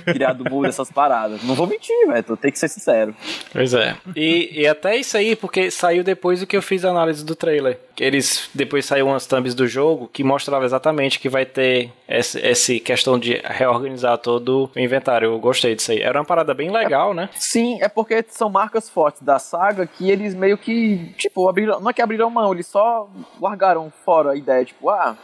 criar 0.03 0.33
do 0.33 0.49
muro, 0.49 0.67
essas 0.67 0.91
paradas. 0.91 1.41
Não 1.43 1.55
vou 1.55 1.67
mentir, 1.67 1.95
velho, 2.07 2.37
tenho 2.37 2.51
que 2.51 2.59
ser 2.59 2.67
sincero. 2.67 3.15
Pois 3.51 3.73
é. 3.73 3.95
E, 4.15 4.61
e 4.61 4.67
até 4.67 4.97
isso 4.97 5.15
aí, 5.15 5.35
porque 5.35 5.71
saiu 5.71 6.03
depois 6.03 6.41
do 6.41 6.47
que 6.47 6.57
eu 6.57 6.61
fiz 6.61 6.83
a 6.83 6.89
análise 6.89 7.23
do 7.23 7.35
trailer. 7.35 7.79
Eles 7.99 8.49
depois 8.53 8.85
saiu 8.85 9.07
umas 9.07 9.25
thumbs 9.25 9.53
do 9.53 9.67
jogo 9.67 10.09
que 10.11 10.23
mostrava 10.23 10.65
exatamente 10.65 11.19
que 11.19 11.29
vai 11.29 11.45
ter 11.45 11.91
essa, 12.07 12.39
essa 12.39 12.79
questão 12.79 13.19
de 13.19 13.41
reorganizar 13.43 14.17
todo 14.17 14.69
o 14.75 14.79
inventário. 14.79 15.27
Eu 15.27 15.39
gostei 15.39 15.75
disso 15.75 15.91
aí. 15.91 16.01
Era 16.01 16.19
uma 16.19 16.25
parada 16.25 16.53
bem 16.53 16.71
legal, 16.71 17.13
né? 17.13 17.29
Sim, 17.35 17.79
é 17.81 17.87
porque 17.87 18.23
são 18.29 18.49
marcas 18.49 18.89
fortes 18.89 19.21
da 19.21 19.39
saga 19.39 19.85
que 19.85 20.09
eles 20.09 20.33
meio 20.33 20.57
que, 20.57 21.13
tipo, 21.17 21.47
abriram, 21.49 21.79
não 21.79 21.89
é 21.89 21.93
que 21.93 22.01
abriram 22.01 22.29
mão, 22.29 22.53
eles 22.53 22.67
só 22.67 23.09
largaram 23.41 23.91
fora 24.05 24.31
a 24.31 24.35
ideia, 24.35 24.65
tipo, 24.65 24.89
ah, 24.89 25.17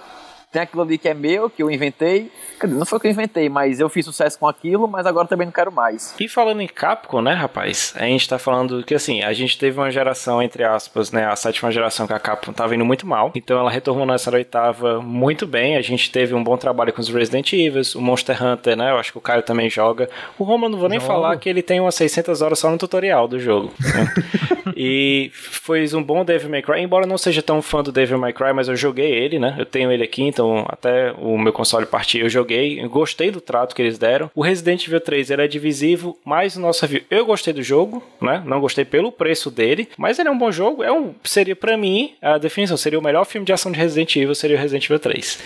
tem 0.56 0.62
aquilo 0.62 0.84
ali 0.84 0.98
que 0.98 1.10
é 1.10 1.14
meu, 1.14 1.50
que 1.50 1.62
eu 1.62 1.70
inventei. 1.70 2.32
Quer 2.58 2.68
dizer, 2.68 2.80
não 2.80 2.86
foi 2.86 2.98
que 2.98 3.08
eu 3.08 3.12
inventei, 3.12 3.50
mas 3.50 3.82
eu 3.82 3.90
fiz 3.90 4.06
sucesso 4.06 4.40
com 4.40 4.48
aquilo, 4.48 4.88
mas 4.88 5.06
agora 5.06 5.28
também 5.28 5.46
não 5.46 5.52
quero 5.52 5.70
mais. 5.70 6.16
E 6.18 6.30
falando 6.30 6.62
em 6.62 6.68
Capcom, 6.68 7.22
né, 7.22 7.34
rapaz? 7.34 7.94
A 7.98 8.04
gente 8.06 8.30
tá 8.30 8.40
falando 8.40 8.82
que, 8.82 8.96
assim, 8.96 9.22
a 9.22 9.34
gente 9.34 9.58
teve 9.58 9.78
uma 9.78 9.92
geração, 9.92 10.42
entre 10.42 10.64
aspas, 10.64 11.12
né, 11.12 11.26
a 11.26 11.36
sétima 11.36 11.70
geração 11.72 12.08
que 12.08 12.14
a 12.14 12.20
Capcom 12.20 12.54
tava 12.54 12.74
indo 12.74 12.86
muito 12.86 13.06
mal. 13.06 13.34
Então 13.36 13.60
ela 13.60 13.70
retornou 13.70 14.06
nessa 14.06 14.32
oitava 14.32 15.02
muito 15.02 15.46
bem. 15.46 15.76
A 15.76 15.82
gente 15.82 16.10
teve 16.10 16.34
um 16.34 16.42
bom 16.42 16.56
trabalho 16.56 16.94
com 16.94 17.02
os 17.02 17.10
Resident 17.10 17.52
Evil, 17.52 17.82
o 17.94 18.02
Monster 18.02 18.42
Hunter, 18.42 18.78
né? 18.78 18.92
Eu 18.92 18.98
acho 18.98 19.12
que 19.12 19.18
o 19.18 19.22
Caio 19.22 19.44
também 19.44 19.70
joga. 19.70 20.10
O 20.40 20.46
Romulo 20.46 20.72
não 20.72 20.80
vou 20.80 20.88
nem 20.88 21.02
Jogo. 21.02 21.12
falar 21.12 21.36
que 21.36 21.50
ele 21.50 21.62
tem 21.62 21.82
umas 21.82 21.96
600 21.96 22.42
horas 22.42 22.60
só 22.60 22.70
no 22.70 22.78
tutorial 22.78 23.28
do 23.28 23.40
jogo. 23.40 23.74
Né? 23.78 24.14
e 24.78 25.30
foi 25.34 25.86
um 25.94 26.02
bom 26.02 26.24
Devil 26.24 26.50
May 26.50 26.62
Cry. 26.62 26.82
Embora 26.82 27.04
eu 27.04 27.10
não 27.10 27.18
seja 27.18 27.42
tão 27.42 27.62
fã 27.62 27.84
do 27.84 27.92
Devil 27.92 28.18
May 28.18 28.32
Cry, 28.32 28.54
mas 28.54 28.70
eu 28.70 28.76
joguei 28.78 29.12
ele, 29.12 29.38
né? 29.38 29.56
Eu 29.58 29.66
tenho 29.66 29.92
ele 29.92 30.04
aqui, 30.04 30.24
então 30.24 30.45
até 30.68 31.12
o 31.14 31.38
meu 31.38 31.54
console 31.54 31.86
partir 31.86 32.20
eu 32.20 32.30
joguei. 32.30 32.82
Eu 32.82 32.90
gostei 32.90 33.32
do 33.32 33.42
trato 33.42 33.76
que 33.76 33.82
eles 33.82 33.98
deram. 33.98 34.30
O 34.36 34.42
Resident 34.42 34.86
Evil 34.88 35.02
3 35.02 35.30
ele 35.30 35.44
é 35.44 35.48
divisivo, 35.48 36.18
mas 36.24 36.56
o 36.56 36.62
nosso. 36.62 36.86
Eu 37.10 37.26
gostei 37.26 37.54
do 37.54 37.64
jogo, 37.64 38.04
né? 38.22 38.44
Não 38.46 38.60
gostei 38.60 38.86
pelo 38.86 39.12
preço 39.12 39.50
dele, 39.50 39.90
mas 39.98 40.20
ele 40.20 40.30
é 40.30 40.32
um 40.32 40.38
bom 40.38 40.52
jogo. 40.52 40.84
É 40.84 40.92
um, 40.92 41.14
seria 41.24 41.56
para 41.56 41.78
mim 41.78 42.14
a 42.22 42.38
definição 42.38 42.78
seria 42.78 43.00
o 43.00 43.04
melhor 43.04 43.26
filme 43.26 43.46
de 43.46 43.54
ação 43.54 43.72
de 43.72 43.80
Resident 43.80 44.16
Evil 44.16 44.36
seria 44.36 44.58
o 44.58 44.60
Resident 44.60 44.86
Evil 44.86 45.00
3. 45.00 45.40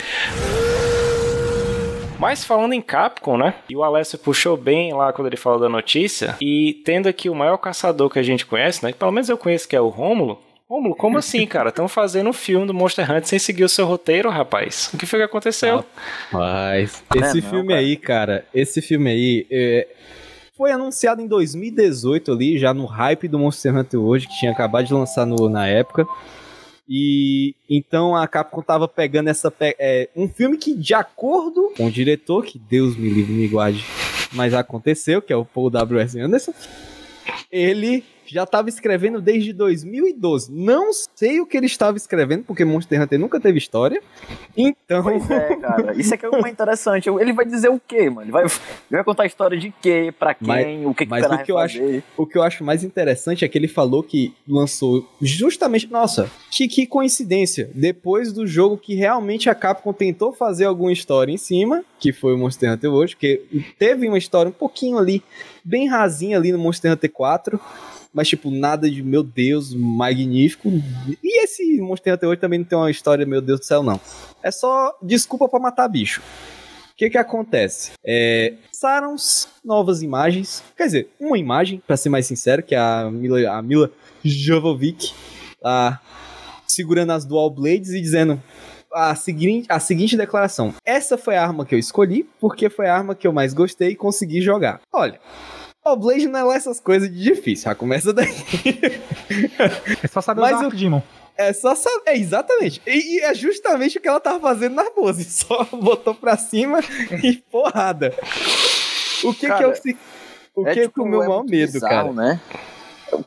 Mas 2.20 2.44
falando 2.44 2.74
em 2.74 2.82
Capcom, 2.82 3.38
né? 3.38 3.54
E 3.70 3.76
o 3.78 3.84
Alessio 3.84 4.20
puxou 4.20 4.58
bem 4.58 4.94
lá 4.94 5.14
quando 5.14 5.28
ele 5.28 5.38
falou 5.38 5.58
da 5.58 5.70
notícia. 5.70 6.36
E 6.42 6.82
tendo 6.84 7.08
aqui 7.08 7.30
o 7.30 7.36
maior 7.36 7.56
caçador 7.58 8.10
que 8.10 8.20
a 8.20 8.24
gente 8.24 8.46
conhece, 8.46 8.84
né? 8.84 8.92
Pelo 8.92 9.12
menos 9.12 9.30
eu 9.30 9.38
conheço 9.38 9.68
que 9.68 9.76
é 9.76 9.80
o 9.80 9.88
Rômulo. 9.88 10.38
Rômulo, 10.70 10.96
como 10.96 11.18
assim, 11.20 11.46
cara? 11.48 11.70
Estão 11.70 11.88
fazendo 11.88 12.30
um 12.30 12.34
filme 12.34 12.68
do 12.68 12.74
Monster 12.74 13.10
Hunter 13.10 13.26
sem 13.26 13.40
seguir 13.40 13.64
o 13.64 13.70
seu 13.70 13.86
roteiro, 13.86 14.30
rapaz. 14.30 14.90
O 14.94 14.98
que 14.98 15.06
foi 15.06 15.20
que 15.20 15.26
aconteceu? 15.26 15.84
Mas 16.32 17.04
É, 17.16 17.20
esse 17.20 17.42
não, 17.42 17.50
filme 17.50 17.70
cara. 17.70 17.80
aí, 17.80 17.98
cara, 17.98 18.46
esse 18.54 18.82
filme 18.82 19.10
aí 19.10 19.48
é, 19.50 19.88
foi 20.56 20.72
anunciado 20.72 21.22
em 21.22 21.28
2018 21.28 22.32
ali, 22.32 22.58
já 22.60 22.74
no 22.74 22.86
hype 22.86 23.28
do 23.28 23.40
Monster 23.40 23.76
Hunter 23.76 24.00
hoje, 24.00 24.28
que 24.28 24.38
tinha 24.40 24.52
acabado 24.52 24.86
de 24.86 24.94
lançar 24.94 25.26
no- 25.26 25.50
na 25.50 25.68
época. 25.68 26.06
E 26.92 27.54
então 27.70 28.16
a 28.16 28.28
Capcom 28.28 28.64
tava 28.64 28.88
pegando 28.88 29.28
essa 29.30 29.52
pe- 29.52 29.76
é, 29.78 30.10
um 30.16 30.28
filme 30.28 30.58
que 30.58 30.74
de 30.74 30.94
acordo 30.96 31.72
com 31.78 31.86
o 31.86 31.92
diretor, 31.92 32.44
que 32.44 32.58
Deus 32.58 32.98
me 32.98 33.08
livre 33.10 33.32
me 33.32 33.48
guarde, 33.48 33.86
mas 34.32 34.56
aconteceu, 34.56 35.22
que 35.22 35.32
é 35.32 35.36
o 35.36 35.46
Paul 35.46 35.70
W.S. 35.70 36.20
Anderson, 36.20 36.52
ele 37.52 38.04
já 38.34 38.44
estava 38.44 38.70
escrevendo 38.70 39.22
desde 39.22 39.52
2012. 39.54 40.52
Não 40.52 40.90
sei 41.16 41.40
o 41.40 41.46
que 41.46 41.58
ele 41.58 41.66
estava 41.66 41.98
escrevendo, 41.98 42.44
porque 42.44 42.64
Monster 42.66 43.02
Hunter 43.02 43.20
nunca 43.20 43.40
teve 43.40 43.58
história. 43.58 44.02
Então, 44.56 45.04
Pois 45.04 45.30
é, 45.30 45.56
cara. 45.56 45.94
Isso 46.00 46.14
é 46.14 46.18
que 46.18 46.26
é 46.26 46.30
o 46.30 46.42
mais 46.42 46.54
interessante. 46.54 47.10
Ele 47.10 47.34
vai 47.34 47.46
dizer 47.46 47.70
o 47.70 47.80
quê, 47.80 48.10
mano? 48.10 48.24
Ele 48.24 48.32
vai, 48.32 48.44
ele 48.46 48.52
vai 48.92 49.04
contar 49.04 49.24
a 49.24 49.26
história 49.26 49.58
de 49.58 49.72
quê, 49.82 50.14
pra 50.18 50.34
quem, 50.34 50.48
Mas- 50.48 50.86
o 50.86 50.94
que, 50.94 51.06
que 51.06 51.10
mas 51.10 51.26
o 51.26 51.38
que 51.44 51.52
eu 51.52 51.58
acho-. 51.58 51.80
O 52.18 52.26
que 52.26 52.38
eu 52.38 52.44
acho 52.44 52.64
mais 52.64 52.84
interessante 52.84 53.44
é 53.44 53.48
que 53.48 53.58
ele 53.58 53.68
falou 53.68 54.04
que 54.04 54.34
lançou 54.48 55.08
justamente. 55.22 55.88
Nossa, 55.92 56.30
que, 56.52 56.68
que 56.68 56.86
coincidência. 56.88 57.70
Depois 57.74 58.32
do 58.34 58.46
jogo 58.46 58.78
que 58.78 58.96
realmente 58.96 59.50
a 59.50 59.56
Capcom 59.56 59.94
tentou 59.94 60.34
fazer 60.34 60.66
alguma 60.66 60.92
história 60.92 61.32
em 61.32 61.38
cima, 61.38 61.84
que 62.00 62.12
foi 62.12 62.34
o 62.34 62.38
Monster 62.38 62.72
Hunter 62.72 62.92
World, 62.92 63.16
porque 63.16 63.44
teve 63.78 64.08
uma 64.08 64.18
história 64.18 64.50
um 64.50 64.54
pouquinho 64.54 64.98
ali, 64.98 65.24
bem 65.64 65.88
rasinha 65.88 66.38
ali 66.38 66.52
no 66.52 66.60
Monster 66.60 66.92
Hunter 66.92 67.12
4. 67.12 67.60
Mas, 68.14 68.28
tipo, 68.28 68.50
nada 68.50 68.90
de, 68.90 69.04
meu 69.04 69.24
Deus, 69.24 69.74
magnífico. 69.74 70.70
E 71.24 71.44
esse 71.44 71.80
Monster 71.80 72.14
Hunter 72.14 72.30
World 72.30 72.42
também 72.42 72.60
não 72.60 72.66
tem 72.66 72.78
uma 72.78 72.90
história, 72.90 73.26
meu 73.26 73.42
Deus 73.42 73.60
do 73.60 73.66
céu, 73.66 73.84
não. 73.84 74.00
É 74.42 74.52
só 74.52 74.98
desculpa 75.02 75.48
pra 75.48 75.60
matar 75.60 75.88
bicho. 75.88 76.22
O 76.92 76.96
que 76.98 77.10
que 77.10 77.18
acontece? 77.18 77.92
É, 78.06 78.56
novas 79.64 80.02
imagens, 80.02 80.64
quer 80.76 80.86
dizer, 80.86 81.10
uma 81.20 81.38
imagem, 81.38 81.82
pra 81.86 81.96
ser 81.96 82.10
mais 82.10 82.26
sincero, 82.26 82.64
que 82.64 82.76
é 82.76 82.80
a 82.80 83.10
Mila, 83.10 83.52
a 83.52 83.62
Mila 83.62 83.92
Jovovich, 84.24 85.14
lá, 85.62 86.02
segurando 86.68 87.12
as 87.12 87.26
Dual 87.26 87.50
Blades 87.50 87.92
e 87.92 88.02
dizendo 88.02 88.42
a 88.94 89.16
seguinte, 89.16 89.68
a 89.70 89.80
seguinte 89.80 90.18
declaração: 90.18 90.74
Essa 90.86 91.18
foi 91.18 91.36
a 91.38 91.44
arma 91.44 91.66
que 91.66 91.76
eu 91.76 91.80
escolhi, 91.80 92.28
porque 92.40 92.70
foi 92.70 92.88
a 92.88 92.96
arma 92.96 93.16
que 93.16 93.28
eu 93.28 93.34
mais 93.34 93.54
gostei 93.54 93.90
e 93.90 93.96
consegui 93.96 94.42
jogar. 94.42 94.82
Olha. 94.92 95.20
O 95.94 95.96
Blade 95.98 96.28
não 96.28 96.40
é 96.40 96.44
lá 96.44 96.56
essas 96.56 96.80
coisas 96.80 97.10
de 97.12 97.22
difícil, 97.22 97.66
já 97.66 97.76
começa 97.76 98.12
daí. 98.14 98.28
É 100.04 100.08
só 100.08 100.22
saber 100.22 100.42
Mas 100.42 100.52
usar 100.54 100.64
eu- 100.64 100.68
Arc 100.70 100.78
Demon. 100.78 101.02
É 101.38 101.54
só 101.54 101.74
saber. 101.74 102.02
É 102.06 102.18
exatamente. 102.18 102.82
E, 102.86 103.18
e 103.18 103.20
é 103.22 103.34
justamente 103.34 103.98
o 103.98 104.02
que 104.02 104.08
ela 104.10 104.20
tava 104.20 104.40
fazendo 104.42 104.76
na 104.76 104.92
pose. 104.92 105.24
Só 105.32 105.64
botou 105.72 106.14
pra 106.14 106.36
cima 106.36 106.80
e 107.24 107.38
porrada. 107.50 108.14
O 109.24 109.34
que 109.34 109.40
que 109.42 109.48
Cara, 109.48 109.64
é 109.64 109.68
o. 109.68 109.76
se- 109.76 109.98
O 110.54 110.64
que 110.66 110.70
é, 110.70 110.74
que 110.74 110.80
é 110.82 110.84
tipo, 110.84 111.02
o 111.04 111.08
meu 111.08 111.24
é 111.24 111.28
maior 111.28 111.46
medo, 111.46 111.72
bizarro, 111.72 112.14
cara? 112.14 112.14
né? 112.14 112.42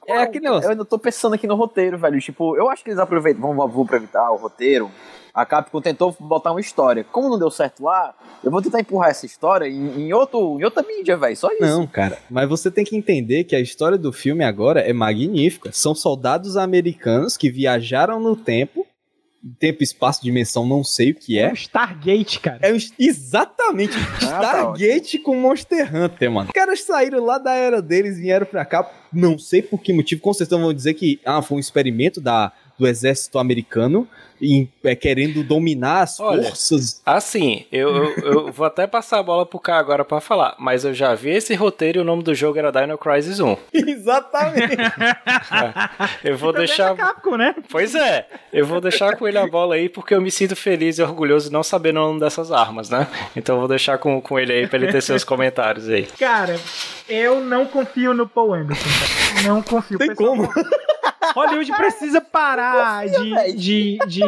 É 0.06 0.18
aquele 0.18 0.44
negócio. 0.44 0.66
Eu 0.66 0.70
ainda 0.72 0.84
tô 0.84 0.98
pensando 0.98 1.34
aqui 1.34 1.46
no 1.46 1.54
roteiro, 1.54 1.96
velho. 1.96 2.20
Tipo, 2.20 2.54
eu 2.56 2.68
acho 2.68 2.84
que 2.84 2.90
eles 2.90 3.00
aproveitam. 3.00 3.40
Vamos, 3.40 3.56
vamos 3.56 3.86
aproveitar 3.86 4.30
o 4.30 4.36
roteiro. 4.36 4.90
A 5.34 5.46
Capcom 5.46 5.80
tentou 5.80 6.14
botar 6.20 6.50
uma 6.50 6.60
história. 6.60 7.04
Como 7.10 7.28
não 7.30 7.38
deu 7.38 7.50
certo 7.50 7.82
lá, 7.82 8.14
eu 8.44 8.50
vou 8.50 8.60
tentar 8.60 8.80
empurrar 8.80 9.10
essa 9.10 9.24
história 9.24 9.66
em, 9.66 10.02
em 10.08 10.12
outro, 10.12 10.58
em 10.60 10.64
outra 10.64 10.82
mídia, 10.82 11.16
velho. 11.16 11.36
Só 11.36 11.50
isso. 11.52 11.62
Não, 11.62 11.86
cara, 11.86 12.18
mas 12.28 12.48
você 12.48 12.70
tem 12.70 12.84
que 12.84 12.94
entender 12.96 13.44
que 13.44 13.56
a 13.56 13.60
história 13.60 13.96
do 13.96 14.12
filme 14.12 14.44
agora 14.44 14.80
é 14.80 14.92
magnífica. 14.92 15.70
São 15.72 15.94
soldados 15.94 16.56
americanos 16.56 17.36
que 17.38 17.50
viajaram 17.50 18.20
no 18.20 18.36
tempo, 18.36 18.86
tempo, 19.58 19.82
espaço, 19.82 20.22
dimensão, 20.22 20.66
não 20.66 20.84
sei 20.84 21.10
o 21.10 21.14
que 21.14 21.38
É 21.38 21.44
é. 21.46 21.50
o 21.50 21.54
Stargate, 21.54 22.38
cara. 22.38 22.58
É 22.62 22.72
um- 22.72 22.78
exatamente 22.98 23.94
tá 24.20 24.40
Stargate 24.40 25.18
com 25.18 25.34
Monster 25.34 25.96
Hunter, 25.96 26.30
mano. 26.30 26.46
Os 26.48 26.52
caras 26.52 26.82
saíram 26.82 27.24
lá 27.24 27.38
da 27.38 27.54
era 27.54 27.80
deles, 27.82 28.18
vieram 28.18 28.46
pra 28.46 28.64
cá, 28.64 28.88
não 29.12 29.38
sei 29.38 29.62
por 29.62 29.80
que 29.80 29.92
motivo, 29.92 30.20
com 30.20 30.32
certeza 30.32 30.60
vão 30.60 30.72
dizer 30.72 30.94
que 30.94 31.20
ah, 31.24 31.42
foi 31.42 31.56
um 31.56 31.60
experimento 31.60 32.20
da, 32.20 32.52
do 32.78 32.86
exército 32.86 33.38
americano 33.38 34.08
em, 34.40 34.68
é, 34.82 34.96
querendo 34.96 35.44
dominar 35.44 36.00
as 36.02 36.18
Olha, 36.18 36.42
forças. 36.42 37.00
Assim, 37.06 37.64
eu, 37.70 37.94
eu, 37.94 38.16
eu 38.24 38.52
vou 38.52 38.66
até 38.66 38.88
passar 38.88 39.20
a 39.20 39.22
bola 39.22 39.46
pro 39.46 39.60
K 39.60 39.76
agora 39.78 40.04
pra 40.04 40.20
falar, 40.20 40.56
mas 40.58 40.84
eu 40.84 40.92
já 40.92 41.14
vi 41.14 41.30
esse 41.30 41.54
roteiro 41.54 42.00
e 42.00 42.02
o 42.02 42.04
nome 42.04 42.24
do 42.24 42.34
jogo 42.34 42.58
era 42.58 42.72
Dino 42.72 42.98
Crisis 42.98 43.38
1. 43.38 43.56
Exatamente. 43.72 44.76
Eu 46.24 46.36
vou 46.36 46.52
Também 46.52 46.66
deixar. 46.66 46.92
é 46.92 46.96
Capcom, 46.96 47.36
né? 47.36 47.54
Pois 47.70 47.94
é, 47.94 48.26
eu 48.52 48.66
vou 48.66 48.80
deixar 48.80 49.16
com 49.16 49.28
ele 49.28 49.38
a 49.38 49.46
bola 49.46 49.76
aí 49.76 49.88
porque 49.88 50.12
eu 50.14 50.20
me 50.20 50.30
sinto 50.30 50.56
feliz 50.56 50.98
e 50.98 51.02
orgulhoso 51.02 51.46
de 51.46 51.52
não 51.52 51.62
saber 51.62 51.90
o 51.90 51.94
nome 51.94 52.18
dessas 52.18 52.50
armas, 52.50 52.90
né? 52.90 53.06
Então 53.36 53.54
eu 53.56 53.60
vou 53.60 53.68
deixar 53.68 53.98
com, 53.98 54.20
com 54.20 54.38
ele 54.40 54.52
aí 54.52 54.66
pra 54.66 54.78
ele 54.78 54.90
ter 54.90 55.02
seus 55.02 55.22
comentários 55.22 55.88
aí. 55.88 56.04
Cara, 56.18 56.58
eu 57.08 57.40
não 57.40 57.64
confio 57.66 58.12
no 58.12 58.26
Paul 58.28 58.54
Anderson. 58.54 58.82
cara. 58.82 59.48
Não 59.48 59.62
confio. 59.62 59.98
Tem 59.98 60.08
Pessoal, 60.08 60.36
como. 60.36 60.48
Hollywood 61.34 61.72
precisa 61.72 62.20
parar 62.20 63.06
de, 63.06 63.54
de, 63.54 63.98
de 64.06 64.22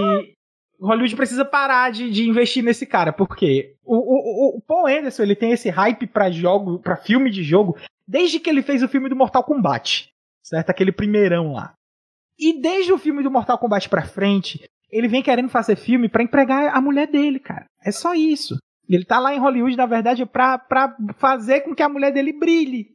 Hollywood 0.81 1.17
precisa 1.17 1.45
parar 1.45 1.91
de, 1.91 2.11
de 2.11 2.29
investir 2.29 2.63
nesse 2.63 2.87
cara, 2.87 3.13
porque 3.13 3.75
o, 3.85 3.97
o, 3.97 4.59
o, 4.59 4.61
Paul 4.61 4.87
Anderson 4.87 5.23
ele 5.23 5.37
tem 5.37 5.53
esse 5.53 5.69
hype 5.71 6.07
para 6.07 6.31
jogo, 6.31 6.79
para 6.79 6.97
filme 6.97 7.31
de 7.31 7.43
jogo, 7.43 7.77
desde 8.07 8.39
que 8.39 8.51
ele 8.51 8.63
fez 8.63 8.83
o 8.83 8.89
filme 8.89 9.09
do 9.09 9.17
Mortal 9.17 9.45
Kombat, 9.45 10.11
certo? 10.43 10.71
Aquele 10.71 10.93
primeirão 10.93 11.53
lá. 11.53 11.75
E 12.39 12.61
desde 12.61 12.93
o 12.93 12.99
filme 12.99 13.23
do 13.23 13.31
Mortal 13.31 13.59
Kombat 13.59 13.89
pra 13.89 14.05
frente, 14.05 14.65
ele 14.91 15.09
vem 15.09 15.23
querendo 15.23 15.49
fazer 15.49 15.77
filme 15.77 16.09
para 16.09 16.23
empregar 16.23 16.75
a 16.75 16.81
mulher 16.81 17.07
dele, 17.07 17.39
cara. 17.39 17.67
É 17.85 17.91
só 17.91 18.15
isso. 18.15 18.57
Ele 18.89 19.05
tá 19.05 19.19
lá 19.19 19.35
em 19.35 19.39
Hollywood, 19.39 19.77
na 19.77 19.87
verdade, 19.87 20.27
pra, 20.27 20.59
pra 20.59 20.95
fazer 21.17 21.61
com 21.61 21.75
que 21.75 21.83
a 21.83 21.89
mulher 21.89 22.13
dele 22.13 22.33
brilhe. 22.33 22.95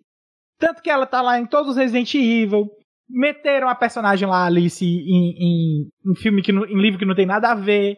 Tanto 0.60 0.82
que 0.82 0.90
ela 0.90 1.06
tá 1.06 1.22
lá 1.22 1.40
em 1.40 1.46
todos 1.46 1.72
os 1.72 1.78
Resident 1.78 2.14
Evil, 2.14 2.70
meteram 3.10 3.68
a 3.68 3.76
personagem 3.76 4.28
lá, 4.28 4.46
Alice, 4.46 4.86
em, 4.86 5.34
em, 5.38 5.90
em 6.06 6.16
filme 6.16 6.42
que 6.42 6.52
em 6.52 6.80
livro 6.80 7.00
que 7.00 7.06
não 7.06 7.16
tem 7.16 7.26
nada 7.26 7.52
a 7.52 7.56
ver. 7.56 7.98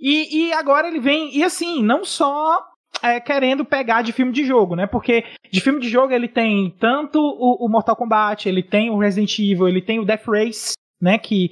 E, 0.00 0.46
e 0.46 0.52
agora 0.52 0.88
ele 0.88 1.00
vem, 1.00 1.36
e 1.36 1.42
assim, 1.42 1.82
não 1.82 2.04
só 2.04 2.64
é, 3.02 3.20
querendo 3.20 3.64
pegar 3.64 4.02
de 4.02 4.12
filme 4.12 4.32
de 4.32 4.44
jogo, 4.44 4.74
né? 4.74 4.86
Porque 4.86 5.24
de 5.52 5.60
filme 5.60 5.80
de 5.80 5.88
jogo 5.88 6.12
ele 6.12 6.28
tem 6.28 6.74
tanto 6.80 7.18
o, 7.20 7.66
o, 7.66 7.68
Mortal 7.68 7.96
Kombat, 7.96 8.48
ele 8.48 8.62
tem 8.62 8.90
o 8.90 8.98
Resident 8.98 9.38
Evil, 9.38 9.68
ele 9.68 9.82
tem 9.82 9.98
o 9.98 10.04
Death 10.04 10.26
Race, 10.26 10.72
né? 11.00 11.18
Que, 11.18 11.50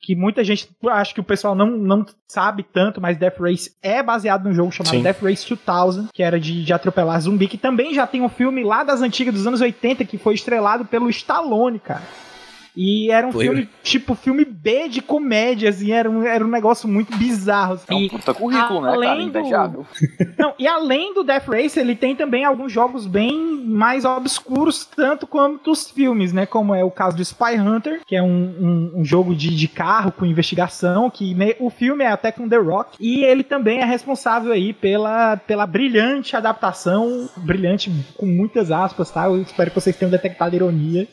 que 0.00 0.14
muita 0.14 0.44
gente, 0.44 0.68
acho 0.90 1.14
que 1.14 1.20
o 1.20 1.24
pessoal 1.24 1.54
não, 1.54 1.66
não 1.66 2.06
sabe 2.28 2.62
tanto, 2.62 3.00
mas 3.00 3.18
Death 3.18 3.38
Race 3.38 3.76
é 3.82 4.02
baseado 4.02 4.44
num 4.44 4.54
jogo 4.54 4.72
chamado 4.72 4.96
Sim. 4.96 5.02
Death 5.02 5.22
Race 5.22 5.46
2000, 5.48 6.08
que 6.14 6.22
era 6.22 6.38
de, 6.38 6.64
de 6.64 6.72
atropelar 6.72 7.20
zumbi, 7.20 7.48
que 7.48 7.58
também 7.58 7.92
já 7.92 8.06
tem 8.06 8.22
um 8.22 8.28
filme 8.28 8.62
lá 8.62 8.84
das 8.84 9.02
antigas 9.02 9.34
dos 9.34 9.46
anos 9.46 9.60
80 9.60 10.04
que 10.04 10.18
foi 10.18 10.34
estrelado 10.34 10.84
pelo 10.84 11.10
Stallone, 11.10 11.80
cara. 11.80 12.04
E 12.80 13.10
era 13.10 13.26
um 13.26 13.32
Foi. 13.32 13.44
filme, 13.44 13.68
tipo, 13.82 14.14
filme 14.14 14.44
B 14.44 14.88
de 14.88 15.02
comédia, 15.02 15.68
assim, 15.68 15.90
era 15.90 16.08
um, 16.08 16.22
era 16.22 16.44
um 16.44 16.48
negócio 16.48 16.88
muito 16.88 17.16
bizarro. 17.16 17.74
Assim. 17.74 17.86
É 17.88 17.94
um 17.94 18.08
puta 18.08 18.32
currículo, 18.32 18.82
né, 18.82 18.92
cara? 18.92 19.20
Invejável. 19.20 19.84
Não, 20.38 20.54
e 20.56 20.68
além 20.68 21.12
do 21.12 21.24
Death 21.24 21.48
Race, 21.48 21.76
ele 21.76 21.96
tem 21.96 22.14
também 22.14 22.44
alguns 22.44 22.70
jogos 22.70 23.04
bem 23.04 23.36
mais 23.66 24.04
obscuros, 24.04 24.84
tanto 24.84 25.26
quanto 25.26 25.72
os 25.72 25.90
filmes, 25.90 26.32
né? 26.32 26.46
Como 26.46 26.72
é 26.72 26.84
o 26.84 26.90
caso 26.90 27.16
do 27.16 27.22
Spy 27.22 27.58
Hunter, 27.58 28.00
que 28.06 28.14
é 28.14 28.22
um, 28.22 28.28
um, 28.28 29.00
um 29.00 29.04
jogo 29.04 29.34
de, 29.34 29.56
de 29.56 29.66
carro 29.66 30.12
com 30.12 30.24
investigação, 30.24 31.10
que 31.10 31.34
né, 31.34 31.54
o 31.58 31.70
filme 31.70 32.04
é 32.04 32.12
até 32.12 32.30
com 32.30 32.48
The 32.48 32.58
Rock, 32.58 32.96
e 33.00 33.24
ele 33.24 33.42
também 33.42 33.80
é 33.80 33.84
responsável 33.84 34.52
aí 34.52 34.72
pela, 34.72 35.36
pela 35.36 35.66
brilhante 35.66 36.36
adaptação, 36.36 37.28
brilhante 37.38 37.90
com 38.16 38.26
muitas 38.26 38.70
aspas, 38.70 39.10
tá? 39.10 39.24
Eu 39.24 39.42
espero 39.42 39.68
que 39.68 39.80
vocês 39.80 39.96
tenham 39.96 40.12
detectado 40.12 40.54
ironia. 40.54 41.08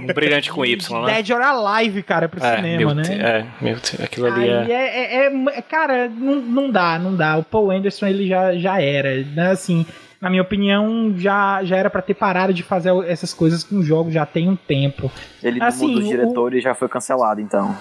Um 0.00 0.06
brilhante 0.12 0.50
com 0.50 0.64
Y, 0.64 1.03
né? 1.04 1.22
Dead 1.22 1.30
or 1.30 1.42
Alive, 1.42 2.02
cara, 2.02 2.28
pro 2.28 2.44
é, 2.44 2.56
cinema, 2.56 2.94
né? 2.94 3.02
É, 3.08 3.46
meu, 3.60 3.76
aquilo 4.02 4.26
ali 4.26 4.48
é... 4.48 4.66
É, 4.70 5.26
é, 5.26 5.26
é... 5.26 5.62
Cara, 5.62 6.08
não, 6.08 6.36
não 6.36 6.70
dá, 6.70 6.98
não 6.98 7.14
dá. 7.14 7.36
O 7.36 7.44
Paul 7.44 7.70
Anderson, 7.70 8.06
ele 8.06 8.26
já, 8.26 8.54
já 8.54 8.80
era, 8.80 9.22
né? 9.34 9.50
Assim, 9.50 9.86
na 10.20 10.30
minha 10.30 10.42
opinião, 10.42 11.14
já, 11.16 11.62
já 11.64 11.76
era 11.76 11.90
para 11.90 12.00
ter 12.00 12.14
parado 12.14 12.54
de 12.54 12.62
fazer 12.62 12.90
essas 13.06 13.34
coisas 13.34 13.62
com 13.62 13.82
jogos 13.82 14.14
já 14.14 14.24
tem 14.24 14.48
um 14.48 14.56
tempo. 14.56 15.10
Ele 15.42 15.62
assim, 15.62 15.86
mudou 15.86 16.02
os 16.02 16.08
diretores 16.08 16.58
e 16.60 16.62
já 16.62 16.74
foi 16.74 16.88
cancelado, 16.88 17.40
então. 17.40 17.76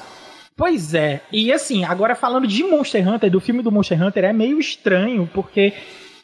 Pois 0.56 0.94
é. 0.94 1.22
E 1.32 1.52
assim, 1.52 1.84
agora 1.84 2.16
falando 2.16 2.46
de 2.46 2.64
Monster 2.64 3.08
Hunter, 3.08 3.32
do 3.32 3.40
filme 3.40 3.62
do 3.62 3.72
Monster 3.72 4.02
Hunter, 4.02 4.26
é 4.26 4.34
meio 4.34 4.60
estranho, 4.60 5.28
porque 5.34 5.74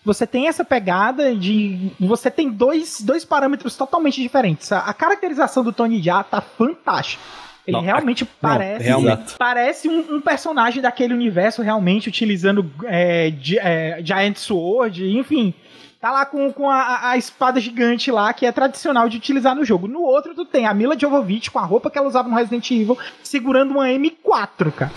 você 0.03 0.25
tem 0.25 0.47
essa 0.47 0.63
pegada 0.63 1.35
de. 1.35 1.91
Você 1.99 2.31
tem 2.31 2.49
dois, 2.49 3.01
dois 3.01 3.25
parâmetros 3.25 3.75
totalmente 3.75 4.21
diferentes. 4.21 4.71
A, 4.71 4.79
a 4.79 4.93
caracterização 4.93 5.63
do 5.63 5.73
Tony 5.73 6.01
Jaa 6.01 6.23
tá 6.23 6.41
fantástica. 6.41 7.21
Ele 7.67 7.77
não, 7.77 7.83
realmente 7.83 8.23
não, 8.23 8.31
parece 8.41 8.83
realmente. 8.83 9.35
parece 9.37 9.89
um, 9.89 10.15
um, 10.15 10.21
personagem 10.21 10.81
daquele 10.81 11.13
universo, 11.13 11.61
realmente 11.61 12.09
utilizando 12.09 12.71
é, 12.85 13.31
é, 13.57 13.99
Giant 14.03 14.37
Sword, 14.37 15.05
enfim. 15.17 15.53
Tá 16.01 16.11
lá 16.11 16.25
com, 16.25 16.51
com 16.53 16.69
a, 16.69 17.09
a, 17.09 17.17
espada 17.17 17.59
gigante 17.59 18.09
lá, 18.09 18.33
que 18.33 18.45
é 18.45 18.51
tradicional 18.53 19.09
de 19.09 19.17
utilizar 19.17 19.53
no 19.53 19.65
jogo. 19.65 19.85
No 19.87 20.01
outro, 20.01 20.33
tu 20.33 20.45
tem 20.45 20.65
a 20.65 20.73
Mila 20.73 20.97
Jovovich 20.97 21.51
com 21.51 21.59
a 21.59 21.65
roupa 21.65 21.91
que 21.91 21.97
ela 21.97 22.07
usava 22.07 22.29
no 22.29 22.35
Resident 22.35 22.71
Evil, 22.71 22.97
segurando 23.21 23.71
uma 23.71 23.87
M4, 23.87 24.71
cara. 24.71 24.91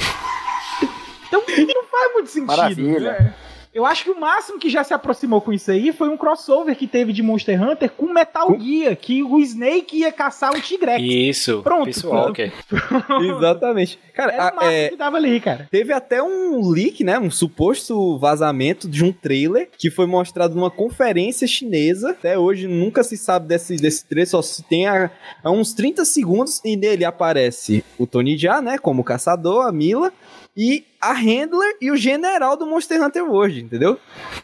Então 1.27 1.43
não 1.49 1.85
faz 1.85 2.12
muito 2.12 2.31
sentido. 2.31 2.57
Maravilha. 2.57 3.12
Né? 3.12 3.35
Eu 3.75 3.87
acho 3.87 4.05
que 4.05 4.11
o 4.11 4.21
máximo 4.21 4.59
que 4.59 4.69
já 4.69 4.85
se 4.85 4.93
aproximou 4.93 5.41
com 5.41 5.51
isso 5.51 5.71
aí 5.71 5.93
foi 5.93 6.09
um 6.11 6.17
crossover 6.17 6.77
que 6.77 6.87
teve 6.87 7.11
de 7.11 7.23
Monster 7.23 7.61
Hunter 7.61 7.91
com 7.91 8.13
Metal 8.13 8.47
com... 8.49 8.61
Gear, 8.61 8.95
que 8.95 9.23
o 9.23 9.39
Snake 9.39 9.97
ia 9.97 10.13
caçar 10.13 10.53
o 10.53 10.61
Tigrex. 10.61 11.03
Isso. 11.03 11.63
Pronto. 11.63 11.87
Pessoal, 11.87 12.29
ok. 12.31 12.53
Exatamente. 13.23 13.99
Cara, 14.13 14.33
Era 14.33 14.53
o 14.53 14.57
máximo 14.57 14.73
é... 14.73 14.89
que 14.91 14.97
tava 14.97 15.17
ali, 15.17 15.41
cara. 15.41 15.69
Teve 15.71 15.91
até 15.91 16.23
um 16.23 16.69
leak, 16.69 17.03
né? 17.03 17.19
Um 17.19 17.31
suposto 17.31 18.19
vazamento 18.19 18.87
de 18.87 19.03
um 19.03 19.11
trailer 19.11 19.71
que 19.79 19.91
foi 19.91 20.07
mostrado 20.07 20.55
numa 20.55 20.71
conferência 20.71 21.47
chinesa. 21.47 22.11
Até 22.11 22.39
hoje 22.39 22.69
nunca 22.69 23.03
se 23.03 23.17
sabe 23.17 23.49
desse, 23.49 23.77
desse 23.77 24.05
trailer, 24.05 24.29
só 24.29 24.43
se 24.43 24.63
tem 24.65 24.87
a, 24.87 25.11
a 25.43 25.51
uns 25.51 25.73
30 25.73 26.05
segundos 26.05 26.61
e 26.63 26.77
nele 26.77 27.07
aparece 27.07 27.83
o 27.99 28.07
Tony 28.07 28.37
Jaa, 28.37 28.61
né? 28.61 28.77
Como 28.77 29.03
caçador, 29.03 29.67
a 29.67 29.73
Mila 29.73 30.13
e 30.57 30.85
a 31.01 31.12
Handler 31.12 31.77
e 31.81 31.91
o 31.91 31.97
General 31.97 32.57
do 32.57 32.67
Monster 32.67 33.03
Hunter 33.03 33.25
World, 33.25 33.62
entendeu? 33.62 33.99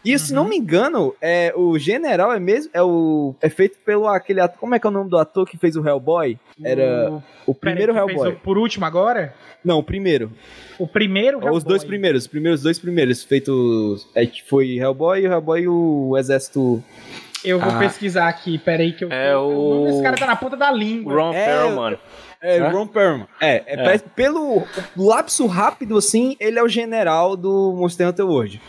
E 0.04 0.12
uhum. 0.12 0.18
se 0.18 0.32
não 0.32 0.42
uhum. 0.44 0.48
me 0.48 0.56
engano, 0.56 1.14
é, 1.20 1.52
o 1.54 1.78
General 1.78 2.32
é 2.32 2.40
mesmo 2.40 2.70
é 2.72 2.82
o 2.82 3.34
é 3.40 3.48
feito 3.48 3.78
pelo 3.84 4.08
aquele 4.08 4.40
ator, 4.40 4.58
como 4.58 4.74
é 4.74 4.78
que 4.78 4.86
é 4.86 4.90
o 4.90 4.92
nome 4.92 5.10
do 5.10 5.18
ator 5.18 5.46
que 5.46 5.58
fez 5.58 5.76
o 5.76 5.86
Hellboy? 5.86 6.38
Era 6.64 7.10
o, 7.10 7.22
o 7.46 7.54
primeiro 7.54 7.92
Pera, 7.92 8.06
Hellboy. 8.10 8.36
por 8.42 8.56
último 8.56 8.84
agora? 8.86 9.34
Não, 9.62 9.78
o 9.78 9.82
primeiro. 9.82 10.32
O 10.78 10.86
primeiro 10.86 11.38
Hellboy. 11.38 11.58
Os 11.58 11.64
dois 11.64 11.84
primeiros, 11.84 12.22
os 12.22 12.28
primeiros 12.28 12.62
dois 12.62 12.78
primeiros 12.78 13.22
feitos 13.22 14.08
é 14.14 14.24
que 14.24 14.42
foi 14.42 14.78
Hellboy 14.78 15.20
e 15.20 15.28
o 15.28 15.32
Hellboy 15.32 15.60
e 15.62 15.68
o 15.68 16.16
Exército 16.16 16.82
eu 17.44 17.60
vou 17.60 17.70
ah. 17.70 17.78
pesquisar 17.78 18.28
aqui, 18.28 18.58
peraí 18.58 18.92
que 18.92 19.04
eu. 19.04 19.12
É 19.12 19.36
o... 19.36 19.40
o 19.40 19.74
nome 19.74 19.90
desse 19.90 20.02
cara 20.02 20.16
tá 20.16 20.26
na 20.26 20.36
ponta 20.36 20.56
da 20.56 20.72
língua. 20.72 21.14
Ron 21.14 21.32
é, 21.32 21.44
Perlman. 21.46 21.98
É, 22.42 22.56
é? 22.56 22.68
Ron 22.68 22.86
Perlman. 22.86 23.26
É, 23.40 23.62
é, 23.66 23.94
é. 23.94 23.98
pelo 23.98 24.64
lapso 24.96 25.46
rápido 25.46 25.96
assim, 25.96 26.36
ele 26.38 26.58
é 26.58 26.62
o 26.62 26.68
general 26.68 27.36
do 27.36 27.74
Monster 27.76 28.08
Hunter 28.08 28.26
World. 28.26 28.60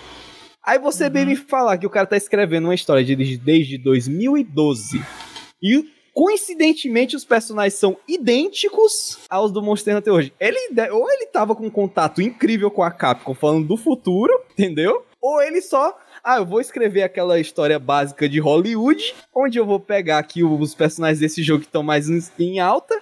Aí 0.66 0.78
você 0.78 1.06
uhum. 1.06 1.12
vem 1.12 1.26
me 1.26 1.36
falar 1.36 1.78
que 1.78 1.88
o 1.88 1.90
cara 1.90 2.06
tá 2.06 2.18
escrevendo 2.18 2.66
uma 2.66 2.76
história 2.76 3.04
de, 3.04 3.38
desde 3.38 3.78
2012 3.78 5.02
e 5.62 5.86
coincidentemente 6.14 7.16
os 7.16 7.24
personagens 7.24 7.76
são 7.76 7.98
idênticos 8.08 9.20
aos 9.30 9.52
do 9.52 9.62
Monster 9.62 9.98
Hunter 9.98 10.14
World. 10.14 10.34
Ele 10.40 10.58
ou 10.92 11.10
ele 11.10 11.26
tava 11.28 11.56
com 11.56 11.66
um 11.66 11.72
contato 11.72 12.22
incrível 12.22 12.70
com 12.70 12.84
a 12.84 12.92
Capcom 12.92 13.34
falando 13.34 13.68
do 13.68 13.78
futuro, 13.78 14.34
entendeu? 14.52 15.06
Ou 15.22 15.42
ele 15.42 15.62
só 15.62 15.98
ah, 16.24 16.38
eu 16.38 16.46
vou 16.46 16.60
escrever 16.60 17.04
aquela 17.04 17.40
história 17.40 17.80
básica 17.80 18.28
de 18.28 18.40
Hollywood, 18.40 19.16
onde 19.34 19.58
eu 19.58 19.66
vou 19.66 19.80
pegar 19.80 20.20
aqui 20.20 20.44
os 20.44 20.76
personagens 20.76 21.20
desse 21.20 21.42
jogo 21.42 21.62
que 21.62 21.68
estão 21.68 21.82
mais 21.82 22.10
em 22.38 22.60
alta, 22.60 23.00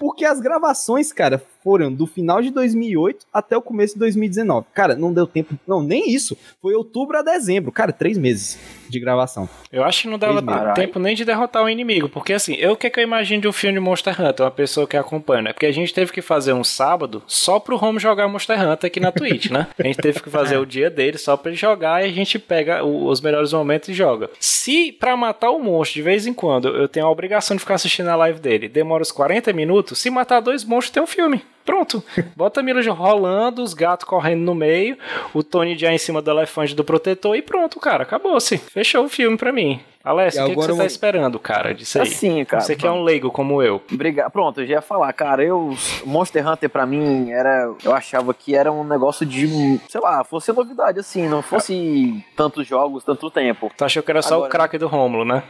porque 0.00 0.24
as 0.24 0.40
gravações, 0.40 1.12
cara, 1.12 1.42
foram 1.62 1.92
do 1.92 2.06
final 2.06 2.42
de 2.42 2.50
2008 2.50 3.26
até 3.32 3.56
o 3.56 3.62
começo 3.62 3.94
de 3.94 4.00
2019. 4.00 4.66
Cara, 4.74 4.94
não 4.96 5.12
deu 5.12 5.26
tempo, 5.26 5.58
não, 5.66 5.82
nem 5.82 6.10
isso. 6.10 6.36
Foi 6.60 6.74
outubro 6.74 7.18
a 7.18 7.22
dezembro, 7.22 7.70
cara, 7.70 7.92
três 7.92 8.18
meses 8.18 8.58
de 8.88 8.98
gravação. 8.98 9.48
Eu 9.72 9.84
acho 9.84 10.02
que 10.02 10.08
não 10.08 10.18
dava 10.18 10.74
tempo 10.74 10.98
nem 10.98 11.14
de 11.14 11.24
derrotar 11.24 11.62
o 11.62 11.68
inimigo, 11.68 12.08
porque 12.08 12.32
assim, 12.32 12.54
eu 12.54 12.72
o 12.72 12.76
que, 12.76 12.86
é 12.86 12.90
que 12.90 12.98
eu 12.98 13.04
imagino 13.04 13.42
de 13.42 13.48
um 13.48 13.52
filme 13.52 13.74
de 13.74 13.80
Monster 13.80 14.20
Hunter, 14.20 14.44
uma 14.44 14.50
pessoa 14.50 14.86
que 14.86 14.96
acompanha, 14.96 15.42
né? 15.42 15.52
Porque 15.52 15.66
a 15.66 15.72
gente 15.72 15.92
teve 15.94 16.12
que 16.12 16.22
fazer 16.22 16.52
um 16.52 16.64
sábado 16.64 17.22
só 17.26 17.60
pro 17.60 17.82
Home 17.82 17.98
jogar 17.98 18.26
Monster 18.26 18.58
Hunter 18.60 18.88
aqui 18.88 18.98
na 18.98 19.12
Twitch, 19.12 19.50
né? 19.50 19.68
A 19.78 19.82
gente 19.82 19.98
teve 19.98 20.20
que 20.20 20.30
fazer 20.30 20.56
o 20.58 20.66
dia 20.66 20.90
dele 20.90 21.18
só 21.18 21.36
pra 21.36 21.50
ele 21.50 21.58
jogar 21.58 22.02
e 22.02 22.08
a 22.08 22.12
gente 22.12 22.38
pega 22.38 22.84
os 22.84 23.20
melhores 23.20 23.52
momentos 23.52 23.88
e 23.88 23.94
joga. 23.94 24.30
Se 24.40 24.92
pra 24.92 25.16
matar 25.16 25.50
o 25.50 25.58
monstro 25.58 25.94
de 25.94 26.02
vez 26.02 26.26
em 26.26 26.34
quando 26.34 26.68
eu 26.68 26.88
tenho 26.88 27.06
a 27.06 27.10
obrigação 27.10 27.56
de 27.56 27.60
ficar 27.60 27.74
assistindo 27.74 28.08
a 28.08 28.16
live 28.16 28.40
dele, 28.40 28.68
demora 28.68 29.02
uns 29.02 29.12
40 29.12 29.52
minutos, 29.52 29.98
se 29.98 30.10
matar 30.10 30.40
dois 30.40 30.64
monstros 30.64 30.90
tem 30.90 31.02
um 31.02 31.06
filme. 31.06 31.42
Pronto. 31.64 32.02
Bota 32.36 32.60
a 32.60 32.62
Mila 32.62 32.80
rolando, 32.92 33.62
os 33.62 33.74
gatos 33.74 34.08
correndo 34.08 34.40
no 34.40 34.54
meio, 34.54 34.96
o 35.34 35.42
Tony 35.42 35.76
já 35.76 35.92
em 35.92 35.98
cima 35.98 36.22
do 36.22 36.30
elefante 36.30 36.74
do 36.74 36.84
protetor 36.84 37.36
e 37.36 37.42
pronto, 37.42 37.78
cara. 37.78 38.02
Acabou-se. 38.02 38.58
Fechou 38.58 39.04
o 39.04 39.08
filme 39.08 39.36
pra 39.36 39.52
mim. 39.52 39.80
Alessio, 40.02 40.42
o 40.42 40.46
que, 40.46 40.54
que, 40.54 40.56
você 40.56 40.74
tá 40.74 40.86
esperando, 40.86 41.38
cara, 41.38 41.74
disso 41.74 42.00
aí? 42.00 42.08
Assim, 42.08 42.42
cara. 42.46 42.62
Você 42.62 42.74
que 42.74 42.86
é 42.86 42.90
um 42.90 43.02
leigo 43.02 43.30
como 43.30 43.62
eu. 43.62 43.82
Obrigado. 43.92 44.30
Pronto, 44.30 44.62
eu 44.62 44.66
já 44.66 44.74
ia 44.74 44.80
falar, 44.80 45.12
cara, 45.12 45.44
eu. 45.44 45.76
Monster 46.06 46.46
Hunter 46.46 46.70
pra 46.70 46.86
mim 46.86 47.30
era. 47.30 47.70
Eu 47.84 47.94
achava 47.94 48.32
que 48.32 48.54
era 48.54 48.72
um 48.72 48.82
negócio 48.82 49.26
de. 49.26 49.78
Sei 49.90 50.00
lá, 50.00 50.24
fosse 50.24 50.50
novidade, 50.54 50.98
assim, 50.98 51.28
não 51.28 51.42
fosse 51.42 52.24
tantos 52.34 52.66
jogos, 52.66 53.04
tanto 53.04 53.30
tempo. 53.30 53.70
Tu 53.76 53.84
achou 53.84 54.02
que 54.02 54.10
era 54.10 54.22
só 54.22 54.36
Agora... 54.36 54.48
o 54.48 54.50
craque 54.50 54.78
do 54.78 54.88
Rômulo, 54.88 55.22
né? 55.22 55.42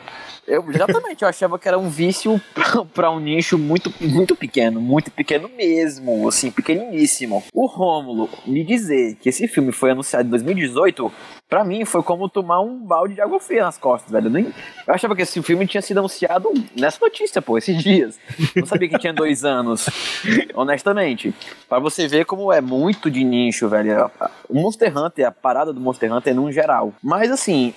Eu, 0.47 0.65
exatamente, 0.71 1.23
eu 1.23 1.29
achava 1.29 1.59
que 1.59 1.69
era 1.69 1.79
um 1.79 1.89
vício 1.89 2.41
para 2.95 3.11
um 3.11 3.21
nicho 3.21 3.57
muito, 3.59 3.93
muito 4.01 4.35
pequeno, 4.35 4.81
muito 4.81 5.11
pequeno 5.11 5.49
mesmo, 5.49 6.29
assim, 6.29 6.51
pequeniníssimo. 6.51 7.43
O 7.53 7.67
Rômulo 7.67 8.29
me 8.47 8.65
dizer 8.65 9.17
que 9.17 9.29
esse 9.29 9.47
filme 9.47 9.73
foi 9.73 9.91
anunciado 9.93 10.27
em 10.27 10.31
2018, 10.31 11.13
para 11.51 11.65
mim 11.65 11.85
foi 11.85 12.01
como 12.05 12.29
tomar 12.29 12.61
um 12.61 12.79
balde 12.79 13.15
de 13.15 13.21
água 13.21 13.41
fria 13.41 13.65
nas 13.65 13.77
costas, 13.77 14.13
velho. 14.13 14.29
Eu 14.29 14.31
nem. 14.31 14.45
Eu 14.87 14.95
achava 14.95 15.17
que 15.17 15.23
esse 15.23 15.43
filme 15.43 15.67
tinha 15.67 15.83
sido 15.83 15.99
anunciado 15.99 16.49
nessa 16.79 16.99
notícia, 17.01 17.43
pô, 17.43 17.59
esses 17.59 17.77
dias. 17.83 18.21
Não 18.55 18.65
sabia 18.65 18.89
que 18.89 18.97
tinha 18.99 19.13
dois 19.13 19.45
anos. 19.45 19.91
Honestamente. 20.55 21.35
Pra 21.69 21.81
você 21.81 22.07
ver 22.07 22.25
como 22.25 22.53
é 22.53 22.61
muito 22.61 23.11
de 23.11 23.25
nicho, 23.25 23.69
velho. 23.69 24.09
O 24.49 24.55
Monster 24.55 24.97
Hunter, 24.97 25.27
a 25.27 25.33
parada 25.33 25.73
do 25.73 25.81
Monster 25.81 26.13
Hunter 26.13 26.35
num 26.37 26.53
geral. 26.53 26.95
Mas 27.03 27.33
assim, 27.33 27.75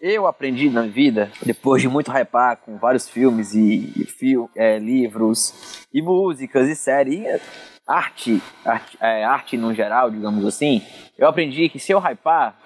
eu 0.00 0.26
aprendi 0.26 0.68
na 0.70 0.82
vida, 0.82 1.30
depois 1.44 1.82
de 1.82 1.88
muito 1.88 2.10
hypar 2.10 2.58
com 2.58 2.76
vários 2.76 3.08
filmes 3.08 3.54
e, 3.54 3.92
e 3.96 4.04
fio, 4.04 4.50
é, 4.54 4.78
livros, 4.78 5.86
e 5.92 6.02
músicas, 6.02 6.68
e 6.68 6.76
séries, 6.76 7.40
arte, 7.86 8.42
arte, 8.64 8.98
é, 9.00 9.24
arte 9.24 9.56
no 9.56 9.72
geral, 9.72 10.10
digamos 10.10 10.44
assim, 10.44 10.82
eu 11.16 11.28
aprendi 11.28 11.68
que 11.68 11.78
se 11.78 11.92
eu 11.92 11.98
hypar, 11.98 12.56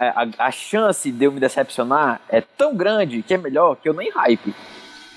é, 0.00 0.08
a, 0.08 0.46
a, 0.46 0.50
chance 0.50 1.10
de 1.10 1.24
eu 1.24 1.32
me 1.32 1.38
decepcionar 1.38 2.20
é 2.28 2.40
tão 2.40 2.74
grande 2.74 3.22
que 3.22 3.34
é 3.34 3.38
melhor 3.38 3.76
que 3.76 3.88
eu 3.88 3.94
nem 3.94 4.10
hype. 4.10 4.54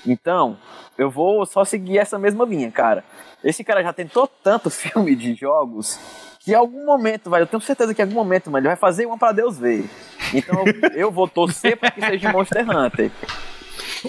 Então, 0.06 0.58
eu 0.98 1.10
vou 1.10 1.46
só 1.46 1.64
seguir 1.64 1.98
essa 1.98 2.20
mesma 2.20 2.46
linha, 2.46 2.70
cara. 2.70 3.04
Esse 3.44 3.64
cara 3.64 3.82
já 3.82 3.94
tentou 3.94 4.28
tanto 4.28 4.70
filme 4.72 5.16
de 5.16 5.34
jogos 5.34 6.00
que 6.46 6.52
em 6.52 6.56
algum 6.56 6.86
momento, 6.86 7.28
vai, 7.28 7.42
eu 7.42 7.48
tenho 7.48 7.60
certeza 7.60 7.92
que 7.94 8.02
em 8.02 8.06
algum 8.06 8.16
momento, 8.16 8.52
mas 8.52 8.60
ele 8.60 8.68
vai 8.68 8.78
fazer 8.78 9.08
uma 9.08 9.18
para 9.18 9.32
Deus 9.32 9.58
ver. 9.58 9.90
Então 10.34 10.64
eu, 10.94 11.12
vou 11.12 11.28
torcer 11.28 11.78
para 11.78 11.92
que 11.92 12.02
seja 12.02 12.32
Monster 12.32 12.70
Hunter. 12.70 13.12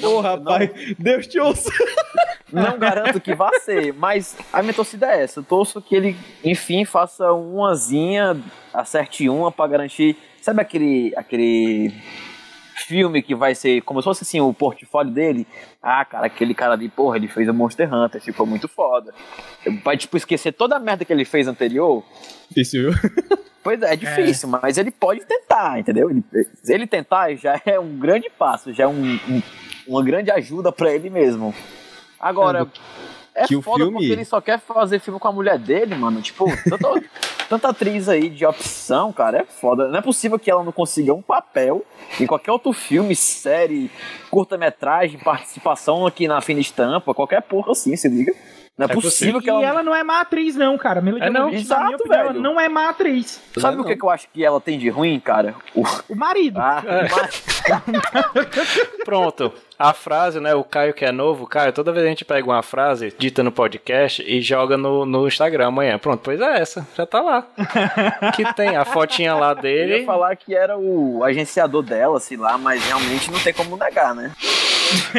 Ô, 0.03 0.21
rapaz, 0.21 0.71
não, 0.71 0.95
Deus 0.99 1.27
te 1.27 1.39
ouça. 1.39 1.71
Não 2.53 2.79
garanto 2.79 3.21
que 3.21 3.35
vá 3.35 3.51
ser, 3.61 3.93
mas 3.95 4.37
a 4.53 4.63
minha 4.63 4.75
torcida 4.75 5.07
é 5.07 5.23
essa. 5.23 5.41
Eu 5.41 5.45
torço 5.45 5.81
que 5.83 5.95
ele, 5.97 6.17
enfim, 6.45 6.85
faça 6.85 7.33
umazinha, 7.33 8.41
acerte 8.73 9.29
uma 9.29 9.51
para 9.51 9.71
garantir. 9.71 10.17
Sabe 10.41 10.61
aquele, 10.61 11.13
aquele 11.17 11.93
filme 12.77 13.23
que 13.23 13.35
vai 13.35 13.55
ser 13.55 13.81
como 13.83 14.01
se 14.01 14.05
fosse 14.05 14.23
assim 14.23 14.41
o 14.41 14.53
portfólio 14.53 15.13
dele? 15.13 15.47
Ah, 15.83 16.05
cara, 16.05 16.27
aquele 16.27 16.55
cara 16.55 16.75
ali, 16.75 16.89
porra, 16.89 17.17
ele 17.17 17.29
fez 17.29 17.49
o 17.49 17.55
Monster 17.55 17.93
Hunter, 17.93 18.21
ficou 18.21 18.47
muito 18.47 18.69
foda. 18.69 19.15
Vai, 19.85 19.97
tipo, 19.97 20.17
esquecer 20.17 20.53
toda 20.53 20.77
a 20.77 20.81
merda 20.81 21.05
que 21.05 21.13
ele 21.13 21.25
fez 21.25 21.49
anterior. 21.49 22.05
Isso, 22.57 22.73
viu? 22.73 22.91
Pois 23.67 23.83
é, 23.83 23.95
é 23.95 23.97
difícil, 23.97 24.49
é. 24.49 24.61
mas 24.63 24.79
ele 24.79 24.93
pode 24.93 25.25
tentar, 25.25 25.81
entendeu? 25.81 26.09
Ele, 26.09 26.23
se 26.63 26.73
ele 26.73 26.87
tentar, 26.87 27.35
já 27.35 27.61
é 27.67 27.81
um 27.81 27.99
grande 27.99 28.31
passo, 28.31 28.73
já 28.73 28.85
é 28.85 28.87
um, 28.87 29.19
um 29.29 29.43
uma 29.87 30.03
grande 30.03 30.31
ajuda 30.31 30.73
para 30.73 30.93
ele 30.93 31.09
mesmo. 31.09 31.55
Agora, 32.19 32.67
é, 33.35 33.47
que 33.47 33.61
foda 33.63 33.85
o 33.85 33.87
filme... 33.87 33.93
porque 33.93 34.13
ele 34.13 34.25
só 34.25 34.41
quer 34.41 34.59
fazer 34.59 34.99
filme 34.99 35.21
com 35.21 35.29
a 35.29 35.33
mulher 35.33 35.59
dele, 35.59 35.95
mano. 35.95 36.21
Tipo, 36.21 36.47
tanta, 36.69 36.89
tanta 37.49 37.69
atriz 37.69 38.09
aí 38.09 38.29
de 38.29 38.45
opção, 38.45 39.13
cara, 39.13 39.39
é 39.39 39.45
foda. 39.45 39.89
Não 39.89 39.99
é 39.99 40.03
possível 40.03 40.39
que 40.39 40.51
ela 40.51 40.65
não 40.65 40.73
consiga 40.73 41.13
um 41.15 41.23
papel 41.23 41.85
em 42.21 42.27
qualquer 42.27 42.53
outro 42.53 42.73
filme, 42.73 43.15
série, 43.15 43.91
curta-metragem, 44.31 45.19
participação 45.19 46.07
aqui 46.07 46.29
na 46.29 46.41
fina 46.41 46.61
estampa, 46.61 47.15
qualquer 47.15 47.43
porra 47.43 47.73
assim, 47.73 47.97
se 47.97 48.09
liga. 48.09 48.33
Não 48.77 48.87
é, 48.87 48.91
é 48.91 48.95
possível, 48.95 49.11
possível 49.11 49.41
que 49.41 49.49
ela. 49.49 49.63
E 49.63 49.65
ela 49.65 49.83
não 49.83 49.95
é 49.95 50.05
má 50.05 50.21
atriz, 50.21 50.55
não, 50.55 50.77
cara. 50.77 51.01
Mila 51.01 51.19
é, 51.25 51.31
não. 51.31 51.49
Exato, 51.49 51.95
opinião, 51.95 52.27
velho. 52.27 52.41
não 52.41 52.61
é 52.61 52.69
má 52.69 52.91
atriz. 52.91 53.41
Sabe 53.57 53.79
é, 53.79 53.81
o 53.81 53.85
que, 53.85 53.97
que, 53.97 54.05
eu 54.05 54.11
acho 54.11 54.29
que 54.29 54.45
ela 54.45 54.61
tem 54.61 54.79
de 54.79 54.91
ruim, 54.91 55.19
cara? 55.19 55.55
O, 55.75 55.83
o 56.11 56.15
marido. 56.15 56.61
Ah, 56.61 56.83
é. 56.87 57.07
o 57.07 57.11
marido. 57.11 58.07
Pronto. 59.03 59.53
A 59.79 59.93
frase, 59.93 60.41
né? 60.41 60.55
O 60.55 60.65
Caio 60.65 60.95
que 60.95 61.05
é 61.05 61.13
novo, 61.13 61.47
Caio, 61.47 61.73
toda 61.73 61.93
vez 61.93 62.05
a 62.05 62.09
gente 62.09 62.25
pega 62.25 62.47
uma 62.47 62.63
frase 62.63 63.13
dita 63.19 63.43
no 63.43 63.53
podcast 63.53 64.23
e 64.27 64.41
joga 64.41 64.77
no, 64.79 65.05
no 65.05 65.29
Instagram 65.29 65.67
amanhã. 65.69 65.99
Pronto, 65.99 66.21
pois 66.23 66.41
é 66.41 66.61
essa, 66.61 66.87
já 66.97 67.05
tá 67.05 67.21
lá. 67.21 67.47
que 68.35 68.55
tem 68.55 68.75
a 68.75 68.87
fotinha 68.87 69.35
lá 69.35 69.53
dele. 69.53 69.93
Eu 69.93 69.99
ia 69.99 70.07
falar 70.07 70.35
que 70.35 70.55
era 70.55 70.79
o 70.79 71.23
agenciador 71.23 71.83
dela, 71.83 72.19
sei 72.21 72.39
lá, 72.39 72.57
mas 72.57 72.83
realmente 72.87 73.31
não 73.31 73.39
tem 73.39 73.53
como 73.53 73.77
negar, 73.77 74.15
né? 74.15 74.33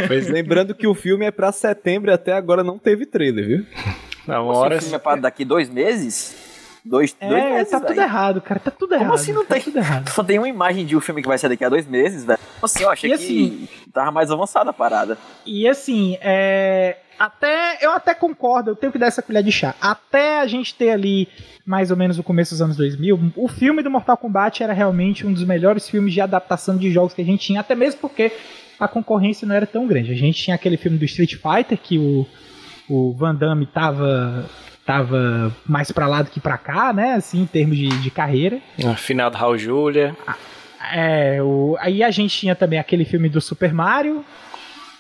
Pois 0.08 0.28
lembrando 0.28 0.74
que 0.74 0.88
o 0.88 0.96
filme 0.96 1.26
é 1.26 1.32
pra 1.32 1.52
setembro 1.52 2.10
e 2.10 2.14
até 2.14 2.34
agora 2.34 2.64
não 2.64 2.80
teve 2.80 3.06
trailer, 3.06 3.46
viu? 3.46 3.66
Não, 4.26 4.48
hora... 4.48 4.78
O 4.78 4.82
filme 4.82 4.96
é 4.96 5.00
pra 5.00 5.16
daqui 5.18 5.46
dois 5.46 5.70
meses? 5.70 6.47
Dois, 6.88 7.16
é, 7.20 7.30
dois 7.30 7.44
meses, 7.44 7.70
tá 7.70 7.80
tudo 7.80 8.00
errado, 8.00 8.42
cara. 8.42 8.60
Tá 8.60 8.72
tudo 8.72 8.94
errado. 8.94 9.08
Como 9.08 9.16
assim 9.16 9.34
não 9.34 9.46
tá 9.46 9.56
tem? 9.56 9.64
Tudo 9.64 9.78
errado. 9.78 10.10
Só 10.12 10.24
tem 10.24 10.38
uma 10.38 10.48
imagem 10.48 10.86
de 10.86 10.96
um 10.96 11.02
filme 11.02 11.22
que 11.22 11.28
vai 11.28 11.38
sair 11.38 11.50
daqui 11.50 11.66
a 11.66 11.70
dois 11.70 11.88
meses, 11.88 12.24
velho. 12.24 12.40
Assim, 12.62 12.84
eu 12.84 12.90
achei 12.90 13.12
e 13.12 13.18
que 13.18 13.24
assim, 13.24 13.68
tava 13.94 14.12
mais 14.12 14.32
avançada 14.32 14.70
a 14.70 14.74
parada. 14.74 15.18
E 15.46 15.68
assim, 15.68 16.18
é. 16.22 16.98
Até. 17.20 17.78
Eu 17.82 17.92
até 17.92 18.14
concordo, 18.14 18.72
eu 18.72 18.76
tenho 18.76 18.92
que 18.92 19.00
dar 19.00 19.08
essa 19.08 19.22
colher 19.22 19.44
de 19.44 19.52
chá. 19.52 19.76
Até 19.82 20.40
a 20.40 20.48
gente 20.48 20.74
ter 20.76 20.92
ali 20.92 21.28
mais 21.66 21.92
ou 21.92 21.98
menos 21.98 22.18
o 22.18 22.24
começo 22.24 22.54
dos 22.54 22.62
anos 22.62 22.78
2000, 22.78 23.34
o 23.36 23.48
filme 23.50 23.84
do 23.84 23.92
Mortal 23.92 24.16
Kombat 24.16 24.64
era 24.64 24.72
realmente 24.72 25.28
um 25.28 25.34
dos 25.34 25.44
melhores 25.44 25.90
filmes 25.90 26.14
de 26.14 26.22
adaptação 26.22 26.78
de 26.78 26.90
jogos 26.90 27.14
que 27.14 27.22
a 27.22 27.26
gente 27.26 27.46
tinha, 27.46 27.60
até 27.60 27.76
mesmo 27.76 28.00
porque 28.00 28.32
a 28.80 28.88
concorrência 28.88 29.46
não 29.46 29.54
era 29.54 29.68
tão 29.68 29.86
grande. 29.86 30.12
A 30.12 30.16
gente 30.16 30.42
tinha 30.42 30.56
aquele 30.56 30.78
filme 30.78 30.98
do 30.98 31.04
Street 31.04 31.36
Fighter 31.36 31.78
que 31.78 31.98
o, 31.98 32.26
o 32.88 33.14
Van 33.14 33.36
Damme 33.36 33.66
tava 33.66 34.46
tava 34.88 35.54
mais 35.68 35.92
para 35.92 36.08
lá 36.08 36.22
do 36.22 36.32
que 36.32 36.40
para 36.40 36.58
cá, 36.58 36.94
né? 36.94 37.16
Assim, 37.16 37.42
em 37.42 37.46
termos 37.46 37.76
de, 37.76 37.90
de 37.90 38.10
carreira. 38.10 38.60
Final 38.96 39.30
do 39.30 39.38
Raul 39.38 39.58
Julia. 39.58 40.16
É, 40.94 41.40
o, 41.42 41.76
aí 41.82 42.02
a 42.02 42.10
gente 42.10 42.40
tinha 42.40 42.56
também 42.56 42.80
aquele 42.80 43.04
filme 43.04 43.28
do 43.28 43.42
Super 43.42 43.74
Mario, 43.74 44.24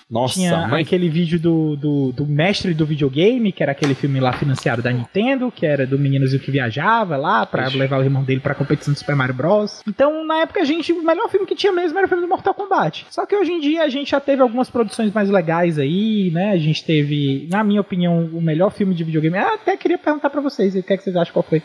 nossa, 0.10 0.36
Tinha 0.36 0.67
mãe. 0.67 0.84
aquele 0.84 1.10
vídeo 1.10 1.38
do, 1.38 1.76
do, 1.76 2.12
do, 2.13 2.26
mestre 2.26 2.74
do 2.74 2.86
videogame, 2.86 3.52
que 3.52 3.62
era 3.62 3.74
aquele 3.74 3.93
filme 3.93 4.22
lá 4.22 4.32
financiado 4.32 4.82
da 4.82 4.89
Nintendo, 4.89 5.52
que 5.52 5.65
era 5.65 5.86
do 5.86 6.00
meninozinho 6.00 6.41
que 6.41 6.50
viajava 6.50 7.17
lá 7.17 7.46
para 7.46 7.67
levar 7.67 8.00
o 8.00 8.04
irmão 8.04 8.24
dele 8.24 8.39
pra 8.39 8.56
competição 8.56 8.93
do 8.93 8.98
Super 8.98 9.17
Mario 9.17 9.36
Bros. 9.36 9.84
Então, 9.86 10.26
na 10.26 10.38
época, 10.38 10.62
a 10.62 10.63
gente, 10.63 10.93
o 10.93 11.04
melhor 11.04 11.30
filme 11.30 11.46
que 11.46 11.56
tinha 11.56 11.74
mesmo 11.74 11.98
era 11.98 12.06
o 12.06 12.08
filme 12.08 12.24
do 12.24 12.30
Mortal 12.30 12.54
Kombat. 12.54 13.06
Só 13.10 13.26
que 13.26 13.36
hoje 13.36 13.52
em 13.52 13.60
dia 13.60 13.84
a 13.84 13.89
gente 13.89 14.12
já 14.12 14.20
teve 14.22 14.41
algumas 14.41 14.70
produções 14.70 15.12
mais 15.12 15.30
legais 15.30 15.78
aí, 15.78 16.32
né? 16.32 16.52
A 16.52 16.58
gente 16.58 16.86
teve, 16.86 17.46
na 17.52 17.62
minha 17.62 17.82
opinião, 17.82 18.30
o 18.32 18.41
melhor 18.41 18.72
filme 18.72 18.96
de 18.96 19.04
videogame. 19.04 19.38
Eu 19.38 19.56
até 19.56 19.76
queria 19.76 19.98
perguntar 19.98 20.30
para 20.30 20.39
vocês, 20.39 20.74
o 20.74 20.82
que, 20.82 20.93
é 20.93 20.98
que 20.98 21.04
vocês 21.04 21.17
acham 21.17 21.34
qual 21.34 21.43
foi? 21.43 21.62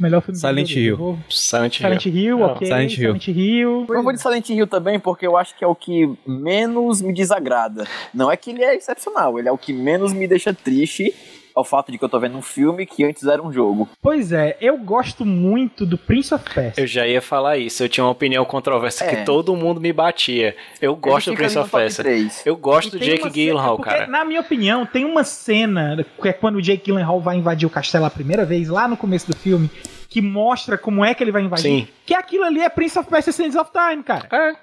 Melhor 0.00 0.22
filme 0.22 0.38
Silent 0.38 0.70
Hill. 0.70 1.18
Silent 1.28 1.80
Hill. 1.80 1.88
Silent 1.88 2.06
Hill, 2.06 2.40
ok. 2.42 2.66
Silent 2.66 2.92
Hill. 2.92 3.20
Silent 3.20 3.28
Hill. 3.28 3.86
Eu 3.88 4.02
vou 4.02 4.12
de 4.12 4.20
Silent 4.20 4.48
Hill 4.48 4.66
também 4.66 4.98
porque 4.98 5.26
eu 5.26 5.36
acho 5.36 5.56
que 5.56 5.64
é 5.64 5.66
o 5.66 5.74
que 5.74 6.10
menos 6.26 7.02
me 7.02 7.12
desagrada. 7.12 7.86
Não 8.12 8.30
é 8.30 8.36
que 8.36 8.50
ele 8.50 8.64
é 8.64 8.74
excepcional, 8.74 9.38
ele 9.38 9.48
é 9.48 9.52
o 9.52 9.58
que 9.58 9.72
menos 9.72 10.12
me 10.12 10.26
deixa 10.26 10.52
triste 10.52 11.14
ao 11.60 11.64
fato 11.64 11.92
de 11.92 11.98
que 11.98 12.04
eu 12.04 12.08
tô 12.08 12.18
vendo 12.18 12.36
um 12.36 12.42
filme 12.42 12.86
que 12.86 13.04
antes 13.04 13.24
era 13.24 13.42
um 13.42 13.52
jogo. 13.52 13.88
Pois 14.02 14.32
é, 14.32 14.56
eu 14.60 14.76
gosto 14.78 15.24
muito 15.24 15.86
do 15.86 15.96
Prince 15.96 16.34
of 16.34 16.44
Persia. 16.52 16.82
Eu 16.82 16.86
já 16.86 17.06
ia 17.06 17.22
falar 17.22 17.58
isso, 17.58 17.82
eu 17.82 17.88
tinha 17.88 18.04
uma 18.04 18.10
opinião 18.10 18.44
controversa 18.44 19.04
é. 19.04 19.08
que 19.08 19.24
todo 19.24 19.54
mundo 19.54 19.80
me 19.80 19.92
batia. 19.92 20.56
Eu 20.80 20.96
gosto 20.96 21.30
do 21.30 21.36
Prince 21.36 21.58
of 21.58 21.70
Persia. 21.70 22.04
Eu 22.44 22.56
gosto 22.56 22.98
do 22.98 22.98
Jake 22.98 23.28
Gyllenhaal, 23.30 23.78
cara. 23.78 24.06
Na 24.06 24.24
minha 24.24 24.40
opinião, 24.40 24.84
tem 24.84 25.04
uma 25.04 25.24
cena 25.24 26.04
que 26.20 26.28
é 26.28 26.32
quando 26.32 26.56
o 26.56 26.62
Jake 26.62 26.84
Gyllenhaal 26.84 27.20
vai 27.20 27.36
invadir 27.36 27.66
o 27.66 27.70
castelo 27.70 28.04
a 28.04 28.10
primeira 28.10 28.44
vez, 28.44 28.68
lá 28.68 28.88
no 28.88 28.96
começo 28.96 29.26
do 29.26 29.36
filme, 29.36 29.70
que 30.08 30.20
mostra 30.20 30.76
como 30.76 31.04
é 31.04 31.14
que 31.14 31.22
ele 31.22 31.32
vai 31.32 31.42
invadir. 31.42 31.62
Sim. 31.62 31.88
Que 32.04 32.14
aquilo 32.14 32.44
ali 32.44 32.60
é 32.60 32.68
Prince 32.68 32.98
of 32.98 33.08
Persia 33.08 33.32
Sands 33.32 33.54
of 33.54 33.70
Time, 33.70 34.02
cara. 34.02 34.28
É. 34.32 34.56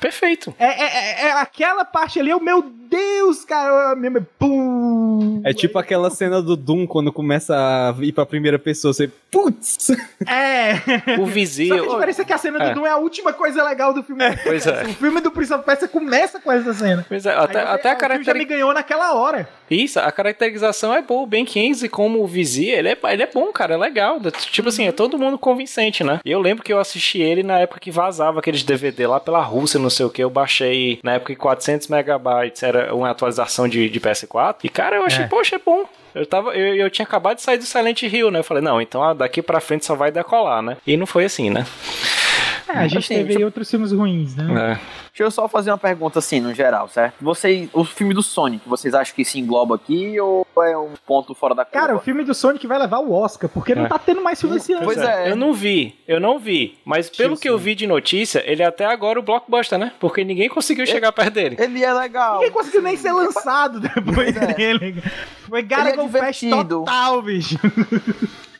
Perfeito. 0.00 0.54
É, 0.58 0.66
é, 0.66 0.86
é, 0.86 1.26
é 1.28 1.32
aquela 1.32 1.84
parte 1.84 2.18
ali, 2.18 2.32
o 2.32 2.40
meu 2.40 2.62
Deus, 2.62 3.44
cara. 3.44 3.94
Pum, 4.38 5.40
é 5.44 5.52
tipo 5.52 5.78
aquela 5.78 6.10
cena 6.10 6.42
do 6.42 6.56
Doom 6.56 6.86
quando 6.86 7.12
começa 7.12 7.54
a 7.54 7.94
ir 8.04 8.12
pra 8.12 8.26
primeira 8.26 8.58
pessoa, 8.58 8.92
você. 8.92 9.08
Putz! 9.30 9.90
É. 10.26 10.74
O 11.20 11.26
vizinho. 11.26 11.76
Só 11.76 11.82
que 11.82 11.88
a 11.88 11.92
diferença 11.92 12.22
é 12.22 12.24
que 12.24 12.32
a 12.32 12.38
cena 12.38 12.62
é. 12.62 12.68
do 12.68 12.74
Doom 12.74 12.86
é 12.86 12.90
a 12.90 12.96
última 12.96 13.32
coisa 13.32 13.62
legal 13.62 13.94
do 13.94 14.02
filme. 14.02 14.24
Pois 14.42 14.66
é. 14.66 14.82
O 14.84 14.94
filme 14.94 15.20
do 15.20 15.30
Prince 15.30 15.52
of 15.52 15.64
Persia 15.64 15.86
começa 15.86 16.40
com 16.40 16.50
essa 16.50 16.74
cena. 16.74 17.04
Pois 17.08 17.24
é, 17.26 17.32
até, 17.32 17.60
Aí, 17.60 17.66
até 17.66 17.90
a 17.90 17.94
caracterização. 17.94 18.24
já 18.24 18.34
me 18.34 18.44
ganhou 18.44 18.74
naquela 18.74 19.14
hora. 19.14 19.48
Isso, 19.70 20.00
a 20.00 20.10
caracterização 20.10 20.92
é 20.92 21.00
boa. 21.00 21.22
O 21.22 21.26
Ben 21.26 21.44
Kingsley 21.44 21.88
como 21.88 22.22
o 22.22 22.26
vizinho, 22.26 22.74
ele 22.74 22.88
é, 22.88 22.98
ele 23.12 23.22
é 23.22 23.30
bom, 23.32 23.52
cara, 23.52 23.74
é 23.74 23.76
legal. 23.76 24.20
Tipo 24.50 24.68
assim, 24.68 24.88
é 24.88 24.92
todo 24.92 25.18
mundo 25.18 25.38
convincente, 25.38 26.02
né? 26.02 26.18
E 26.24 26.30
eu 26.30 26.40
lembro 26.40 26.64
que 26.64 26.72
eu 26.72 26.80
assisti 26.80 27.20
ele 27.20 27.42
na 27.42 27.58
época 27.58 27.78
que 27.78 27.90
vazava 27.90 28.40
aqueles 28.40 28.64
DVD 28.64 29.06
lá 29.06 29.20
pela 29.20 29.42
Rússia, 29.42 29.78
não 29.78 29.89
sei 29.90 30.06
o 30.06 30.10
que. 30.10 30.22
Eu 30.22 30.30
baixei 30.30 30.98
na 31.02 31.14
época 31.14 31.34
que 31.34 31.40
400 31.40 31.88
megabytes 31.88 32.62
era 32.62 32.94
uma 32.94 33.10
atualização 33.10 33.68
de, 33.68 33.88
de 33.88 34.00
PS4. 34.00 34.56
E, 34.64 34.68
cara, 34.68 34.96
eu 34.96 35.04
achei, 35.04 35.24
é. 35.24 35.28
poxa, 35.28 35.56
é 35.56 35.58
bom. 35.58 35.84
Eu, 36.14 36.26
tava, 36.26 36.54
eu, 36.54 36.74
eu 36.74 36.90
tinha 36.90 37.04
acabado 37.06 37.36
de 37.36 37.42
sair 37.42 37.58
do 37.58 37.64
Silent 37.64 38.02
Hill, 38.02 38.30
né? 38.30 38.40
Eu 38.40 38.44
falei, 38.44 38.62
não, 38.62 38.80
então 38.80 39.14
daqui 39.14 39.42
pra 39.42 39.60
frente 39.60 39.86
só 39.86 39.94
vai 39.94 40.10
decolar, 40.10 40.62
né? 40.62 40.76
E 40.86 40.96
não 40.96 41.06
foi 41.06 41.24
assim, 41.24 41.50
né? 41.50 41.64
É, 42.74 42.78
a 42.78 42.88
gente 42.88 42.98
assim, 42.98 43.14
teve 43.14 43.28
deixa... 43.28 43.44
outros 43.44 43.70
filmes 43.70 43.92
ruins, 43.92 44.36
né? 44.36 44.72
É. 44.72 45.00
Deixa 45.08 45.24
eu 45.24 45.30
só 45.30 45.48
fazer 45.48 45.70
uma 45.70 45.78
pergunta 45.78 46.18
assim, 46.18 46.40
no 46.40 46.54
geral, 46.54 46.88
certo? 46.88 47.16
Vocês, 47.20 47.68
o 47.72 47.84
filme 47.84 48.14
do 48.14 48.22
Sonic, 48.22 48.68
vocês 48.68 48.94
acham 48.94 49.14
que 49.14 49.24
se 49.24 49.38
engloba 49.38 49.74
aqui 49.74 50.18
ou 50.20 50.46
é 50.58 50.76
um 50.76 50.92
ponto 51.06 51.34
fora 51.34 51.54
da 51.54 51.64
curva? 51.64 51.80
Cara, 51.80 51.96
o 51.96 52.00
filme 52.00 52.24
do 52.24 52.32
Sonic 52.32 52.66
vai 52.66 52.78
levar 52.78 53.00
o 53.00 53.12
Oscar, 53.12 53.50
porque 53.50 53.72
é. 53.72 53.74
não 53.74 53.88
tá 53.88 53.98
tendo 53.98 54.22
mais 54.22 54.40
filme 54.40 54.56
esse 54.56 54.72
ano. 54.72 54.84
Pois 54.84 54.98
é. 54.98 55.30
Eu 55.30 55.36
não 55.36 55.52
vi, 55.52 55.98
eu 56.06 56.20
não 56.20 56.38
vi. 56.38 56.78
Mas 56.84 57.10
pelo 57.10 57.36
que 57.36 57.48
eu 57.48 57.58
vi 57.58 57.74
de 57.74 57.86
notícia, 57.86 58.42
ele 58.46 58.62
é 58.62 58.66
até 58.66 58.86
agora 58.86 59.18
o 59.18 59.22
blockbuster, 59.22 59.78
né? 59.78 59.92
Porque 59.98 60.24
ninguém 60.24 60.48
conseguiu 60.48 60.84
ele, 60.84 60.92
chegar 60.92 61.12
perto 61.12 61.34
dele. 61.34 61.56
Ele 61.58 61.82
é 61.84 61.92
legal. 61.92 62.34
Ninguém 62.34 62.52
conseguiu 62.52 62.82
nem 62.82 62.96
ser 62.96 63.12
lançado 63.12 63.80
depois 63.94 64.36
é. 64.36 64.54
dele. 64.54 65.02
Foi 65.48 65.62
Gargoyle 65.62 66.16
é 66.16 66.20
Fest 66.20 66.48
total, 66.48 67.22
bicho. 67.22 67.58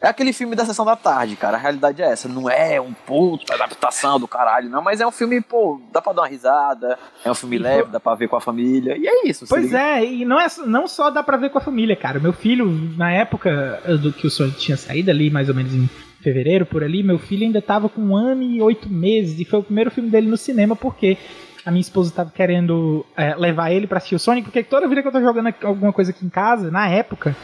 É 0.02 0.08
aquele 0.08 0.32
filme 0.32 0.56
da 0.56 0.64
sessão 0.64 0.84
da 0.84 0.96
tarde, 0.96 1.36
cara. 1.36 1.58
A 1.58 1.60
realidade 1.60 2.00
é 2.00 2.06
essa. 2.06 2.26
Não 2.26 2.48
é 2.48 2.80
um 2.80 2.92
puto 2.92 3.52
adaptação 3.52 4.18
do 4.18 4.26
caralho, 4.26 4.70
não. 4.70 4.80
Mas 4.80 5.00
é 5.00 5.06
um 5.06 5.10
filme, 5.10 5.40
pô, 5.42 5.78
dá 5.92 6.00
pra 6.00 6.14
dar 6.14 6.22
uma 6.22 6.28
risada. 6.28 6.98
É 7.22 7.30
um 7.30 7.34
filme 7.34 7.58
leve, 7.58 7.90
dá 7.90 8.00
pra 8.00 8.14
ver 8.14 8.28
com 8.28 8.36
a 8.36 8.40
família. 8.40 8.96
E 8.96 9.06
é 9.06 9.28
isso. 9.28 9.44
Pois 9.46 9.74
é, 9.74 10.02
e 10.02 10.24
não, 10.24 10.40
é, 10.40 10.46
não 10.66 10.88
só 10.88 11.10
dá 11.10 11.22
pra 11.22 11.36
ver 11.36 11.50
com 11.50 11.58
a 11.58 11.60
família, 11.60 11.94
cara. 11.94 12.18
Meu 12.18 12.32
filho, 12.32 12.66
na 12.96 13.12
época 13.12 13.82
do 14.00 14.10
que 14.10 14.26
o 14.26 14.30
Sonic 14.30 14.58
tinha 14.58 14.76
saído 14.76 15.10
ali, 15.10 15.30
mais 15.30 15.50
ou 15.50 15.54
menos 15.54 15.74
em 15.74 15.88
fevereiro, 16.22 16.64
por 16.64 16.82
ali, 16.82 17.02
meu 17.02 17.18
filho 17.18 17.44
ainda 17.44 17.60
tava 17.60 17.88
com 17.88 18.00
um 18.00 18.16
ano 18.16 18.42
e 18.42 18.62
oito 18.62 18.88
meses. 18.88 19.38
E 19.38 19.44
foi 19.44 19.58
o 19.58 19.62
primeiro 19.62 19.90
filme 19.90 20.08
dele 20.08 20.28
no 20.28 20.36
cinema, 20.36 20.74
porque 20.74 21.18
a 21.64 21.70
minha 21.70 21.80
esposa 21.82 22.10
tava 22.10 22.30
querendo 22.30 23.04
é, 23.14 23.34
levar 23.34 23.70
ele 23.70 23.86
para 23.86 23.98
assistir 23.98 24.14
o 24.14 24.18
Sonic, 24.18 24.46
porque 24.46 24.62
toda 24.62 24.88
vida 24.88 25.02
que 25.02 25.08
eu 25.08 25.12
tô 25.12 25.20
jogando 25.20 25.54
alguma 25.62 25.92
coisa 25.92 26.10
aqui 26.10 26.24
em 26.24 26.30
casa, 26.30 26.70
na 26.70 26.88
época, 26.88 27.36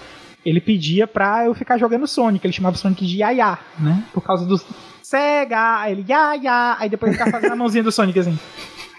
ele 0.47 0.61
pedia 0.61 1.09
pra 1.09 1.44
eu 1.44 1.55
ficar 1.55 1.76
jogando 1.76 2.07
Sonic. 2.07 2.47
Ele 2.47 2.53
chamava 2.53 2.76
Sonic 2.76 3.05
de 3.05 3.18
Yaya, 3.18 3.59
né? 3.78 4.05
Por 4.14 4.22
causa 4.22 4.47
do 4.47 4.61
Sega, 5.03 5.80
aí 5.80 5.92
ele 5.92 6.05
Yaya, 6.09 6.76
aí 6.78 6.88
depois 6.88 7.11
ele 7.11 7.18
ficava 7.18 7.36
fazendo 7.36 7.53
a 7.53 7.57
mãozinha 7.57 7.82
do 7.82 7.90
Sonic 7.90 8.20
assim. 8.20 8.38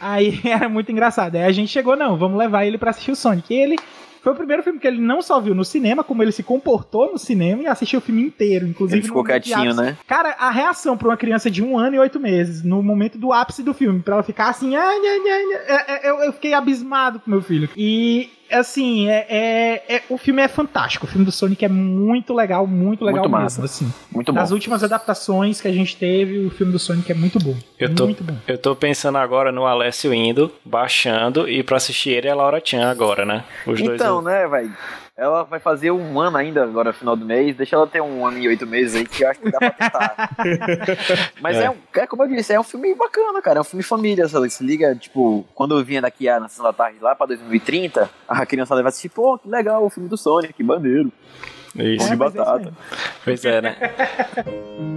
Aí 0.02 0.42
era 0.46 0.68
muito 0.68 0.92
engraçado. 0.92 1.36
Aí 1.36 1.44
a 1.44 1.52
gente 1.54 1.70
chegou, 1.70 1.96
não, 1.96 2.18
vamos 2.18 2.38
levar 2.38 2.66
ele 2.66 2.78
para 2.78 2.90
assistir 2.90 3.12
o 3.12 3.16
Sonic. 3.16 3.54
E 3.54 3.58
ele 3.58 3.78
foi 4.22 4.34
o 4.34 4.36
primeiro 4.36 4.62
filme 4.62 4.78
que 4.78 4.86
ele 4.86 5.00
não 5.00 5.22
só 5.22 5.40
viu 5.40 5.56
no 5.56 5.64
cinema, 5.64 6.04
como 6.04 6.22
ele 6.22 6.34
se 6.34 6.44
comportou 6.44 7.10
no 7.10 7.18
cinema 7.18 7.64
e 7.64 7.68
assistiu 7.68 8.00
o 8.00 8.02
filme 8.02 8.22
inteiro, 8.22 8.68
inclusive. 8.68 9.00
Ele 9.00 9.08
ficou 9.08 9.24
quietinho, 9.24 9.74
né? 9.74 9.98
Cara, 10.06 10.36
a 10.38 10.50
reação 10.50 10.98
pra 10.98 11.08
uma 11.08 11.16
criança 11.16 11.50
de 11.50 11.64
um 11.64 11.80
ano 11.80 11.96
e 11.96 12.00
oito 12.00 12.20
meses, 12.20 12.62
no 12.62 12.84
momento 12.84 13.18
do 13.18 13.32
ápice 13.32 13.64
do 13.64 13.74
filme, 13.74 14.02
pra 14.02 14.16
ela 14.16 14.24
ficar 14.24 14.50
assim, 14.50 14.76
ah, 14.76 15.00
nha, 15.00 15.18
nha, 15.18 15.38
nha, 15.38 16.00
eu, 16.04 16.18
eu 16.24 16.34
fiquei 16.34 16.54
abismado 16.54 17.22
com 17.22 17.32
meu 17.32 17.42
filho. 17.42 17.70
E 17.78 18.30
assim, 18.52 19.10
é, 19.10 19.26
é, 19.30 19.96
é, 19.96 20.04
o 20.10 20.18
filme 20.18 20.42
é 20.42 20.48
fantástico. 20.48 21.06
O 21.06 21.10
filme 21.10 21.26
do 21.26 21.32
Sonic 21.32 21.64
é 21.66 21.70
muito 21.70 22.34
legal, 22.34 22.66
muito 22.66 23.04
legal 23.04 23.24
muito 23.24 23.32
mesmo. 23.32 23.44
Massa. 23.44 23.66
Assim. 23.66 23.94
Muito 24.12 24.32
bom. 24.32 24.40
Das 24.40 24.52
últimas 24.52 24.84
adaptações 24.84 25.62
que 25.62 25.68
a 25.68 25.72
gente 25.72 25.96
teve, 25.96 26.46
o 26.46 26.50
filme 26.50 26.72
do 26.72 26.80
Sonic 26.80 27.12
é 27.12 27.16
muito 27.16 27.40
bom. 27.40 27.56
Eu 27.80 27.94
tô, 27.94 28.06
muito 28.06 28.24
bom. 28.24 28.36
Eu 28.48 28.58
tô 28.58 28.76
pensando 28.76 29.18
agora 29.18 29.52
no 29.52 29.66
Alessio 29.66 30.14
indo, 30.14 30.52
baixando, 30.64 31.48
e 31.50 31.64
pra 31.64 31.78
assistir 31.78 32.12
ele 32.12 32.28
é 32.28 32.32
a 32.32 32.36
Laura 32.36 32.62
Chan 32.64 32.90
agora, 32.90 33.26
né? 33.26 33.44
Os 33.66 33.80
então, 33.80 34.22
dois. 34.22 34.26
né, 34.26 34.48
velho? 34.48 34.72
Ela 35.18 35.42
vai 35.42 35.60
fazer 35.60 35.90
um 35.90 36.20
ano 36.22 36.38
ainda 36.38 36.64
agora, 36.64 36.94
final 36.94 37.16
do 37.16 37.26
mês. 37.26 37.56
Deixa 37.56 37.76
ela 37.76 37.88
ter 37.88 38.00
um 38.00 38.24
ano 38.24 38.38
e 38.38 38.48
oito 38.48 38.68
meses 38.68 38.94
aí, 38.94 39.04
que 39.04 39.24
eu 39.24 39.30
acho 39.30 39.40
que 39.40 39.50
dá 39.50 39.58
pra 39.58 39.72
testar. 39.72 40.30
Mas 41.42 41.58
é. 41.58 41.64
é. 41.64 41.72
um, 41.72 41.76
é 41.96 42.06
como 42.06 42.22
eu 42.22 42.28
disse, 42.28 42.54
é 42.54 42.60
um 42.60 42.64
filme 42.64 42.94
bacana, 42.94 43.42
cara. 43.42 43.58
É 43.58 43.62
um 43.62 43.64
filme 43.64 43.82
família. 43.82 44.28
Se, 44.28 44.50
se 44.52 44.64
liga, 44.64 44.94
tipo, 44.96 45.44
quando 45.56 45.76
eu 45.76 45.84
vinha 45.84 46.04
daqui 46.04 46.30
a, 46.30 46.40
na 46.40 46.48
sessão 46.48 46.66
da 46.66 46.72
tarde 46.72 47.00
lá 47.02 47.16
pra 47.16 47.26
2030, 47.26 48.08
a 48.28 48.46
criança 48.46 48.76
vai 48.76 48.86
assistir, 48.86 49.10
pô, 49.10 49.40
que 49.40 49.50
legal 49.50 49.84
o 49.84 49.90
filme 49.90 50.08
do 50.08 50.18
Sonic, 50.18 50.54
que 50.54 50.64
maneiro. 50.64 51.12
Isso. 51.76 52.06
de 52.06 52.14
é, 52.14 52.16
batata. 52.16 52.70
É 52.70 52.72
pois 53.26 53.44
é, 53.44 53.60
né? 53.60 53.76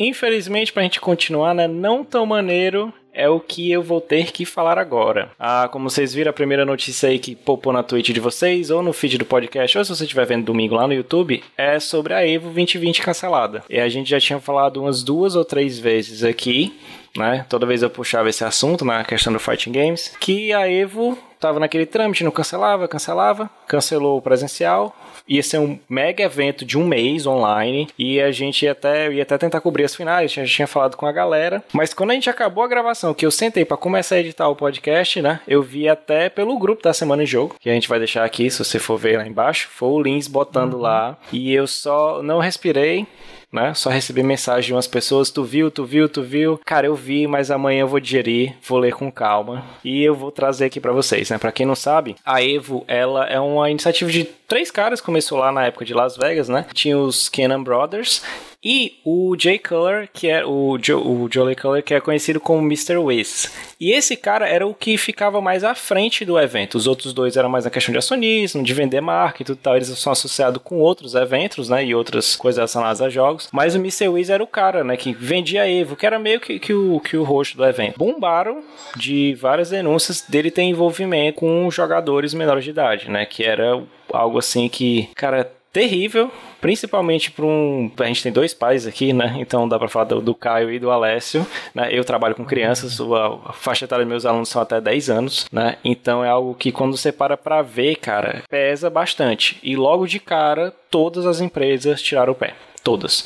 infelizmente, 0.00 0.72
pra 0.72 0.82
gente 0.82 1.00
continuar, 1.00 1.54
né? 1.54 1.68
Não 1.68 2.02
tão 2.02 2.24
maneiro 2.24 2.92
é 3.12 3.28
o 3.28 3.40
que 3.40 3.70
eu 3.70 3.82
vou 3.82 4.00
ter 4.00 4.32
que 4.32 4.44
falar 4.44 4.78
agora. 4.78 5.30
Ah, 5.38 5.68
como 5.70 5.90
vocês 5.90 6.14
viram, 6.14 6.30
a 6.30 6.32
primeira 6.32 6.64
notícia 6.64 7.08
aí 7.08 7.18
que 7.18 7.34
popou 7.34 7.72
na 7.72 7.82
Twitch 7.82 8.10
de 8.10 8.20
vocês, 8.20 8.70
ou 8.70 8.82
no 8.82 8.92
feed 8.92 9.18
do 9.18 9.24
podcast, 9.24 9.76
ou 9.76 9.84
se 9.84 9.94
você 9.94 10.04
estiver 10.04 10.24
vendo 10.26 10.44
domingo 10.44 10.74
lá 10.74 10.86
no 10.86 10.94
YouTube, 10.94 11.42
é 11.56 11.78
sobre 11.78 12.14
a 12.14 12.26
Evo 12.26 12.50
2020 12.50 13.02
cancelada. 13.02 13.62
E 13.68 13.78
a 13.78 13.88
gente 13.88 14.08
já 14.08 14.20
tinha 14.20 14.40
falado 14.40 14.80
umas 14.80 15.02
duas 15.02 15.34
ou 15.34 15.44
três 15.44 15.78
vezes 15.78 16.24
aqui, 16.24 16.72
né? 17.16 17.44
Toda 17.48 17.66
vez 17.66 17.82
eu 17.82 17.90
puxava 17.90 18.28
esse 18.28 18.44
assunto 18.44 18.84
na 18.84 19.04
questão 19.04 19.32
do 19.32 19.40
Fighting 19.40 19.72
Games, 19.72 20.16
que 20.20 20.52
a 20.52 20.70
Evo 20.70 21.18
tava 21.38 21.58
naquele 21.58 21.86
trâmite, 21.86 22.22
não 22.22 22.30
cancelava, 22.30 22.86
cancelava, 22.86 23.50
cancelou 23.66 24.18
o 24.18 24.22
presencial, 24.22 24.94
ia 25.30 25.42
ser 25.42 25.58
um 25.58 25.78
mega 25.88 26.24
evento 26.24 26.64
de 26.64 26.76
um 26.76 26.84
mês 26.84 27.24
online 27.24 27.88
e 27.96 28.20
a 28.20 28.32
gente 28.32 28.64
ia 28.64 28.72
até, 28.72 29.12
ia 29.12 29.22
até 29.22 29.38
tentar 29.38 29.60
cobrir 29.60 29.84
as 29.84 29.94
finais, 29.94 30.32
a 30.32 30.34
gente 30.34 30.52
tinha 30.52 30.66
falado 30.66 30.96
com 30.96 31.06
a 31.06 31.12
galera, 31.12 31.62
mas 31.72 31.94
quando 31.94 32.10
a 32.10 32.14
gente 32.14 32.28
acabou 32.28 32.64
a 32.64 32.68
gravação, 32.68 33.14
que 33.14 33.24
eu 33.24 33.30
sentei 33.30 33.64
para 33.64 33.76
começar 33.76 34.16
a 34.16 34.20
editar 34.20 34.48
o 34.48 34.56
podcast, 34.56 35.22
né, 35.22 35.40
eu 35.46 35.62
vi 35.62 35.88
até 35.88 36.28
pelo 36.28 36.58
grupo 36.58 36.82
da 36.82 36.92
Semana 36.92 37.22
em 37.22 37.26
Jogo, 37.26 37.54
que 37.60 37.70
a 37.70 37.74
gente 37.74 37.88
vai 37.88 38.00
deixar 38.00 38.24
aqui, 38.24 38.50
se 38.50 38.58
você 38.58 38.80
for 38.80 38.98
ver 38.98 39.18
lá 39.18 39.26
embaixo, 39.26 39.68
foi 39.70 39.88
o 39.88 40.02
Lins 40.02 40.26
botando 40.26 40.74
uhum. 40.74 40.80
lá, 40.80 41.16
e 41.32 41.54
eu 41.54 41.66
só 41.66 42.20
não 42.22 42.40
respirei, 42.40 43.06
né? 43.52 43.74
Só 43.74 43.90
recebi 43.90 44.22
mensagem 44.22 44.68
de 44.68 44.72
umas 44.74 44.86
pessoas, 44.86 45.30
tu 45.30 45.42
viu, 45.42 45.70
tu 45.70 45.84
viu, 45.84 46.08
tu 46.08 46.22
viu. 46.22 46.60
Cara, 46.64 46.86
eu 46.86 46.94
vi, 46.94 47.26
mas 47.26 47.50
amanhã 47.50 47.80
eu 47.80 47.88
vou 47.88 48.00
digerir, 48.00 48.54
vou 48.66 48.78
ler 48.78 48.94
com 48.94 49.10
calma 49.10 49.64
e 49.84 50.02
eu 50.02 50.14
vou 50.14 50.30
trazer 50.30 50.66
aqui 50.66 50.80
para 50.80 50.92
vocês, 50.92 51.30
né? 51.30 51.38
Para 51.38 51.52
quem 51.52 51.66
não 51.66 51.74
sabe, 51.74 52.16
a 52.24 52.42
Evo, 52.42 52.84
ela 52.86 53.26
é 53.26 53.40
uma 53.40 53.70
iniciativa 53.70 54.10
de 54.10 54.24
três 54.50 54.68
caras, 54.68 55.00
começou 55.00 55.38
lá 55.38 55.52
na 55.52 55.66
época 55.66 55.84
de 55.84 55.94
Las 55.94 56.16
Vegas, 56.16 56.48
né? 56.48 56.66
Tinha 56.74 56.98
os 56.98 57.28
Cannon 57.28 57.62
Brothers 57.62 58.20
e 58.62 58.98
o 59.04 59.34
Jay 59.38 59.58
Cutler, 59.58 60.10
que 60.12 60.28
é 60.28 60.44
o, 60.44 60.76
jo, 60.76 60.98
o 60.98 61.28
Jolie 61.32 61.54
Cutler, 61.54 61.84
que 61.84 61.94
é 61.94 62.00
conhecido 62.00 62.40
como 62.40 62.60
Mr. 62.66 62.96
Wiz. 62.96 63.50
E 63.80 63.92
esse 63.92 64.16
cara 64.16 64.46
era 64.46 64.66
o 64.66 64.74
que 64.74 64.98
ficava 64.98 65.40
mais 65.40 65.62
à 65.62 65.74
frente 65.74 66.24
do 66.24 66.38
evento. 66.38 66.74
Os 66.74 66.88
outros 66.88 67.14
dois 67.14 67.36
eram 67.36 67.48
mais 67.48 67.64
na 67.64 67.70
questão 67.70 67.92
de 67.92 67.98
acionismo, 67.98 68.62
de 68.62 68.74
vender 68.74 69.00
marca 69.00 69.40
e 69.40 69.46
tudo 69.46 69.60
tal. 69.62 69.76
Eles 69.76 69.88
são 69.98 70.12
associados 70.12 70.60
com 70.62 70.80
outros 70.80 71.14
eventos, 71.14 71.68
né? 71.70 71.84
E 71.84 71.94
outras 71.94 72.34
coisas 72.34 72.58
relacionadas 72.58 73.00
a 73.00 73.08
jogos. 73.08 73.48
Mas 73.52 73.76
o 73.76 73.78
Mr. 73.78 74.08
Wiz 74.08 74.28
era 74.28 74.42
o 74.42 74.48
cara, 74.48 74.82
né? 74.82 74.96
Que 74.96 75.14
vendia 75.14 75.70
Evo, 75.70 75.96
que 75.96 76.04
era 76.04 76.18
meio 76.18 76.40
que, 76.40 76.58
que, 76.58 76.74
o, 76.74 77.00
que 77.00 77.16
o 77.16 77.22
rosto 77.22 77.56
do 77.56 77.64
evento. 77.64 77.96
Bombaram 77.96 78.62
de 78.96 79.32
várias 79.40 79.70
denúncias 79.70 80.22
dele 80.28 80.50
ter 80.50 80.62
envolvimento 80.62 81.38
com 81.38 81.70
jogadores 81.70 82.34
menores 82.34 82.64
de 82.64 82.70
idade, 82.70 83.08
né? 83.08 83.24
Que 83.24 83.44
era 83.44 83.82
algo 84.12 84.38
assim 84.38 84.68
que, 84.68 85.08
cara, 85.14 85.50
terrível, 85.72 86.30
principalmente 86.60 87.30
para 87.30 87.44
um. 87.44 87.90
A 87.98 88.04
gente 88.04 88.22
tem 88.22 88.32
dois 88.32 88.52
pais 88.52 88.86
aqui, 88.86 89.12
né? 89.12 89.36
Então 89.38 89.68
dá 89.68 89.78
para 89.78 89.88
falar 89.88 90.06
do, 90.06 90.20
do, 90.20 90.34
Caio 90.34 90.70
e 90.70 90.78
do 90.78 90.90
Alessio. 90.90 91.46
Né? 91.74 91.88
Eu 91.92 92.04
trabalho 92.04 92.34
com 92.34 92.44
crianças, 92.44 93.00
a, 93.00 93.52
faixa 93.52 93.84
etária 93.84 94.04
dos 94.04 94.10
meus 94.10 94.26
alunos 94.26 94.48
são 94.48 94.60
até 94.60 94.80
10 94.80 95.10
anos, 95.10 95.46
né? 95.52 95.76
Então 95.84 96.24
é 96.24 96.28
algo 96.28 96.54
que 96.54 96.72
quando 96.72 96.96
você 96.96 97.12
para 97.12 97.36
para 97.36 97.62
ver, 97.62 97.96
cara, 97.96 98.42
pesa 98.48 98.90
bastante. 98.90 99.58
E 99.62 99.76
logo 99.76 100.06
de 100.06 100.18
cara, 100.18 100.74
todas 100.90 101.26
as 101.26 101.40
empresas 101.40 102.02
tiraram 102.02 102.32
o 102.32 102.36
pé. 102.36 102.54
Todas 102.82 103.24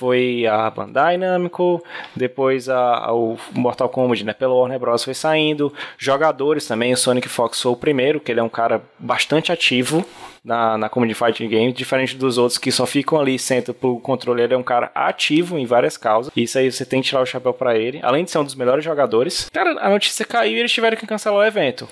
foi 0.00 0.46
a 0.46 0.70
Bandai 0.70 1.18
Namco, 1.18 1.84
depois 2.16 2.70
a, 2.70 2.96
a, 2.96 3.14
o 3.14 3.36
Mortal 3.52 3.86
Kombat, 3.90 4.24
né, 4.24 4.32
pelo 4.32 4.58
Warner 4.58 4.78
Bros. 4.78 5.04
foi 5.04 5.12
saindo, 5.12 5.70
jogadores 5.98 6.66
também, 6.66 6.94
o 6.94 6.96
Sonic 6.96 7.28
Fox 7.28 7.60
foi 7.60 7.72
o 7.72 7.76
primeiro, 7.76 8.18
que 8.18 8.32
ele 8.32 8.40
é 8.40 8.42
um 8.42 8.48
cara 8.48 8.82
bastante 8.98 9.52
ativo, 9.52 10.02
na, 10.44 10.78
na 10.78 10.88
Comedy 10.88 11.14
Fighting 11.14 11.48
Game, 11.48 11.72
diferente 11.72 12.16
dos 12.16 12.38
outros 12.38 12.58
que 12.58 12.72
só 12.72 12.86
ficam 12.86 13.20
ali, 13.20 13.38
sentam 13.38 13.74
pro 13.74 13.98
controle, 14.00 14.42
ele 14.42 14.54
é 14.54 14.56
um 14.56 14.62
cara 14.62 14.90
ativo 14.94 15.58
em 15.58 15.66
várias 15.66 15.96
causas. 15.96 16.32
Isso 16.36 16.58
aí 16.58 16.70
você 16.70 16.84
tem 16.84 17.02
que 17.02 17.08
tirar 17.08 17.22
o 17.22 17.26
chapéu 17.26 17.52
para 17.52 17.76
ele. 17.76 18.00
Além 18.02 18.24
de 18.24 18.30
ser 18.30 18.38
um 18.38 18.44
dos 18.44 18.54
melhores 18.54 18.84
jogadores. 18.84 19.48
Cara, 19.52 19.78
a 19.80 19.90
notícia 19.90 20.24
caiu 20.24 20.56
e 20.56 20.60
eles 20.60 20.72
tiveram 20.72 20.96
que 20.96 21.06
cancelar 21.06 21.40
o 21.40 21.44
evento. 21.44 21.88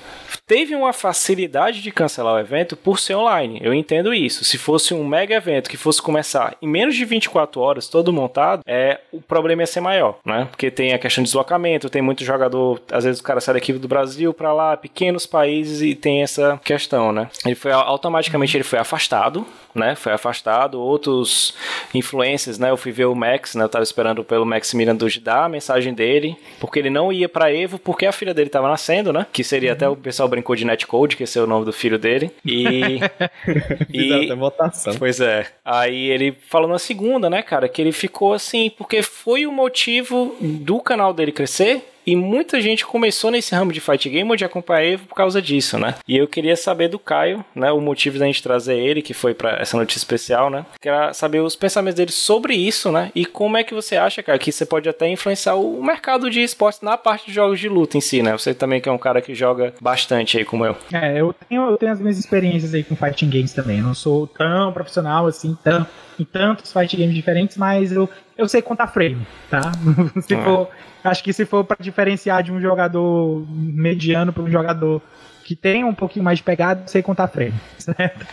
Teve 0.46 0.74
uma 0.74 0.92
facilidade 0.92 1.82
de 1.82 1.90
cancelar 1.90 2.34
o 2.34 2.38
evento 2.38 2.76
por 2.76 2.98
ser 2.98 3.14
online. 3.14 3.60
Eu 3.62 3.74
entendo 3.74 4.14
isso. 4.14 4.44
Se 4.44 4.56
fosse 4.56 4.94
um 4.94 5.06
mega 5.06 5.34
evento 5.34 5.68
que 5.68 5.76
fosse 5.76 6.00
começar 6.00 6.56
em 6.62 6.68
menos 6.68 6.96
de 6.96 7.04
24 7.04 7.60
horas, 7.60 7.88
todo 7.88 8.12
montado, 8.12 8.62
é, 8.66 9.00
o 9.12 9.20
problema 9.20 9.62
ia 9.62 9.66
ser 9.66 9.80
maior, 9.80 10.18
né? 10.24 10.46
Porque 10.50 10.70
tem 10.70 10.92
a 10.92 10.98
questão 10.98 11.22
de 11.22 11.28
deslocamento, 11.28 11.90
tem 11.90 12.02
muito 12.02 12.24
jogador, 12.24 12.80
às 12.90 13.04
vezes 13.04 13.20
o 13.20 13.24
cara 13.24 13.40
sai 13.40 13.54
daqui 13.54 13.72
do 13.72 13.88
Brasil 13.88 14.32
para 14.32 14.52
lá, 14.52 14.76
pequenos 14.76 15.26
países 15.26 15.82
e 15.82 15.94
tem 15.94 16.22
essa 16.22 16.58
questão, 16.64 17.12
né? 17.12 17.28
Ele 17.44 17.54
foi 17.54 17.72
automaticamente 17.72 18.37
basicamente 18.38 18.56
ele 18.56 18.64
foi 18.64 18.78
afastado, 18.78 19.46
né? 19.74 19.94
Foi 19.94 20.12
afastado. 20.12 20.80
Outros 20.80 21.54
influencers, 21.92 22.58
né? 22.58 22.70
Eu 22.70 22.76
fui 22.76 22.92
ver 22.92 23.06
o 23.06 23.14
Max, 23.14 23.54
né? 23.54 23.64
Eu 23.64 23.68
tava 23.68 23.82
esperando 23.82 24.22
pelo 24.22 24.46
Max 24.46 24.72
Miranducci 24.72 25.20
dar 25.20 25.44
a 25.44 25.48
mensagem 25.48 25.92
dele, 25.92 26.36
porque 26.60 26.78
ele 26.78 26.90
não 26.90 27.12
ia 27.12 27.28
para 27.28 27.52
Evo, 27.52 27.78
porque 27.78 28.06
a 28.06 28.12
filha 28.12 28.32
dele 28.32 28.48
tava 28.48 28.68
nascendo, 28.68 29.12
né? 29.12 29.26
Que 29.32 29.42
seria 29.42 29.70
uhum. 29.70 29.76
até 29.76 29.88
o 29.88 29.96
pessoal 29.96 30.28
brincou 30.28 30.54
de 30.54 30.64
Netcode, 30.64 31.16
que 31.16 31.24
esse 31.24 31.38
é 31.38 31.42
o 31.42 31.46
nome 31.46 31.64
do 31.64 31.72
filho 31.72 31.98
dele. 31.98 32.30
E. 32.44 33.00
e 33.92 34.34
votação. 34.34 34.94
Pois 34.96 35.20
é. 35.20 35.46
Aí 35.64 36.10
ele 36.10 36.36
falou 36.48 36.68
na 36.68 36.78
segunda, 36.78 37.28
né, 37.28 37.42
cara, 37.42 37.68
que 37.68 37.82
ele 37.82 37.92
ficou 37.92 38.32
assim, 38.32 38.70
porque 38.70 39.02
foi 39.02 39.46
o 39.46 39.52
motivo 39.52 40.36
do 40.40 40.80
canal 40.80 41.12
dele 41.12 41.32
crescer 41.32 41.82
e 42.08 42.16
muita 42.16 42.58
gente 42.58 42.86
começou 42.86 43.30
nesse 43.30 43.54
ramo 43.54 43.70
de 43.70 43.82
fight 43.82 44.08
game 44.08 44.30
ou 44.30 44.34
de 44.34 44.42
acompanhar 44.42 44.98
por 45.00 45.14
causa 45.14 45.42
disso, 45.42 45.76
né? 45.76 45.96
E 46.08 46.16
eu 46.16 46.26
queria 46.26 46.56
saber 46.56 46.88
do 46.88 46.98
Caio, 46.98 47.44
né? 47.54 47.70
O 47.70 47.82
motivo 47.82 48.18
da 48.18 48.24
gente 48.24 48.42
trazer 48.42 48.78
ele, 48.78 49.02
que 49.02 49.12
foi 49.12 49.34
para 49.34 49.58
essa 49.60 49.76
notícia 49.76 49.98
especial, 49.98 50.48
né? 50.48 50.64
Queria 50.80 51.12
saber 51.12 51.40
os 51.40 51.54
pensamentos 51.54 51.96
dele 51.96 52.10
sobre 52.10 52.54
isso, 52.54 52.90
né? 52.90 53.12
E 53.14 53.26
como 53.26 53.58
é 53.58 53.62
que 53.62 53.74
você 53.74 53.94
acha, 53.98 54.22
cara, 54.22 54.38
que 54.38 54.50
você 54.50 54.64
pode 54.64 54.88
até 54.88 55.06
influenciar 55.06 55.56
o 55.56 55.84
mercado 55.84 56.30
de 56.30 56.42
esportes 56.42 56.80
na 56.80 56.96
parte 56.96 57.26
de 57.26 57.34
jogos 57.34 57.60
de 57.60 57.68
luta 57.68 57.98
em 57.98 58.00
si, 58.00 58.22
né? 58.22 58.32
Você 58.32 58.54
também 58.54 58.80
que 58.80 58.88
é 58.88 58.92
um 58.92 58.96
cara 58.96 59.20
que 59.20 59.34
joga 59.34 59.74
bastante 59.78 60.38
aí 60.38 60.46
como 60.46 60.64
eu. 60.64 60.74
É, 60.90 61.20
eu 61.20 61.34
tenho, 61.46 61.68
eu 61.68 61.76
tenho 61.76 61.92
as 61.92 62.00
minhas 62.00 62.18
experiências 62.18 62.72
aí 62.72 62.82
com 62.82 62.96
fighting 62.96 63.28
games 63.28 63.52
também. 63.52 63.80
Eu 63.80 63.84
não 63.84 63.94
sou 63.94 64.26
tão 64.26 64.72
profissional 64.72 65.26
assim, 65.26 65.54
tão 65.62 65.86
em 66.18 66.24
tantos 66.24 66.72
fight 66.72 66.96
games 66.96 67.14
diferentes, 67.14 67.56
mas 67.56 67.92
eu, 67.92 68.08
eu 68.36 68.48
sei 68.48 68.60
contar 68.60 68.88
frame, 68.88 69.26
tá? 69.50 69.72
se 70.20 70.34
é. 70.34 70.42
for, 70.42 70.68
acho 71.04 71.22
que 71.22 71.32
se 71.32 71.44
for 71.44 71.64
para 71.64 71.76
diferenciar 71.80 72.42
de 72.42 72.52
um 72.52 72.60
jogador 72.60 73.46
mediano 73.48 74.32
para 74.32 74.42
um 74.42 74.50
jogador 74.50 75.02
que 75.44 75.56
tem 75.56 75.84
um 75.84 75.94
pouquinho 75.94 76.24
mais 76.24 76.38
de 76.38 76.44
pegada, 76.44 76.82
eu 76.82 76.88
sei 76.88 77.02
contar 77.02 77.28
frame, 77.28 77.54
certo? 77.78 78.26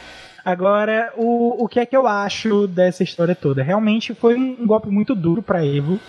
Agora, 0.44 1.12
o, 1.18 1.64
o 1.64 1.68
que 1.68 1.80
é 1.80 1.86
que 1.86 1.98
eu 1.98 2.06
acho 2.06 2.68
dessa 2.68 3.04
história 3.04 3.34
toda? 3.34 3.64
Realmente 3.64 4.14
foi 4.14 4.36
um 4.36 4.68
golpe 4.68 4.90
muito 4.90 5.16
duro 5.16 5.42
para 5.42 5.66
Evo. 5.66 6.00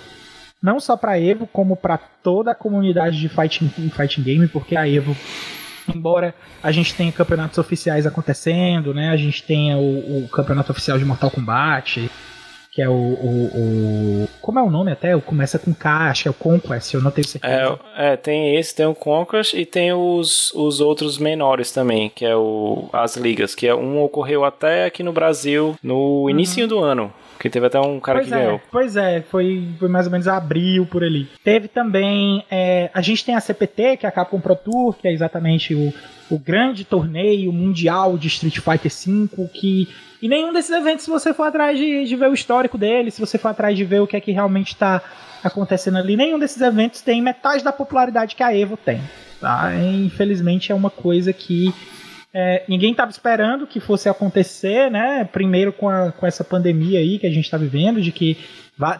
Não 0.62 0.78
só 0.78 0.94
para 0.94 1.18
Evo, 1.18 1.46
como 1.46 1.74
para 1.74 1.96
toda 1.96 2.50
a 2.50 2.54
comunidade 2.54 3.18
de 3.18 3.30
fighting, 3.30 3.68
fighting 3.88 4.22
game, 4.22 4.48
porque 4.48 4.76
a 4.76 4.86
Evo 4.86 5.16
embora 5.94 6.34
a 6.62 6.72
gente 6.72 6.94
tenha 6.94 7.12
campeonatos 7.12 7.58
oficiais 7.58 8.06
acontecendo, 8.06 8.92
né? 8.94 9.10
A 9.10 9.16
gente 9.16 9.42
tenha 9.42 9.76
o, 9.76 10.24
o 10.24 10.28
campeonato 10.28 10.72
oficial 10.72 10.98
de 10.98 11.04
Mortal 11.04 11.30
Kombat, 11.30 12.10
que 12.76 12.82
é 12.82 12.88
o, 12.90 12.92
o, 12.92 13.46
o, 13.54 14.28
Como 14.42 14.58
é 14.58 14.62
o 14.62 14.70
nome 14.70 14.92
até? 14.92 15.18
Começa 15.18 15.58
com 15.58 15.72
K, 15.72 16.10
acho 16.10 16.22
que 16.24 16.28
é 16.28 16.30
o 16.30 16.34
Conquest, 16.34 16.92
eu 16.92 17.00
não 17.00 17.10
tenho 17.10 17.26
certeza. 17.26 17.78
É, 17.96 18.12
é, 18.12 18.16
tem 18.18 18.54
esse, 18.54 18.74
tem 18.74 18.84
o 18.84 18.94
Conquest 18.94 19.54
e 19.54 19.64
tem 19.64 19.94
os, 19.94 20.52
os 20.52 20.78
outros 20.78 21.16
menores 21.16 21.72
também, 21.72 22.10
que 22.14 22.26
é 22.26 22.36
o 22.36 22.90
as 22.92 23.16
ligas, 23.16 23.54
que 23.54 23.66
é 23.66 23.74
um 23.74 24.02
ocorreu 24.02 24.44
até 24.44 24.84
aqui 24.84 25.02
no 25.02 25.10
Brasil 25.10 25.74
no 25.82 26.28
início 26.28 26.62
uhum. 26.64 26.68
do 26.68 26.78
ano. 26.78 27.12
Que 27.38 27.50
teve 27.50 27.66
até 27.66 27.78
um 27.80 28.00
cara 28.00 28.18
pois 28.18 28.28
que 28.28 28.34
é, 28.34 28.38
ganhou. 28.38 28.60
Pois 28.70 28.96
é, 28.96 29.20
foi, 29.22 29.68
foi 29.78 29.88
mais 29.88 30.06
ou 30.06 30.12
menos 30.12 30.26
abril 30.26 30.86
por 30.86 31.04
ali. 31.04 31.28
Teve 31.44 31.68
também. 31.68 32.44
É, 32.50 32.90
a 32.92 33.00
gente 33.00 33.24
tem 33.24 33.34
a 33.34 33.40
CPT, 33.40 33.98
que 33.98 34.06
é 34.06 34.08
a 34.08 34.12
Capcom 34.12 34.40
Pro 34.40 34.56
Tour, 34.56 34.94
que 34.94 35.06
é 35.06 35.12
exatamente 35.12 35.74
o, 35.74 35.92
o 36.30 36.38
grande 36.38 36.84
torneio 36.84 37.52
mundial 37.52 38.16
de 38.16 38.28
Street 38.28 38.58
Fighter 38.58 38.90
V, 38.90 39.48
que 39.52 39.88
e 40.20 40.28
nenhum 40.28 40.52
desses 40.52 40.70
eventos, 40.70 41.04
se 41.04 41.10
você 41.10 41.34
for 41.34 41.44
atrás 41.44 41.78
de, 41.78 42.04
de 42.04 42.16
ver 42.16 42.28
o 42.28 42.34
histórico 42.34 42.78
dele, 42.78 43.10
se 43.10 43.20
você 43.20 43.36
for 43.36 43.48
atrás 43.48 43.76
de 43.76 43.84
ver 43.84 44.00
o 44.00 44.06
que 44.06 44.16
é 44.16 44.20
que 44.20 44.32
realmente 44.32 44.68
está 44.68 45.02
acontecendo 45.44 45.98
ali, 45.98 46.16
nenhum 46.16 46.38
desses 46.38 46.60
eventos 46.60 47.00
tem 47.00 47.20
metade 47.20 47.62
da 47.62 47.72
popularidade 47.72 48.34
que 48.34 48.42
a 48.42 48.56
Evo 48.56 48.76
tem. 48.76 49.00
Tá? 49.40 49.72
Infelizmente 49.74 50.72
é 50.72 50.74
uma 50.74 50.90
coisa 50.90 51.32
que 51.32 51.72
é, 52.38 52.64
ninguém 52.68 52.90
estava 52.90 53.10
esperando 53.10 53.66
que 53.66 53.80
fosse 53.80 54.10
acontecer, 54.10 54.90
né? 54.90 55.24
Primeiro 55.24 55.72
com, 55.72 55.88
a, 55.88 56.12
com 56.12 56.26
essa 56.26 56.44
pandemia 56.44 56.98
aí 56.98 57.18
que 57.18 57.26
a 57.26 57.30
gente 57.30 57.46
está 57.46 57.56
vivendo, 57.56 57.98
de 57.98 58.12
que 58.12 58.36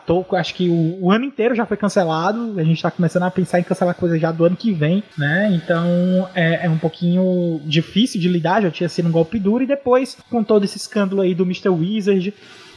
tô, 0.07 0.25
acho 0.35 0.55
que 0.55 0.71
o, 0.71 1.05
o, 1.05 1.13
ano 1.13 1.27
inteiro 1.27 1.55
já 1.55 1.67
foi 1.67 1.77
cancelado. 1.77 2.59
A 2.59 2.65
gente 2.65 2.81
tá 2.81 2.91
começando 2.91 3.25
a 3.25 3.31
pensar 3.31 3.61
em 3.61 3.63
cancelar 3.63 3.95
coisas 3.95 4.19
já 4.19 4.33
do 4.33 4.47
ano 4.47 4.57
que 4.57 4.73
vem, 4.73 5.05
né? 5.19 5.51
Então 5.53 5.87
é, 6.35 6.65
é, 6.65 6.71
um 6.71 6.79
pouquinho 6.79 7.61
difícil 7.67 8.19
de 8.19 8.27
lidar. 8.27 8.63
Já 8.63 8.71
tinha 8.71 8.89
sido 8.89 9.09
um 9.09 9.13
golpe 9.13 9.39
duro. 9.39 9.63
E 9.63 9.67
depois, 9.67 10.17
com 10.31 10.43
todo 10.43 10.65
esse 10.65 10.79
escândalo 10.79 11.21
aí 11.21 11.35
do 11.35 11.45
Mr. 11.45 11.69
Wizard, 11.69 12.33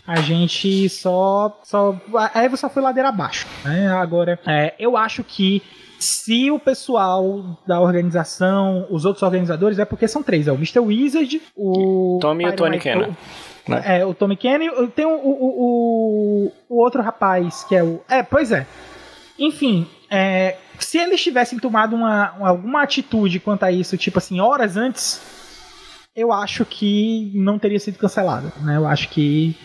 a 0.06 0.20
gente 0.20 0.90
só. 0.90 1.58
só 1.64 1.98
a 2.34 2.44
Evo 2.44 2.58
só 2.58 2.70
foi 2.70 2.84
ladeira 2.84 3.08
abaixo. 3.08 3.48
Né? 3.64 3.88
Agora, 3.88 4.38
é, 4.46 4.74
eu 4.78 4.98
acho 4.98 5.24
que 5.24 5.64
se 6.00 6.50
o 6.50 6.58
pessoal 6.58 7.60
da 7.68 7.80
organização, 7.80 8.88
os 8.90 9.04
outros 9.04 9.22
organizadores, 9.22 9.80
é 9.80 9.86
porque 9.86 10.08
são 10.08 10.24
três: 10.24 10.48
é 10.48 10.52
o 10.52 10.56
Mr. 10.56 10.80
Wizard, 10.80 11.42
o. 11.56 12.18
Tommy 12.22 12.46
e 12.46 12.48
o 12.48 12.56
Tony 12.56 12.80
Kenner. 12.80 13.10
Né? 13.68 13.84
É, 13.86 14.06
o 14.06 14.14
Tommy 14.14 14.38
Kenny. 14.38 14.70
Tem 14.96 15.06
o, 15.06 15.10
o, 15.10 15.18
o, 15.20 16.52
o, 16.70 16.82
outro 16.82 17.02
rapaz, 17.02 17.64
que 17.66 17.76
é 17.76 17.84
o. 17.84 18.02
É, 18.08 18.24
pois 18.24 18.52
é. 18.52 18.66
Enfim, 19.38 19.88
é, 20.10 20.58
se 20.80 20.98
eles 20.98 21.22
tivessem 21.22 21.60
tomado 21.60 21.96
uma, 21.96 22.34
alguma 22.40 22.82
atitude 22.82 23.40
quanto 23.40 23.64
a 23.64 23.72
isso, 23.72 23.98
tipo 23.98 24.18
assim, 24.18 24.40
horas 24.40 24.78
antes, 24.78 25.22
eu 26.16 26.32
acho 26.32 26.66
que 26.66 27.32
não 27.36 27.60
teria 27.60 27.80
sido 27.80 27.98
cancelado. 27.98 28.52
Né? 28.62 28.78
Eu 28.78 28.88
acho 28.88 29.10
que 29.10 29.56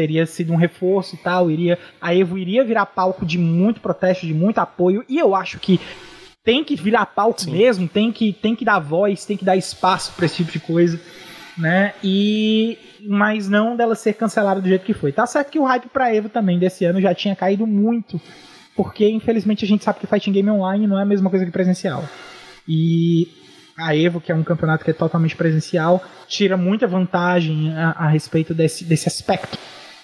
teria 0.00 0.24
sido 0.24 0.52
um 0.52 0.56
reforço 0.56 1.14
e 1.14 1.18
tal. 1.18 1.50
Iria, 1.50 1.78
a 2.00 2.14
Evo 2.14 2.38
iria 2.38 2.64
virar 2.64 2.86
palco 2.86 3.26
de 3.26 3.38
muito 3.38 3.80
protesto, 3.80 4.26
de 4.26 4.32
muito 4.32 4.58
apoio. 4.58 5.04
E 5.08 5.18
eu 5.18 5.34
acho 5.34 5.58
que 5.58 5.78
tem 6.42 6.64
que 6.64 6.74
virar 6.74 7.04
palco 7.06 7.42
Sim. 7.42 7.52
mesmo, 7.52 7.86
tem 7.86 8.10
que, 8.10 8.32
tem 8.32 8.56
que 8.56 8.64
dar 8.64 8.78
voz, 8.78 9.26
tem 9.26 9.36
que 9.36 9.44
dar 9.44 9.56
espaço 9.56 10.12
para 10.16 10.24
esse 10.24 10.36
tipo 10.36 10.52
de 10.52 10.60
coisa 10.60 10.98
né? 11.60 11.92
E 12.02 12.78
mas 13.06 13.48
não 13.48 13.76
dela 13.76 13.94
ser 13.94 14.14
cancelada 14.14 14.60
do 14.60 14.68
jeito 14.68 14.84
que 14.84 14.92
foi. 14.92 15.12
Tá 15.12 15.26
certo 15.26 15.50
que 15.50 15.58
o 15.58 15.64
hype 15.64 15.88
para 15.88 16.14
Evo 16.14 16.28
também 16.28 16.58
desse 16.58 16.84
ano 16.84 17.00
já 17.00 17.14
tinha 17.14 17.34
caído 17.34 17.66
muito, 17.66 18.20
porque 18.76 19.08
infelizmente 19.08 19.64
a 19.64 19.68
gente 19.68 19.84
sabe 19.84 20.00
que 20.00 20.06
fighting 20.06 20.32
game 20.32 20.50
online 20.50 20.86
não 20.86 20.98
é 20.98 21.02
a 21.02 21.06
mesma 21.06 21.30
coisa 21.30 21.44
que 21.44 21.50
presencial. 21.50 22.04
E 22.68 23.28
a 23.78 23.96
Evo, 23.96 24.20
que 24.20 24.30
é 24.30 24.34
um 24.34 24.42
campeonato 24.42 24.84
que 24.84 24.90
é 24.90 24.94
totalmente 24.94 25.34
presencial, 25.34 26.04
tira 26.28 26.56
muita 26.56 26.86
vantagem 26.86 27.72
a, 27.74 27.90
a 27.92 28.08
respeito 28.08 28.52
desse, 28.52 28.84
desse 28.84 29.08
aspecto 29.08 29.58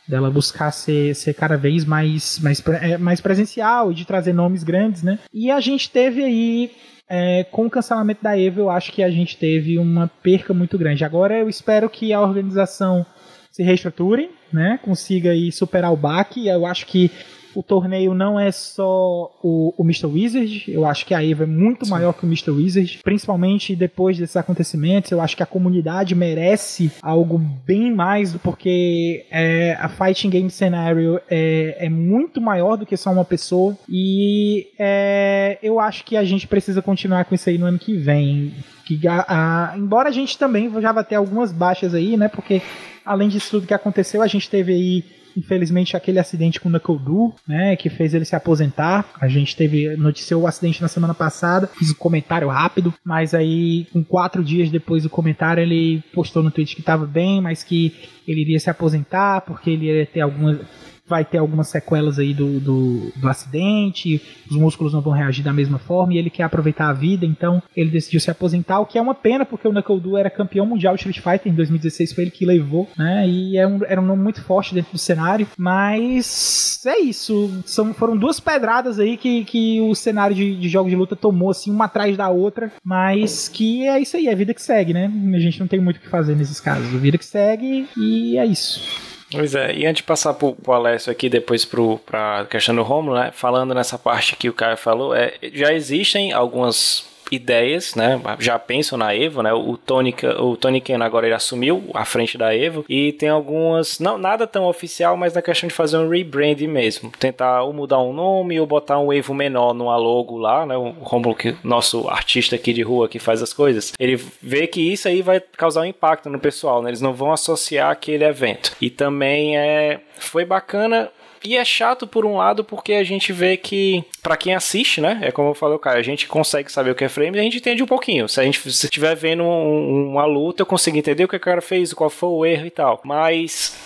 dela 0.08 0.30
buscar 0.30 0.70
ser, 0.70 1.14
ser 1.14 1.34
cada 1.34 1.56
vez 1.56 1.84
mais, 1.84 2.38
mais, 2.38 2.62
é, 2.80 2.96
mais 2.96 3.20
presencial 3.20 3.90
e 3.90 3.94
de 3.94 4.04
trazer 4.04 4.32
nomes 4.32 4.62
grandes, 4.62 5.02
né? 5.02 5.18
E 5.32 5.50
a 5.50 5.60
gente 5.60 5.90
teve 5.90 6.22
aí 6.22 6.70
é, 7.08 7.44
com 7.44 7.66
o 7.66 7.70
cancelamento 7.70 8.22
da 8.22 8.38
Evo, 8.38 8.60
eu 8.60 8.70
acho 8.70 8.92
que 8.92 9.02
a 9.02 9.10
gente 9.10 9.36
teve 9.36 9.78
uma 9.78 10.10
perca 10.22 10.52
muito 10.52 10.76
grande. 10.76 11.04
Agora 11.04 11.38
eu 11.38 11.48
espero 11.48 11.88
que 11.88 12.12
a 12.12 12.20
organização 12.20 13.06
se 13.50 13.62
reestruture, 13.62 14.28
né? 14.52 14.78
Consiga 14.82 15.30
aí 15.30 15.50
superar 15.50 15.92
o 15.92 15.96
baque. 15.96 16.46
Eu 16.46 16.66
acho 16.66 16.86
que 16.86 17.10
o 17.56 17.62
torneio 17.62 18.12
não 18.12 18.38
é 18.38 18.52
só 18.52 19.32
o, 19.42 19.72
o 19.78 19.82
Mr. 19.82 20.06
Wizard, 20.06 20.64
eu 20.68 20.84
acho 20.84 21.06
que 21.06 21.14
a 21.14 21.24
EVA 21.24 21.44
é 21.44 21.46
muito 21.46 21.86
Sim. 21.86 21.90
maior 21.90 22.12
que 22.12 22.24
o 22.24 22.28
Mr. 22.28 22.50
Wizard, 22.50 23.00
principalmente 23.02 23.74
depois 23.74 24.18
desses 24.18 24.36
acontecimentos. 24.36 25.10
Eu 25.10 25.22
acho 25.22 25.34
que 25.34 25.42
a 25.42 25.46
comunidade 25.46 26.14
merece 26.14 26.92
algo 27.00 27.38
bem 27.38 27.94
mais, 27.94 28.34
porque 28.36 29.24
é, 29.30 29.74
a 29.80 29.88
Fighting 29.88 30.28
Game 30.28 30.50
Scenario 30.50 31.18
é, 31.30 31.86
é, 31.86 31.88
muito 31.88 32.42
maior 32.42 32.76
do 32.76 32.84
que 32.84 32.96
só 32.96 33.10
uma 33.10 33.24
pessoa. 33.24 33.76
E 33.88 34.66
é, 34.78 35.58
eu 35.62 35.80
acho 35.80 36.04
que 36.04 36.14
a 36.14 36.24
gente 36.24 36.46
precisa 36.46 36.82
continuar 36.82 37.24
com 37.24 37.34
isso 37.34 37.48
aí 37.48 37.56
no 37.56 37.64
ano 37.64 37.78
que 37.78 37.96
vem. 37.96 38.52
Que, 38.84 39.08
a, 39.08 39.24
a, 39.72 39.78
embora 39.78 40.10
a 40.10 40.12
gente 40.12 40.36
também 40.36 40.70
já 40.80 40.92
vai 40.92 41.04
ter 41.04 41.14
algumas 41.14 41.52
baixas 41.52 41.94
aí, 41.94 42.18
né? 42.18 42.28
Porque 42.28 42.60
além 43.04 43.30
disso 43.30 43.50
tudo 43.52 43.66
que 43.66 43.74
aconteceu, 43.74 44.20
a 44.20 44.26
gente 44.26 44.50
teve 44.50 44.72
aí 44.72 45.04
infelizmente, 45.36 45.96
aquele 45.96 46.18
acidente 46.18 46.60
com 46.60 46.68
o 46.68 46.72
Knuckle 46.72 47.34
né, 47.46 47.76
que 47.76 47.90
fez 47.90 48.14
ele 48.14 48.24
se 48.24 48.34
aposentar. 48.34 49.04
A 49.20 49.28
gente 49.28 49.54
teve, 49.54 49.96
noticiou 49.96 50.42
o 50.42 50.46
acidente 50.46 50.80
na 50.80 50.88
semana 50.88 51.14
passada, 51.14 51.66
fiz 51.66 51.90
um 51.90 51.94
comentário 51.94 52.48
rápido, 52.48 52.94
mas 53.04 53.34
aí, 53.34 53.86
com 53.92 54.02
quatro 54.02 54.42
dias 54.42 54.70
depois 54.70 55.02
do 55.02 55.10
comentário, 55.10 55.62
ele 55.62 56.02
postou 56.14 56.42
no 56.42 56.50
Twitter 56.50 56.74
que 56.74 56.80
estava 56.80 57.06
bem, 57.06 57.40
mas 57.40 57.62
que 57.62 57.94
ele 58.26 58.40
iria 58.40 58.58
se 58.58 58.70
aposentar 58.70 59.42
porque 59.42 59.70
ele 59.70 59.86
ia 59.86 60.06
ter 60.06 60.20
algumas 60.20 60.58
vai 61.06 61.24
ter 61.24 61.38
algumas 61.38 61.68
sequelas 61.68 62.18
aí 62.18 62.34
do, 62.34 62.60
do, 62.60 63.12
do, 63.16 63.28
acidente, 63.28 64.20
os 64.50 64.56
músculos 64.56 64.92
não 64.92 65.00
vão 65.00 65.12
reagir 65.12 65.44
da 65.44 65.52
mesma 65.52 65.78
forma 65.78 66.14
e 66.14 66.18
ele 66.18 66.30
quer 66.30 66.42
aproveitar 66.42 66.88
a 66.88 66.92
vida, 66.92 67.24
então 67.24 67.62
ele 67.76 67.90
decidiu 67.90 68.20
se 68.20 68.30
aposentar, 68.30 68.80
o 68.80 68.86
que 68.86 68.98
é 68.98 69.02
uma 69.02 69.14
pena 69.14 69.44
porque 69.44 69.66
o 69.66 69.72
Knuckle 69.72 70.00
Doo 70.00 70.16
era 70.16 70.30
campeão 70.30 70.66
mundial 70.66 70.94
de 70.94 71.00
Street 71.00 71.20
Fighter 71.20 71.52
em 71.52 71.54
2016, 71.54 72.12
foi 72.12 72.24
ele 72.24 72.30
que 72.30 72.44
levou, 72.44 72.88
né? 72.96 73.28
E 73.28 73.56
é 73.56 73.66
um, 73.66 73.80
era 73.84 74.00
um 74.00 74.04
nome 74.04 74.22
muito 74.22 74.42
forte 74.42 74.74
dentro 74.74 74.92
do 74.92 74.98
cenário, 74.98 75.46
mas 75.56 76.82
é 76.86 76.98
isso, 76.98 77.62
são, 77.64 77.92
foram 77.94 78.16
duas 78.16 78.40
pedradas 78.40 78.98
aí 78.98 79.16
que, 79.16 79.44
que 79.44 79.80
o 79.80 79.94
cenário 79.94 80.34
de, 80.34 80.56
de 80.56 80.68
jogos 80.68 80.90
de 80.90 80.96
luta 80.96 81.16
tomou, 81.16 81.50
assim, 81.50 81.70
uma 81.70 81.86
atrás 81.86 82.16
da 82.16 82.28
outra, 82.28 82.72
mas 82.84 83.48
que 83.48 83.86
é 83.86 84.00
isso 84.00 84.16
aí, 84.16 84.26
é 84.26 84.32
a 84.32 84.36
vida 84.36 84.54
que 84.54 84.62
segue, 84.62 84.92
né? 84.92 85.10
A 85.34 85.38
gente 85.38 85.60
não 85.60 85.66
tem 85.66 85.80
muito 85.80 85.96
o 85.98 86.00
que 86.00 86.08
fazer 86.08 86.34
nesses 86.34 86.60
casos, 86.60 86.94
a 86.94 86.98
vida 86.98 87.18
que 87.18 87.24
segue 87.24 87.88
e 87.96 88.36
é 88.38 88.44
isso. 88.44 89.15
Pois 89.36 89.54
é, 89.54 89.74
e 89.74 89.86
antes 89.86 89.98
de 89.98 90.02
passar 90.02 90.34
pro, 90.34 90.54
pro 90.54 90.72
Alessio 90.72 91.12
aqui, 91.12 91.28
depois 91.28 91.64
pro, 91.64 91.98
pra 91.98 92.46
questão 92.50 92.74
do 92.74 92.82
Romulo, 92.82 93.16
né, 93.16 93.30
falando 93.32 93.74
nessa 93.74 93.98
parte 93.98 94.34
que 94.36 94.48
o 94.48 94.52
Caio 94.52 94.76
falou, 94.76 95.14
é, 95.14 95.34
já 95.52 95.72
existem 95.72 96.32
algumas 96.32 97.04
ideias, 97.30 97.94
né? 97.94 98.20
Já 98.38 98.58
pensam 98.58 98.98
na 98.98 99.14
Evo, 99.14 99.42
né? 99.42 99.52
O 99.52 99.76
Tony, 99.76 100.14
o 100.38 100.56
Tony 100.56 100.80
Ken 100.80 101.02
agora 101.02 101.26
ele 101.26 101.34
assumiu 101.34 101.84
a 101.94 102.04
frente 102.04 102.38
da 102.38 102.54
Evo 102.54 102.84
e 102.88 103.12
tem 103.12 103.28
algumas, 103.28 103.98
não 103.98 104.18
nada 104.18 104.46
tão 104.46 104.64
oficial, 104.66 105.16
mas 105.16 105.34
na 105.34 105.42
questão 105.42 105.68
de 105.68 105.74
fazer 105.74 105.96
um 105.98 106.08
rebrand 106.08 106.60
mesmo, 106.68 107.10
tentar 107.18 107.62
ou 107.62 107.72
mudar 107.72 108.00
um 108.00 108.12
nome 108.12 108.58
ou 108.58 108.66
botar 108.66 108.98
um 108.98 109.12
Evo 109.12 109.34
menor 109.34 109.74
numa 109.74 109.96
logo 109.96 110.36
lá, 110.38 110.64
né? 110.66 110.76
O 110.76 110.90
Romulo, 111.00 111.34
que 111.34 111.56
nosso 111.62 112.08
artista 112.08 112.56
aqui 112.56 112.72
de 112.72 112.82
rua 112.82 113.08
que 113.08 113.18
faz 113.18 113.42
as 113.42 113.52
coisas, 113.52 113.92
ele 113.98 114.16
vê 114.42 114.66
que 114.66 114.80
isso 114.80 115.08
aí 115.08 115.22
vai 115.22 115.40
causar 115.40 115.82
um 115.82 115.86
impacto 115.86 116.28
no 116.28 116.38
pessoal, 116.38 116.82
né? 116.82 116.90
Eles 116.90 117.00
não 117.00 117.12
vão 117.12 117.32
associar 117.32 117.90
aquele 117.90 118.24
evento. 118.24 118.72
E 118.80 118.90
também 118.90 119.56
é 119.56 120.00
foi 120.18 120.44
bacana 120.44 121.10
e 121.46 121.56
é 121.56 121.64
chato 121.64 122.06
por 122.06 122.26
um 122.26 122.36
lado 122.36 122.64
porque 122.64 122.94
a 122.94 123.04
gente 123.04 123.32
vê 123.32 123.56
que, 123.56 124.04
para 124.22 124.36
quem 124.36 124.54
assiste, 124.54 125.00
né? 125.00 125.20
É 125.22 125.30
como 125.30 125.50
eu 125.50 125.54
falei, 125.54 125.78
cara, 125.78 125.98
a 125.98 126.02
gente 126.02 126.26
consegue 126.26 126.70
saber 126.70 126.90
o 126.90 126.94
que 126.94 127.04
é 127.04 127.08
frame 127.08 127.36
e 127.36 127.40
a 127.40 127.42
gente 127.42 127.58
entende 127.58 127.82
um 127.82 127.86
pouquinho. 127.86 128.28
Se 128.28 128.40
a 128.40 128.44
gente 128.44 128.66
estiver 128.68 129.14
vendo 129.14 129.44
um, 129.44 130.10
uma 130.10 130.24
luta, 130.24 130.62
eu 130.62 130.66
consigo 130.66 130.96
entender 130.96 131.24
o 131.24 131.28
que 131.28 131.36
o 131.36 131.40
cara 131.40 131.62
fez, 131.62 131.92
qual 131.92 132.10
foi 132.10 132.28
o 132.28 132.44
erro 132.44 132.66
e 132.66 132.70
tal. 132.70 133.00
Mas 133.04 133.76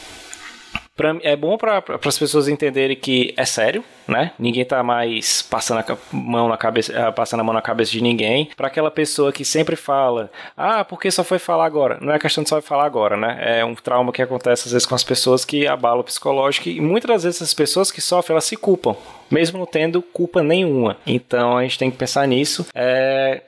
pra, 1.01 1.17
é 1.23 1.35
bom 1.35 1.57
para 1.57 1.83
as 2.05 2.19
pessoas 2.19 2.47
entenderem 2.47 2.95
que 2.95 3.33
é 3.37 3.47
sério, 3.47 3.83
né? 4.07 4.33
Ninguém 4.39 4.65
tá 4.65 4.83
mais 4.83 5.41
passando 5.41 5.79
a 5.79 5.97
mão 6.13 6.47
na 6.47 6.59
cabeça, 6.59 6.93
eh, 6.93 7.11
passando 7.11 7.41
a 7.41 7.45
mão 7.45 7.55
na 7.55 7.63
cabeça 7.63 7.91
de 7.91 8.03
ninguém. 8.03 8.51
Para 8.55 8.67
aquela 8.67 8.91
pessoa 8.91 9.33
que 9.33 9.43
sempre 9.43 9.77
fala, 9.77 10.31
ah, 10.55 10.85
porque 10.85 11.11
só 11.11 11.25
foi 11.25 11.39
falar 11.39 11.65
agora? 11.65 11.97
Não 12.03 12.13
é 12.13 12.19
questão 12.19 12.45
de 12.45 12.51
só 12.51 12.61
falar 12.61 12.85
agora, 12.85 13.17
né? 13.17 13.39
É 13.41 13.65
um 13.65 13.75
trauma 13.75 14.13
que 14.13 14.21
acontece 14.21 14.67
às 14.67 14.73
vezes 14.73 14.87
com 14.87 14.95
as 14.95 15.03
pessoas 15.05 15.45
que 15.45 15.67
abalam 15.67 16.01
o 16.01 16.05
psicológico 16.05 16.69
e 16.69 16.81
muitas 16.81 17.09
das 17.09 17.25
vezes 17.25 17.43
as 17.43 17.55
pessoas 17.55 17.91
que 17.91 18.03
sofrem 18.03 18.35
elas 18.35 18.45
se 18.45 18.57
culpam, 18.57 18.95
mesmo 19.31 19.59
não 19.59 19.67
tendo 19.67 20.03
culpa 20.03 20.43
nenhuma. 20.43 20.99
Então 21.07 21.57
a 21.57 21.63
gente 21.63 21.79
tem 21.79 21.91
que 21.91 21.97
pensar 21.97 22.27
nisso. 22.29 22.67
É 22.75 23.41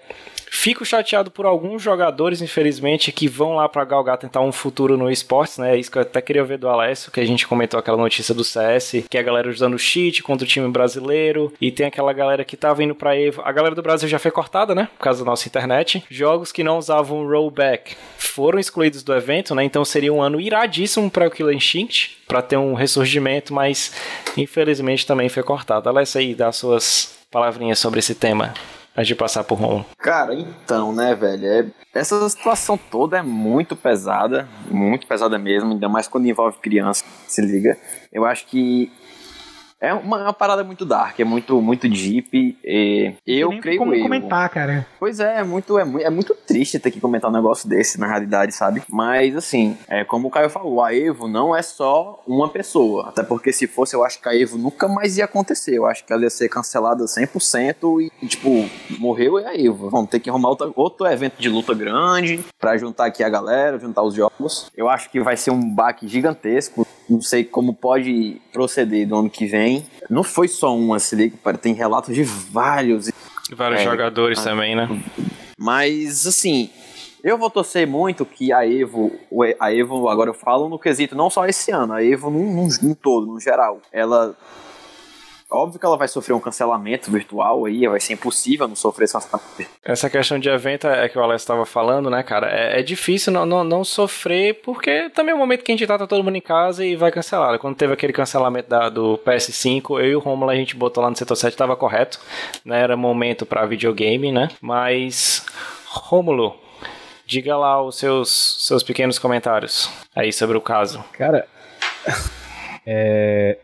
Fico 0.54 0.84
chateado 0.84 1.30
por 1.30 1.46
alguns 1.46 1.82
jogadores, 1.82 2.42
infelizmente, 2.42 3.10
que 3.10 3.26
vão 3.26 3.56
lá 3.56 3.66
para 3.70 3.86
galgar 3.86 4.18
tentar 4.18 4.42
um 4.42 4.52
futuro 4.52 4.98
no 4.98 5.10
esportes, 5.10 5.56
né? 5.56 5.74
É 5.74 5.78
isso 5.78 5.90
que 5.90 5.96
eu 5.96 6.02
até 6.02 6.20
queria 6.20 6.44
ver 6.44 6.58
do 6.58 6.68
Alessio, 6.68 7.10
que 7.10 7.18
a 7.18 7.24
gente 7.24 7.48
comentou 7.48 7.80
aquela 7.80 7.96
notícia 7.96 8.34
do 8.34 8.44
CS, 8.44 9.02
que 9.08 9.16
a 9.16 9.22
galera 9.22 9.48
usando 9.48 9.78
cheat 9.78 10.22
contra 10.22 10.44
o 10.44 10.48
time 10.48 10.68
brasileiro, 10.68 11.52
e 11.58 11.72
tem 11.72 11.86
aquela 11.86 12.12
galera 12.12 12.44
que 12.44 12.54
tava 12.54 12.84
indo 12.84 12.94
pra 12.94 13.18
Evo. 13.18 13.40
A 13.42 13.50
galera 13.50 13.74
do 13.74 13.82
Brasil 13.82 14.06
já 14.06 14.18
foi 14.18 14.30
cortada, 14.30 14.74
né? 14.74 14.90
Por 14.98 15.04
causa 15.04 15.24
da 15.24 15.30
nossa 15.30 15.48
internet. 15.48 16.04
Jogos 16.10 16.52
que 16.52 16.62
não 16.62 16.76
usavam 16.76 17.26
rollback 17.26 17.96
foram 18.18 18.60
excluídos 18.60 19.02
do 19.02 19.14
evento, 19.14 19.54
né? 19.54 19.64
Então 19.64 19.86
seria 19.86 20.12
um 20.12 20.22
ano 20.22 20.38
iradíssimo 20.38 21.10
para 21.10 21.26
o 21.26 21.30
Killer 21.30 21.56
Instinct, 21.56 22.18
para 22.28 22.42
ter 22.42 22.58
um 22.58 22.74
ressurgimento, 22.74 23.54
mas 23.54 23.90
infelizmente 24.36 25.06
também 25.06 25.30
foi 25.30 25.42
cortado. 25.42 25.88
Alessio 25.88 26.20
aí, 26.20 26.34
dá 26.34 26.52
suas 26.52 27.18
palavrinhas 27.30 27.78
sobre 27.78 28.00
esse 28.00 28.14
tema 28.14 28.52
antes 28.96 29.08
de 29.08 29.14
passar 29.14 29.44
por 29.44 29.58
Ron? 29.58 29.84
Cara, 29.98 30.34
então, 30.34 30.92
né, 30.92 31.14
velho? 31.14 31.46
É, 31.46 31.66
essa 31.94 32.28
situação 32.28 32.78
toda 32.78 33.18
é 33.18 33.22
muito 33.22 33.76
pesada, 33.76 34.48
muito 34.70 35.06
pesada 35.06 35.38
mesmo, 35.38 35.72
ainda 35.72 35.88
mais 35.88 36.08
quando 36.08 36.26
envolve 36.26 36.58
criança, 36.58 37.04
se 37.26 37.42
liga. 37.42 37.76
Eu 38.12 38.24
acho 38.24 38.46
que 38.46 38.90
é 39.82 39.92
uma, 39.92 40.22
uma, 40.22 40.32
parada 40.32 40.62
muito 40.62 40.86
dark, 40.86 41.18
é 41.18 41.24
muito, 41.24 41.60
muito 41.60 41.88
deep. 41.88 42.56
E 42.64 43.14
eu 43.26 43.48
nem 43.50 43.60
creio 43.60 43.78
como 43.78 43.92
eu. 43.92 44.02
comentar, 44.02 44.48
cara. 44.48 44.86
Pois 44.98 45.18
é, 45.18 45.40
é 45.40 45.42
muito, 45.44 45.76
é, 45.76 45.82
é 46.04 46.08
muito 46.08 46.36
triste 46.46 46.78
ter 46.78 46.92
que 46.92 47.00
comentar 47.00 47.28
um 47.28 47.34
negócio 47.34 47.68
desse, 47.68 47.98
na 47.98 48.06
realidade, 48.06 48.52
sabe? 48.52 48.80
Mas, 48.88 49.36
assim, 49.36 49.76
é 49.88 50.04
como 50.04 50.28
o 50.28 50.30
Caio 50.30 50.48
falou, 50.48 50.80
a 50.80 50.94
Evo 50.94 51.26
não 51.26 51.54
é 51.54 51.62
só 51.62 52.22
uma 52.28 52.48
pessoa. 52.48 53.08
Até 53.08 53.24
porque 53.24 53.52
se 53.52 53.66
fosse, 53.66 53.96
eu 53.96 54.04
acho 54.04 54.22
que 54.22 54.28
a 54.28 54.36
Evo 54.36 54.56
nunca 54.56 54.86
mais 54.86 55.18
ia 55.18 55.24
acontecer. 55.24 55.76
Eu 55.76 55.86
acho 55.86 56.04
que 56.04 56.12
ela 56.12 56.22
ia 56.22 56.30
ser 56.30 56.48
cancelada 56.48 57.04
100% 57.04 58.08
e, 58.22 58.26
tipo, 58.28 58.70
morreu 59.00 59.36
é 59.40 59.48
a 59.48 59.60
Evo. 59.60 59.90
Vamos 59.90 60.10
ter 60.10 60.20
que 60.20 60.30
arrumar 60.30 60.50
outro, 60.50 60.72
outro 60.76 61.06
evento 61.08 61.40
de 61.40 61.48
luta 61.48 61.74
grande 61.74 62.44
para 62.56 62.76
juntar 62.78 63.06
aqui 63.06 63.24
a 63.24 63.28
galera, 63.28 63.80
juntar 63.80 64.02
os 64.02 64.14
jogos. 64.14 64.70
Eu 64.76 64.88
acho 64.88 65.10
que 65.10 65.20
vai 65.20 65.36
ser 65.36 65.50
um 65.50 65.74
baque 65.74 66.06
gigantesco. 66.06 66.86
Não 67.12 67.20
sei 67.20 67.44
como 67.44 67.74
pode 67.74 68.40
proceder 68.52 69.06
do 69.06 69.14
ano 69.14 69.28
que 69.28 69.44
vem 69.44 69.84
não 70.08 70.22
foi 70.22 70.48
só 70.48 70.74
uma, 70.74 70.98
se 70.98 71.14
liga, 71.14 71.36
tem 71.58 71.74
relatos 71.74 72.14
de 72.14 72.22
vários. 72.22 73.10
Vários 73.54 73.82
é, 73.82 73.84
jogadores 73.84 74.42
também, 74.42 74.74
né? 74.74 74.88
Mas, 75.58 76.26
assim, 76.26 76.70
eu 77.22 77.36
vou 77.36 77.50
torcer 77.50 77.86
muito 77.86 78.24
que 78.24 78.50
a 78.50 78.66
Evo, 78.66 79.12
a 79.60 79.74
Evo, 79.74 80.08
agora 80.08 80.30
eu 80.30 80.34
falo 80.34 80.70
no 80.70 80.78
quesito, 80.78 81.14
não 81.14 81.28
só 81.28 81.46
esse 81.46 81.70
ano, 81.70 81.92
a 81.92 82.02
Evo 82.02 82.30
num, 82.30 82.50
num, 82.54 82.68
num 82.82 82.94
todo, 82.94 83.26
no 83.26 83.38
geral, 83.38 83.80
ela 83.92 84.34
Óbvio 85.52 85.78
que 85.78 85.84
ela 85.84 85.98
vai 85.98 86.08
sofrer 86.08 86.32
um 86.32 86.40
cancelamento 86.40 87.10
virtual 87.10 87.66
aí, 87.66 87.86
vai 87.86 88.00
ser 88.00 88.14
impossível 88.14 88.66
não 88.66 88.74
sofrer 88.74 89.04
esse 89.04 89.12
cancelamento. 89.12 89.66
Essa 89.84 90.08
questão 90.08 90.38
de 90.38 90.48
evento 90.48 90.86
é 90.86 91.08
que 91.08 91.18
o 91.18 91.22
Alex 91.22 91.42
estava 91.42 91.66
falando, 91.66 92.08
né, 92.08 92.22
cara? 92.22 92.48
É, 92.50 92.80
é 92.80 92.82
difícil 92.82 93.32
não, 93.32 93.44
não, 93.44 93.62
não, 93.62 93.84
sofrer, 93.84 94.62
porque 94.62 95.10
também 95.10 95.32
é 95.32 95.34
o 95.34 95.38
momento 95.38 95.62
que 95.62 95.70
a 95.70 95.74
gente 95.74 95.86
tá, 95.86 95.98
tá 95.98 96.06
todo 96.06 96.24
mundo 96.24 96.36
em 96.36 96.40
casa 96.40 96.84
e 96.84 96.96
vai 96.96 97.12
cancelar. 97.12 97.58
Quando 97.58 97.76
teve 97.76 97.92
aquele 97.92 98.14
cancelamento 98.14 98.70
da, 98.70 98.88
do 98.88 99.18
PS5, 99.18 100.00
eu 100.00 100.06
e 100.06 100.16
o 100.16 100.20
Romulo 100.20 100.50
a 100.50 100.56
gente 100.56 100.74
botou 100.74 101.02
lá 101.02 101.10
no 101.10 101.16
setor 101.16 101.36
7, 101.36 101.54
tava 101.54 101.76
correto, 101.76 102.18
né? 102.64 102.80
Era 102.80 102.96
momento 102.96 103.44
para 103.44 103.66
videogame, 103.66 104.32
né? 104.32 104.48
Mas, 104.60 105.44
Romulo, 105.86 106.56
diga 107.26 107.56
lá 107.56 107.82
os 107.82 107.98
seus, 107.98 108.66
seus 108.66 108.82
pequenos 108.82 109.18
comentários 109.18 109.90
aí 110.14 110.32
sobre 110.32 110.56
o 110.56 110.60
caso. 110.60 111.04
Cara, 111.12 111.46
é, 112.86 113.58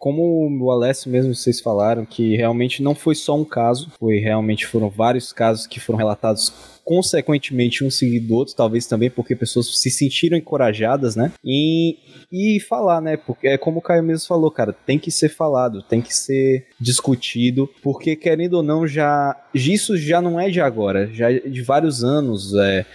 como 0.00 0.48
o 0.64 0.70
Alessio 0.70 1.10
mesmo 1.10 1.34
vocês 1.34 1.60
falaram, 1.60 2.06
que 2.06 2.34
realmente 2.34 2.82
não 2.82 2.94
foi 2.94 3.14
só 3.14 3.36
um 3.36 3.44
caso, 3.44 3.92
foi 4.00 4.18
realmente 4.18 4.66
foram 4.66 4.88
vários 4.88 5.30
casos 5.30 5.66
que 5.66 5.78
foram 5.78 5.98
relatados 5.98 6.50
consequentemente 6.82 7.84
um 7.84 7.90
seguido 7.90 8.28
do 8.28 8.34
outro, 8.34 8.54
talvez 8.56 8.86
também 8.86 9.10
porque 9.10 9.36
pessoas 9.36 9.78
se 9.78 9.90
sentiram 9.90 10.38
encorajadas, 10.38 11.14
né? 11.14 11.30
E, 11.44 11.98
e 12.32 12.58
falar, 12.60 13.02
né? 13.02 13.18
Porque 13.18 13.46
é 13.46 13.58
como 13.58 13.78
o 13.78 13.82
Caio 13.82 14.02
mesmo 14.02 14.26
falou, 14.26 14.50
cara, 14.50 14.72
tem 14.72 14.98
que 14.98 15.10
ser 15.10 15.28
falado, 15.28 15.82
tem 15.82 16.00
que 16.00 16.16
ser 16.16 16.66
discutido, 16.80 17.68
porque 17.82 18.16
querendo 18.16 18.54
ou 18.54 18.62
não, 18.62 18.86
já 18.86 19.36
isso 19.54 19.98
já 19.98 20.22
não 20.22 20.40
é 20.40 20.48
de 20.48 20.62
agora, 20.62 21.08
já 21.12 21.30
é 21.30 21.40
de 21.40 21.60
vários 21.60 22.02
anos, 22.02 22.54
é 22.54 22.86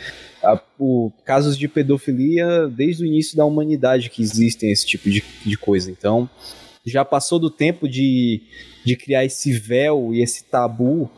a, 0.44 0.60
o, 0.80 1.12
casos 1.24 1.56
de 1.56 1.68
pedofilia 1.68 2.68
desde 2.68 3.04
o 3.04 3.06
início 3.06 3.38
da 3.38 3.46
humanidade 3.46 4.10
que 4.10 4.24
existem 4.24 4.72
esse 4.72 4.88
tipo 4.88 5.08
de, 5.08 5.24
de 5.46 5.56
coisa. 5.56 5.92
Então, 5.92 6.28
já 6.86 7.04
passou 7.04 7.40
do 7.40 7.50
tempo 7.50 7.88
de, 7.88 8.42
de 8.86 8.96
criar 8.96 9.26
esse 9.26 9.52
véu 9.52 10.14
e 10.14 10.22
esse 10.22 10.44
tabu 10.46 11.10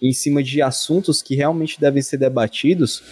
em 0.00 0.12
cima 0.12 0.42
de 0.42 0.60
assuntos 0.60 1.22
que 1.22 1.36
realmente 1.36 1.80
devem 1.80 2.02
ser 2.02 2.16
debatidos 2.16 3.02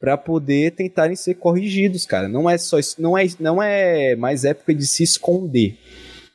para 0.00 0.16
poder 0.16 0.72
tentarem 0.72 1.16
ser 1.16 1.34
corrigidos, 1.34 2.06
cara. 2.06 2.28
Não 2.28 2.48
é 2.48 2.56
só 2.56 2.78
não 2.98 3.18
é 3.18 3.26
não 3.38 3.62
é 3.62 4.14
mais 4.16 4.44
época 4.44 4.74
de 4.74 4.86
se 4.86 5.02
esconder. 5.02 5.76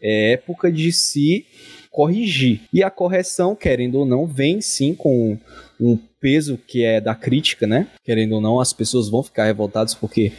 É 0.02 0.34
época 0.34 0.72
de 0.72 0.92
se 0.92 1.46
corrigir. 1.90 2.62
E 2.74 2.84
a 2.84 2.90
correção, 2.90 3.56
querendo 3.56 4.00
ou 4.00 4.06
não, 4.06 4.28
vem 4.28 4.60
sim 4.60 4.94
com 4.94 5.38
um 5.80 5.98
peso 6.20 6.58
que 6.58 6.84
é 6.84 7.00
da 7.00 7.16
crítica, 7.16 7.66
né? 7.66 7.88
Querendo 8.04 8.34
ou 8.34 8.42
não, 8.42 8.60
as 8.60 8.74
pessoas 8.74 9.10
vão 9.10 9.24
ficar 9.24 9.46
revoltadas 9.46 9.94
porque 9.94 10.32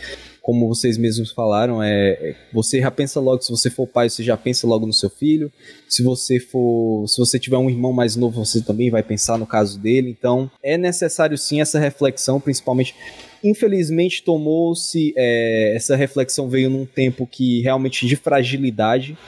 como 0.44 0.68
vocês 0.68 0.98
mesmos 0.98 1.30
falaram, 1.30 1.82
é, 1.82 2.10
é, 2.10 2.36
você 2.52 2.78
já 2.78 2.90
pensa 2.90 3.18
logo, 3.18 3.40
se 3.40 3.50
você 3.50 3.70
for 3.70 3.86
pai, 3.86 4.10
você 4.10 4.22
já 4.22 4.36
pensa 4.36 4.66
logo 4.66 4.84
no 4.84 4.92
seu 4.92 5.08
filho. 5.08 5.50
Se 5.88 6.02
você 6.02 6.38
for, 6.38 7.08
se 7.08 7.16
você 7.16 7.38
tiver 7.38 7.56
um 7.56 7.70
irmão 7.70 7.94
mais 7.94 8.14
novo, 8.14 8.44
você 8.44 8.60
também 8.60 8.90
vai 8.90 9.02
pensar 9.02 9.38
no 9.38 9.46
caso 9.46 9.78
dele. 9.80 10.10
Então, 10.10 10.50
é 10.62 10.76
necessário 10.76 11.38
sim 11.38 11.62
essa 11.62 11.78
reflexão, 11.78 12.38
principalmente 12.38 12.94
infelizmente 13.42 14.22
tomou-se 14.22 15.14
é, 15.16 15.74
essa 15.74 15.96
reflexão 15.96 16.46
veio 16.46 16.68
num 16.68 16.84
tempo 16.84 17.26
que 17.26 17.60
realmente 17.60 18.06
de 18.06 18.16
fragilidade 18.16 19.18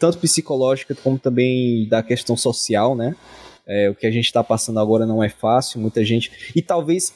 tanto 0.00 0.18
psicológica 0.18 0.96
como 0.96 1.16
também 1.16 1.86
da 1.88 2.02
questão 2.02 2.36
social 2.36 2.96
né 2.96 3.14
é, 3.66 3.90
o 3.90 3.94
que 3.94 4.06
a 4.06 4.10
gente 4.10 4.26
está 4.26 4.44
passando 4.44 4.78
agora 4.78 5.04
não 5.04 5.22
é 5.22 5.28
fácil, 5.28 5.80
muita 5.80 6.04
gente. 6.04 6.30
E 6.54 6.62
talvez, 6.62 7.12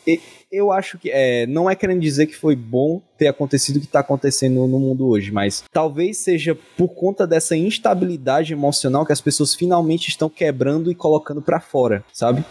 eu 0.50 0.72
acho 0.72 0.98
que. 0.98 1.10
É, 1.10 1.46
não 1.46 1.70
é 1.70 1.76
querendo 1.76 2.00
dizer 2.00 2.26
que 2.26 2.34
foi 2.34 2.56
bom 2.56 3.00
ter 3.16 3.28
acontecido 3.28 3.76
o 3.76 3.80
que 3.80 3.86
está 3.86 4.00
acontecendo 4.00 4.66
no 4.66 4.78
mundo 4.78 5.06
hoje, 5.06 5.30
mas 5.30 5.64
talvez 5.72 6.18
seja 6.18 6.58
por 6.76 6.88
conta 6.88 7.26
dessa 7.26 7.56
instabilidade 7.56 8.52
emocional 8.52 9.06
que 9.06 9.12
as 9.12 9.20
pessoas 9.20 9.54
finalmente 9.54 10.08
estão 10.08 10.28
quebrando 10.28 10.90
e 10.90 10.94
colocando 10.94 11.40
para 11.40 11.60
fora, 11.60 12.04
sabe? 12.12 12.44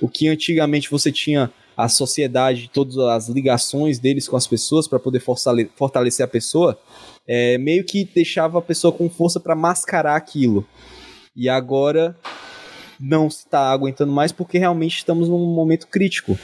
O 0.00 0.08
que 0.08 0.28
antigamente 0.28 0.90
você 0.90 1.10
tinha 1.10 1.50
a 1.76 1.88
sociedade, 1.88 2.70
todas 2.72 2.96
as 2.98 3.28
ligações 3.28 3.98
deles 3.98 4.26
com 4.26 4.36
as 4.36 4.46
pessoas 4.46 4.88
para 4.88 4.98
poder 4.98 5.20
fortalecer 5.20 6.24
a 6.24 6.28
pessoa, 6.28 6.78
é, 7.26 7.58
meio 7.58 7.84
que 7.84 8.04
deixava 8.04 8.58
a 8.58 8.62
pessoa 8.62 8.92
com 8.92 9.10
força 9.10 9.38
para 9.38 9.54
mascarar 9.54 10.16
aquilo. 10.16 10.66
E 11.34 11.50
agora 11.50 12.16
não 12.98 13.26
está 13.26 13.70
aguentando 13.70 14.10
mais 14.10 14.32
porque 14.32 14.56
realmente 14.56 14.98
estamos 14.98 15.28
num 15.28 15.54
momento 15.54 15.86
crítico 15.86 16.38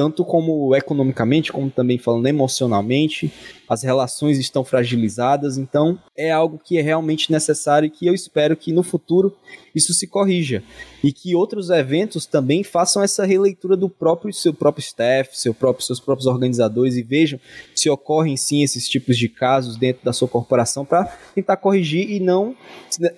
tanto 0.00 0.24
como 0.24 0.74
economicamente, 0.74 1.52
como 1.52 1.68
também 1.68 1.98
falando 1.98 2.26
emocionalmente, 2.26 3.30
as 3.68 3.82
relações 3.82 4.38
estão 4.38 4.64
fragilizadas, 4.64 5.58
então 5.58 5.98
é 6.16 6.30
algo 6.30 6.58
que 6.58 6.78
é 6.78 6.80
realmente 6.80 7.30
necessário 7.30 7.86
e 7.86 7.90
que 7.90 8.06
eu 8.06 8.14
espero 8.14 8.56
que 8.56 8.72
no 8.72 8.82
futuro 8.82 9.36
isso 9.74 9.92
se 9.92 10.06
corrija 10.06 10.62
e 11.04 11.12
que 11.12 11.36
outros 11.36 11.68
eventos 11.68 12.24
também 12.24 12.64
façam 12.64 13.02
essa 13.02 13.26
releitura 13.26 13.76
do 13.76 13.90
próprio 13.90 14.32
seu 14.32 14.54
próprio 14.54 14.80
staff, 14.80 15.38
seu 15.38 15.52
próprio, 15.52 15.84
seus 15.84 16.00
próprios 16.00 16.26
organizadores 16.26 16.96
e 16.96 17.02
vejam 17.02 17.38
se 17.74 17.90
ocorrem 17.90 18.38
sim 18.38 18.62
esses 18.62 18.88
tipos 18.88 19.18
de 19.18 19.28
casos 19.28 19.76
dentro 19.76 20.02
da 20.02 20.14
sua 20.14 20.28
corporação 20.28 20.82
para 20.82 21.04
tentar 21.34 21.58
corrigir 21.58 22.10
e 22.10 22.20
não 22.20 22.56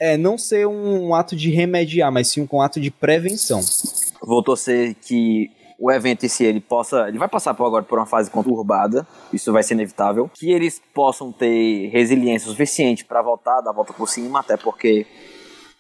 é, 0.01 0.17
não 0.17 0.37
ser 0.37 0.67
um 0.67 1.15
ato 1.15 1.37
de 1.37 1.49
remediar, 1.49 2.11
mas 2.11 2.27
sim 2.27 2.45
um 2.53 2.61
ato 2.61 2.81
de 2.81 2.91
prevenção. 2.91 3.61
Vou 4.21 4.43
torcer 4.43 4.97
que 4.97 5.49
o 5.83 5.91
evento 5.91 6.29
si 6.29 6.45
ele 6.45 6.61
possa. 6.61 7.09
Ele 7.09 7.19
vai 7.19 7.27
passar 7.27 7.55
por 7.55 7.67
agora 7.67 7.83
por 7.83 7.99
uma 7.99 8.07
fase 8.07 8.31
conturbada, 8.31 9.05
isso 9.33 9.53
vai 9.53 9.65
ser 9.65 9.75
inevitável. 9.75 10.31
Que 10.33 10.53
eles 10.53 10.81
possam 10.95 11.33
ter 11.33 11.89
resiliência 11.89 12.49
suficiente 12.49 13.05
para 13.05 13.21
voltar, 13.21 13.61
dar 13.61 13.71
a 13.71 13.75
volta 13.75 13.93
por 13.93 14.09
cima, 14.09 14.39
até 14.39 14.57
porque 14.57 15.05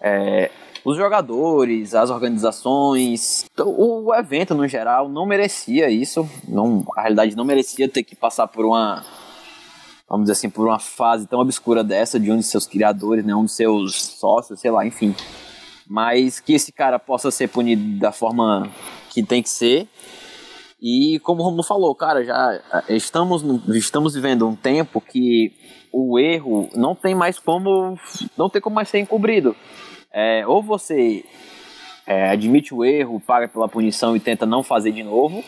é, 0.00 0.50
os 0.84 0.96
jogadores, 0.96 1.94
as 1.94 2.10
organizações, 2.10 3.44
o, 3.56 4.08
o, 4.08 4.14
evento 4.14 4.56
no 4.56 4.66
geral 4.66 5.08
não 5.08 5.24
merecia 5.24 5.88
isso. 5.88 6.28
Não, 6.48 6.84
a 6.96 7.02
realidade 7.02 7.36
não 7.36 7.44
merecia 7.44 7.88
ter 7.88 8.02
que 8.02 8.16
passar 8.16 8.48
por 8.48 8.64
uma 8.64 9.04
vamos 10.08 10.24
dizer 10.24 10.32
assim, 10.32 10.50
por 10.50 10.66
uma 10.66 10.80
fase 10.80 11.26
tão 11.26 11.38
obscura 11.38 11.82
dessa 11.82 12.20
de 12.20 12.30
um 12.30 12.36
de 12.36 12.42
seus 12.42 12.66
criadores, 12.66 13.24
né, 13.24 13.34
um 13.34 13.44
dos 13.44 13.56
seus 13.56 13.94
sócios, 13.94 14.60
sei 14.60 14.70
lá, 14.70 14.84
enfim. 14.84 15.14
Mas 15.88 16.38
que 16.38 16.52
esse 16.52 16.70
cara 16.70 16.98
possa 16.98 17.30
ser 17.30 17.48
punido 17.48 17.98
da 17.98 18.12
forma 18.12 18.68
que 19.12 19.22
tem 19.22 19.42
que 19.42 19.50
ser. 19.50 19.86
E 20.80 21.20
como 21.20 21.42
o 21.42 21.44
Romulo 21.44 21.62
falou, 21.62 21.94
cara, 21.94 22.24
já 22.24 22.60
estamos, 22.88 23.44
estamos 23.68 24.14
vivendo 24.14 24.48
um 24.48 24.56
tempo 24.56 25.00
que 25.00 25.52
o 25.92 26.18
erro 26.18 26.68
não 26.74 26.94
tem 26.94 27.14
mais 27.14 27.38
como 27.38 27.96
não 28.36 28.48
tem 28.48 28.60
como 28.60 28.74
mais 28.74 28.88
ser 28.88 28.98
encobrido. 28.98 29.54
É, 30.12 30.46
ou 30.46 30.62
você 30.62 31.24
é, 32.06 32.30
admite 32.30 32.74
o 32.74 32.84
erro, 32.84 33.20
paga 33.20 33.46
pela 33.48 33.68
punição 33.68 34.16
e 34.16 34.20
tenta 34.20 34.44
não 34.44 34.62
fazer 34.62 34.92
de 34.92 35.02
novo, 35.02 35.44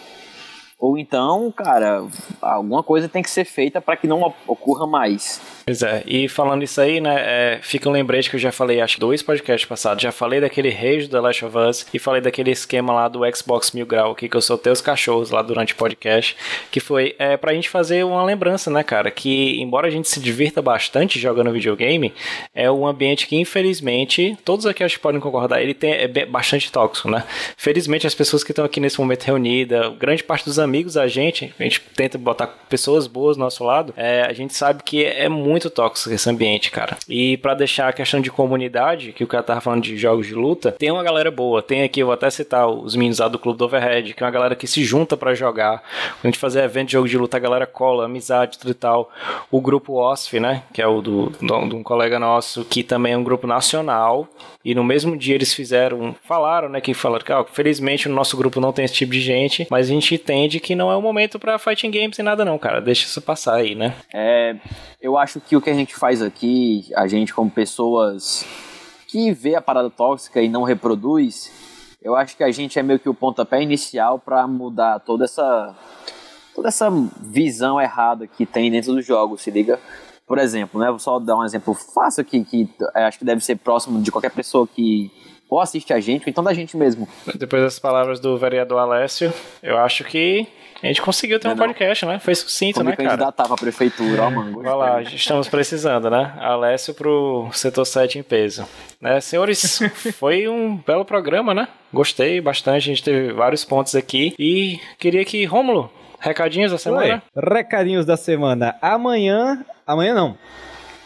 ou 0.79 0.99
então, 0.99 1.51
cara, 1.51 2.07
alguma 2.41 2.83
coisa 2.83 3.09
tem 3.09 3.23
que 3.23 3.31
ser 3.31 3.45
feita 3.45 3.81
para 3.81 3.97
que 3.97 4.07
não 4.07 4.35
ocorra 4.47 4.87
mais. 4.87 5.41
Pois 5.67 5.83
é, 5.83 6.03
e 6.07 6.29
falando 6.29 6.63
isso 6.63 6.79
aí, 6.79 7.01
né, 7.01 7.15
é, 7.17 7.59
fica 7.63 7.89
um 7.89 7.93
lembrete 7.93 8.29
que 8.29 8.37
eu 8.37 8.41
já 8.41 8.53
falei, 8.53 8.83
acho 8.83 9.01
dois 9.01 9.23
podcasts 9.23 9.67
passados, 9.67 10.03
já 10.03 10.13
falei 10.13 10.39
daquele 10.39 10.69
rage 10.69 11.07
do 11.07 11.13
The 11.13 11.21
Last 11.21 11.43
of 11.43 11.57
Us 11.57 11.87
e 11.95 11.99
falei 11.99 12.21
daquele 12.21 12.51
esquema 12.51 12.93
lá 12.93 13.09
do 13.09 13.21
Xbox 13.35 13.73
Mil 13.73 13.87
Grau 13.87 14.15
que 14.15 14.29
eu 14.31 14.43
soltei 14.43 14.71
os 14.71 14.83
cachorros 14.83 15.31
lá 15.31 15.41
durante 15.41 15.73
o 15.73 15.77
podcast, 15.77 16.37
que 16.71 16.81
foi 16.81 17.15
é, 17.19 17.39
pra 17.39 17.55
gente 17.55 17.71
fazer 17.71 18.05
uma 18.05 18.23
lembrança, 18.23 18.71
né, 18.71 18.83
cara, 18.83 19.11
que 19.11 19.59
embora 19.59 19.87
a 19.87 19.91
gente 19.91 20.07
se 20.07 20.21
divirta 20.21 20.61
bastante 20.61 21.19
jogando 21.19 21.51
videogame, 21.51 22.13
é 22.55 22.71
um 22.71 22.87
ambiente 22.87 23.27
que 23.27 23.37
infelizmente, 23.37 24.37
todos 24.45 24.67
aqui 24.67 24.85
acho 24.85 24.97
que 24.97 25.03
podem 25.03 25.21
concordar, 25.21 25.63
ele 25.63 25.73
tem, 25.73 25.93
é 25.93 26.27
bastante 26.27 26.71
tóxico, 26.71 27.11
né. 27.11 27.25
Felizmente 27.57 28.07
as 28.07 28.15
pessoas 28.15 28.45
que 28.45 28.53
estão 28.53 28.67
aqui 28.67 28.81
nesse 28.81 29.01
momento 29.01 29.25
reunidas, 29.25 29.97
grande 29.97 30.23
parte 30.23 30.45
dos 30.45 30.59
amigos 30.59 30.93
da 30.93 31.09
gente, 31.09 31.55
a 31.59 31.63
gente 31.63 31.81
tenta 31.97 32.19
botar 32.19 32.49
pessoas 32.69 33.07
boas 33.07 33.35
do 33.35 33.41
nosso 33.41 33.65
lado, 33.65 33.95
é, 33.97 34.27
a 34.29 34.33
gente 34.35 34.55
sabe 34.55 34.83
que 34.83 35.03
é 35.03 35.27
muito 35.27 35.54
muito 35.55 35.71
tóxico 35.71 36.13
esse 36.13 36.29
ambiente, 36.29 36.69
cara. 36.69 36.97
E 37.09 37.37
para 37.37 37.55
deixar 37.55 37.89
a 37.89 37.93
questão 37.93 38.21
de 38.21 38.29
comunidade, 38.29 39.13
que 39.13 39.23
o 39.23 39.27
cara 39.27 39.45
tava 39.45 39.61
falando 39.61 39.83
de 39.83 39.97
jogos 39.97 40.27
de 40.27 40.35
luta, 40.35 40.73
tem 40.73 40.91
uma 40.91 41.03
galera 41.05 41.31
boa. 41.31 41.63
Tem 41.63 41.85
aqui, 41.85 42.01
eu 42.01 42.07
vou 42.07 42.15
até 42.15 42.29
citar 42.29 42.67
os 42.67 42.97
meninos 42.97 43.21
lá 43.21 43.29
do 43.29 43.39
Clube 43.39 43.57
do 43.57 43.65
Overhead, 43.65 44.15
que 44.15 44.23
é 44.23 44.27
uma 44.27 44.33
galera 44.33 44.57
que 44.57 44.67
se 44.67 44.83
junta 44.83 45.17
para 45.17 45.33
jogar. 45.33 45.79
Quando 46.15 46.25
a 46.25 46.27
gente 46.29 46.39
fazer 46.39 46.65
evento 46.65 46.89
de 46.89 46.95
jogo 46.95 47.09
de 47.09 47.17
luta, 47.17 47.37
a 47.37 47.41
galera 47.41 47.67
cola, 47.69 48.07
amizade, 48.07 48.59
tudo 48.59 48.73
e 48.73 48.75
tal. 48.75 49.13
O 49.49 49.61
grupo 49.61 49.95
OSF, 49.95 50.41
né, 50.41 50.65
que 50.73 50.83
é 50.83 50.89
o 50.89 51.01
do, 51.01 51.31
do, 51.41 51.69
de 51.69 51.77
um 51.77 51.85
colega 51.85 52.19
nosso, 52.19 52.65
que 52.65 52.83
também 52.83 53.13
é 53.13 53.17
um 53.17 53.23
grupo 53.23 53.47
nacional. 53.47 54.29
E 54.65 54.75
no 54.75 54.83
mesmo 54.83 55.17
dia 55.17 55.37
eles 55.37 55.55
fizeram, 55.55 56.17
falaram, 56.25 56.69
né, 56.69 56.81
que 56.81 56.95
falaram 56.95 57.25
que, 57.25 57.33
ó, 57.33 57.45
felizmente 57.45 58.09
no 58.09 58.15
nosso 58.15 58.37
grupo 58.37 58.61
não 58.61 58.73
tem 58.73 58.85
esse 58.87 58.95
tipo 58.95 59.13
de 59.13 59.21
gente, 59.21 59.67
mas 59.71 59.87
a 59.87 59.93
gente 59.93 60.15
entende 60.15 60.59
que 60.59 60.75
não 60.75 60.91
é 60.91 60.97
o 60.97 61.03
momento 61.03 61.39
para 61.39 61.59
fighting 61.59 61.91
games 61.91 62.19
e 62.19 62.23
nada 62.23 62.45
não, 62.45 62.59
cara. 62.59 62.81
Deixa 62.81 63.07
isso 63.07 63.21
passar 63.21 63.57
aí, 63.57 63.75
né? 63.75 63.95
É, 64.13 64.57
eu 65.05 65.19
acho 65.19 65.39
que 65.47 65.57
o 65.57 65.61
que 65.61 65.71
a 65.71 65.75
gente 65.75 65.95
faz 65.95 66.23
aqui, 66.23 66.91
a 66.97 67.07
gente 67.07 67.35
como 67.35 67.51
pessoas 67.51 68.45
que 69.07 69.33
vê 69.33 69.55
a 69.55 69.61
parada 69.61 69.91
tóxica 69.91 70.41
e 70.43 70.49
não 70.49 70.63
reproduz, 70.63 71.51
eu 72.03 72.17
acho 72.17 72.37
que 72.37 72.45
a 72.45 72.51
gente 72.51 72.79
é 72.79 72.83
meio 72.83 72.99
que 72.99 73.09
o 73.09 73.15
pontapé 73.15 73.63
inicial 73.63 74.19
para 74.19 74.47
mudar 74.47 75.01
toda 75.01 75.25
essa 75.25 75.75
toda 76.55 76.69
essa 76.69 76.89
visão 77.21 77.81
errada 77.81 78.27
que 78.27 78.47
tem 78.47 78.71
dentro 78.71 78.95
dos 78.95 79.05
jogos, 79.05 79.43
se 79.43 79.51
liga? 79.51 79.81
Por 80.27 80.39
exemplo, 80.39 80.81
né, 80.81 80.89
vou 80.89 80.99
só 80.99 81.19
dar 81.19 81.37
um 81.37 81.45
exemplo 81.45 81.75
fácil 81.75 82.23
aqui 82.23 82.45
que 82.45 82.69
acho 82.95 83.19
que 83.19 83.25
deve 83.25 83.45
ser 83.45 83.57
próximo 83.57 84.01
de 84.01 84.11
qualquer 84.11 84.31
pessoa 84.31 84.67
que 84.67 85.11
ou 85.49 85.61
assiste 85.61 85.93
a 85.93 86.01
gente, 86.01 86.25
ou 86.27 86.31
então 86.31 86.43
da 86.43 86.53
gente 86.53 86.77
mesmo. 86.77 87.09
Depois 87.35 87.63
das 87.63 87.79
palavras 87.79 88.21
do 88.21 88.37
vereador 88.39 88.79
Alessio, 88.79 89.33
eu 89.63 89.79
acho 89.79 90.05
que 90.05 90.47
a 90.83 90.87
gente 90.87 91.01
conseguiu 91.01 91.41
ter 91.41 91.49
não, 91.49 91.55
um 91.55 91.59
podcast, 91.59 92.05
né? 92.05 92.19
Foi 92.19 92.35
sucinto, 92.35 92.81
Como 92.81 92.91
né, 92.91 92.97
cara? 92.97 93.09
candidatar 93.09 93.47
pra 93.47 93.57
prefeitura, 93.57 94.25
ó, 94.25 94.31
mano. 94.31 94.63
Vai 94.63 94.75
lá, 94.75 95.03
estamos 95.03 95.49
precisando, 95.49 96.11
né? 96.11 96.35
Alessio 96.39 96.93
pro 96.93 97.49
setor 97.53 97.87
7 97.87 98.19
em 98.19 98.23
peso. 98.23 98.67
Né, 99.01 99.19
senhores, 99.21 99.81
foi 100.19 100.47
um 100.47 100.77
belo 100.77 101.05
programa, 101.05 101.55
né? 101.55 101.69
Gostei 101.93 102.39
bastante, 102.41 102.77
a 102.91 102.95
gente 102.95 103.03
teve 103.03 103.33
vários 103.33 103.65
pontos 103.65 103.95
aqui. 103.95 104.35
E 104.39 104.79
queria 104.99 105.25
que, 105.25 105.45
Rômulo, 105.47 105.91
recadinhos 106.21 106.71
da 106.71 106.79
semana? 106.79 107.23
Oi, 107.35 107.53
recadinhos 107.53 108.05
da 108.05 108.17
semana. 108.17 108.77
Amanhã. 108.83 109.65
Amanhã 109.87 110.15
não. 110.15 110.37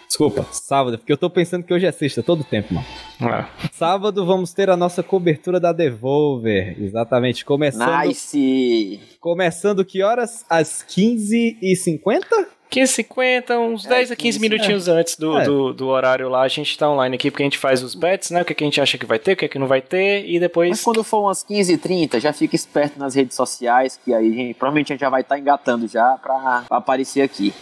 Desculpa, 0.08 0.46
sábado, 0.52 0.96
porque 0.96 1.12
eu 1.12 1.18
tô 1.18 1.28
pensando 1.28 1.64
que 1.64 1.74
hoje 1.74 1.84
é 1.84 1.92
sexta 1.92 2.22
todo 2.22 2.42
tempo, 2.42 2.72
mano. 2.72 2.86
É. 3.20 3.44
Sábado 3.72 4.24
vamos 4.24 4.54
ter 4.54 4.70
a 4.70 4.76
nossa 4.76 5.02
cobertura 5.02 5.60
da 5.60 5.70
Devolver. 5.70 6.82
Exatamente, 6.82 7.44
começando. 7.44 8.06
Nice! 8.06 9.00
Começando 9.20 9.84
que 9.84 10.02
horas? 10.02 10.46
Às 10.48 10.82
15h50? 10.88 12.46
15h50, 12.70 13.58
uns 13.58 13.86
é, 13.86 13.88
10 13.88 14.12
a 14.12 14.16
15 14.16 14.40
minutinhos 14.40 14.88
é. 14.88 14.92
antes 14.92 15.16
do, 15.16 15.38
é. 15.38 15.44
do, 15.44 15.72
do, 15.72 15.88
horário 15.88 16.28
lá, 16.28 16.42
a 16.42 16.48
gente 16.48 16.76
tá 16.76 16.88
online 16.88 17.16
aqui, 17.16 17.30
porque 17.30 17.42
a 17.42 17.46
gente 17.46 17.58
faz 17.58 17.82
os 17.82 17.94
bets, 17.94 18.30
né? 18.30 18.42
O 18.42 18.44
que, 18.44 18.54
que 18.54 18.64
a 18.64 18.66
gente 18.66 18.80
acha 18.80 18.96
que 18.98 19.06
vai 19.06 19.18
ter, 19.18 19.32
o 19.32 19.36
que, 19.36 19.48
que 19.48 19.58
não 19.58 19.66
vai 19.66 19.80
ter, 19.80 20.26
e 20.26 20.38
depois. 20.38 20.70
Mas 20.70 20.82
quando 20.82 21.02
for 21.02 21.20
umas 21.20 21.44
15h30, 21.44 22.20
já 22.20 22.32
fica 22.32 22.54
esperto 22.54 22.98
nas 22.98 23.14
redes 23.14 23.36
sociais, 23.36 23.98
que 24.02 24.12
aí 24.12 24.32
gente, 24.32 24.54
provavelmente 24.54 24.92
a 24.92 24.94
gente 24.94 25.00
já 25.00 25.10
vai 25.10 25.22
estar 25.22 25.34
tá 25.34 25.40
engatando 25.40 25.86
já 25.88 26.18
pra, 26.22 26.64
pra 26.68 26.76
aparecer 26.78 27.22
aqui. 27.22 27.52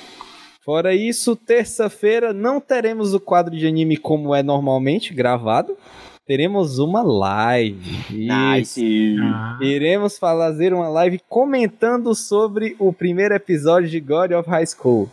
Fora 0.67 0.93
isso, 0.93 1.37
terça-feira 1.37 2.33
não 2.33 2.61
teremos 2.61 3.15
o 3.15 3.21
quadro 3.21 3.57
de 3.57 3.69
anime 3.69 3.97
como 3.97 4.35
é 4.35 4.43
normalmente 4.43 5.15
gravado 5.15 5.79
teremos 6.27 6.81
uma 6.81 7.03
live. 7.03 8.05
Nice. 8.11 9.17
Ah. 9.23 9.59
Iremos 9.61 10.19
fazer 10.19 10.75
uma 10.75 10.89
live 10.89 11.21
comentando 11.29 12.15
sobre 12.17 12.75
o 12.81 12.93
primeiro 12.93 13.33
episódio 13.33 13.89
de 13.89 14.01
God 14.01 14.33
of 14.33 14.51
High 14.51 14.67
School. 14.67 15.09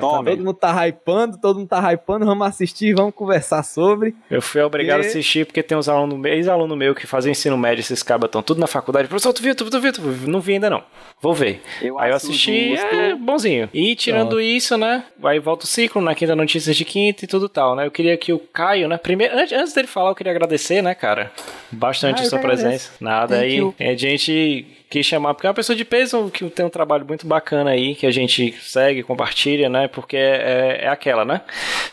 todo 0.00 0.36
mundo 0.38 0.54
tá 0.54 0.88
hypando, 0.88 1.38
todo 1.38 1.58
mundo 1.58 1.68
tá 1.68 1.92
hypando, 1.92 2.24
vamos 2.24 2.46
assistir, 2.46 2.94
vamos 2.94 3.14
conversar 3.14 3.62
sobre. 3.62 4.14
Eu 4.30 4.40
fui 4.40 4.62
obrigado 4.62 5.02
e... 5.02 5.04
a 5.04 5.06
assistir 5.08 5.44
porque 5.44 5.62
tem 5.62 5.76
uns 5.76 5.88
alunos, 5.88 6.24
ex-aluno 6.24 6.74
meu 6.74 6.94
que 6.94 7.06
fazem 7.06 7.32
ensino 7.32 7.58
médio, 7.58 7.80
esses 7.80 8.02
cabas 8.02 8.28
estão 8.28 8.42
tudo 8.42 8.60
na 8.60 8.66
faculdade. 8.66 9.08
Professor, 9.08 9.34
tu 9.34 9.42
viu, 9.42 9.54
tu, 9.54 9.70
tu 9.70 9.80
viu, 9.80 9.92
tu 9.92 10.00
viu? 10.00 10.28
Não 10.28 10.40
vi 10.40 10.54
ainda 10.54 10.70
não. 10.70 10.82
Vou 11.20 11.34
ver. 11.34 11.60
Eu 11.82 11.98
aí 11.98 12.10
eu 12.10 12.16
assisti, 12.16 12.70
justo. 12.70 12.86
é 12.86 13.14
bonzinho. 13.14 13.68
E 13.74 13.94
tirando 13.94 14.40
isso, 14.40 14.78
né, 14.78 15.04
aí 15.22 15.38
volta 15.38 15.66
o 15.66 15.68
ciclo 15.68 16.00
na 16.00 16.14
quinta 16.14 16.34
notícias 16.34 16.74
de 16.74 16.84
quinta 16.84 17.26
e 17.26 17.28
tudo 17.28 17.46
tal, 17.46 17.76
né? 17.76 17.84
Eu 17.86 17.90
queria 17.90 18.16
que 18.16 18.32
o 18.32 18.38
Caio, 18.38 18.88
né, 18.88 18.96
primeiro, 18.96 19.36
antes 19.36 19.74
dele 19.74 19.86
falar, 19.86 20.10
eu 20.10 20.14
queria 20.14 20.29
agradecer, 20.30 20.82
né, 20.82 20.94
cara? 20.94 21.32
Bastante 21.70 22.22
ah, 22.22 22.26
a 22.26 22.28
sua 22.28 22.38
presença. 22.38 22.90
Nada 23.00 23.36
Thank 23.36 23.46
aí. 23.46 23.56
You. 23.56 23.74
É 23.78 23.96
gente 23.96 24.66
quis 24.88 25.06
chamar, 25.06 25.34
porque 25.34 25.46
é 25.46 25.50
uma 25.50 25.54
pessoa 25.54 25.76
de 25.76 25.84
peso 25.84 26.28
que 26.30 26.44
tem 26.50 26.66
um 26.66 26.70
trabalho 26.70 27.06
muito 27.06 27.24
bacana 27.24 27.70
aí, 27.70 27.94
que 27.94 28.06
a 28.06 28.10
gente 28.10 28.52
segue, 28.60 29.04
compartilha, 29.04 29.68
né? 29.68 29.86
Porque 29.86 30.16
é, 30.16 30.78
é, 30.80 30.84
é 30.86 30.88
aquela, 30.88 31.24
né? 31.24 31.42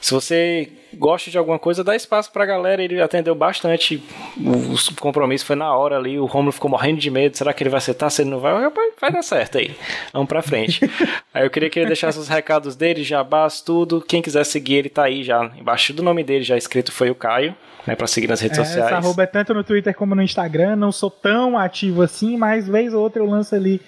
Se 0.01 0.11
você 0.13 0.69
gosta 0.93 1.29
de 1.29 1.37
alguma 1.37 1.59
coisa, 1.59 1.83
dá 1.83 1.95
espaço 1.95 2.31
pra 2.31 2.45
galera. 2.45 2.81
Ele 2.81 2.99
atendeu 2.99 3.35
bastante. 3.35 4.01
O, 4.37 4.95
compromisso 4.99 5.45
foi 5.45 5.55
na 5.55 5.73
hora 5.75 5.97
ali. 5.97 6.19
O 6.19 6.25
Romulo 6.25 6.51
ficou 6.51 6.71
morrendo 6.71 6.99
de 6.99 7.11
medo. 7.11 7.37
Será 7.37 7.53
que 7.53 7.63
ele 7.63 7.69
vai 7.69 7.77
acertar? 7.77 8.09
Se 8.09 8.23
ele 8.23 8.31
não 8.31 8.39
vai, 8.39 8.53
vai 8.99 9.11
dar 9.11 9.21
certo 9.21 9.59
aí. 9.59 9.75
Vamos 10.11 10.27
pra 10.27 10.41
frente. 10.41 10.81
aí 11.33 11.45
eu 11.45 11.49
queria 11.49 11.69
que 11.69 11.79
ele 11.79 11.87
deixasse 11.87 12.17
os 12.17 12.27
recados 12.27 12.75
dele, 12.75 13.03
jabás, 13.03 13.61
tudo. 13.61 14.01
Quem 14.01 14.21
quiser 14.21 14.43
seguir, 14.43 14.75
ele 14.75 14.89
tá 14.89 15.03
aí 15.03 15.23
já. 15.23 15.51
Embaixo 15.57 15.93
do 15.93 16.01
nome 16.01 16.23
dele, 16.23 16.43
já 16.43 16.57
escrito 16.57 16.91
foi 16.91 17.09
o 17.09 17.15
Caio 17.15 17.55
né, 17.87 17.95
para 17.95 18.05
seguir 18.05 18.27
nas 18.27 18.41
redes 18.41 18.59
é, 18.59 18.63
sociais. 18.63 18.85
Essa 18.85 18.97
arroba 18.97 19.23
é 19.23 19.25
tanto 19.25 19.53
no 19.53 19.63
Twitter 19.63 19.95
como 19.95 20.13
no 20.13 20.21
Instagram. 20.21 20.75
Não 20.75 20.91
sou 20.91 21.09
tão 21.09 21.57
ativo 21.57 22.01
assim, 22.01 22.37
mas 22.37 22.67
vez 22.67 22.93
ou 22.93 23.01
outra 23.01 23.21
eu 23.21 23.25
lanço 23.25 23.55
ali 23.55 23.81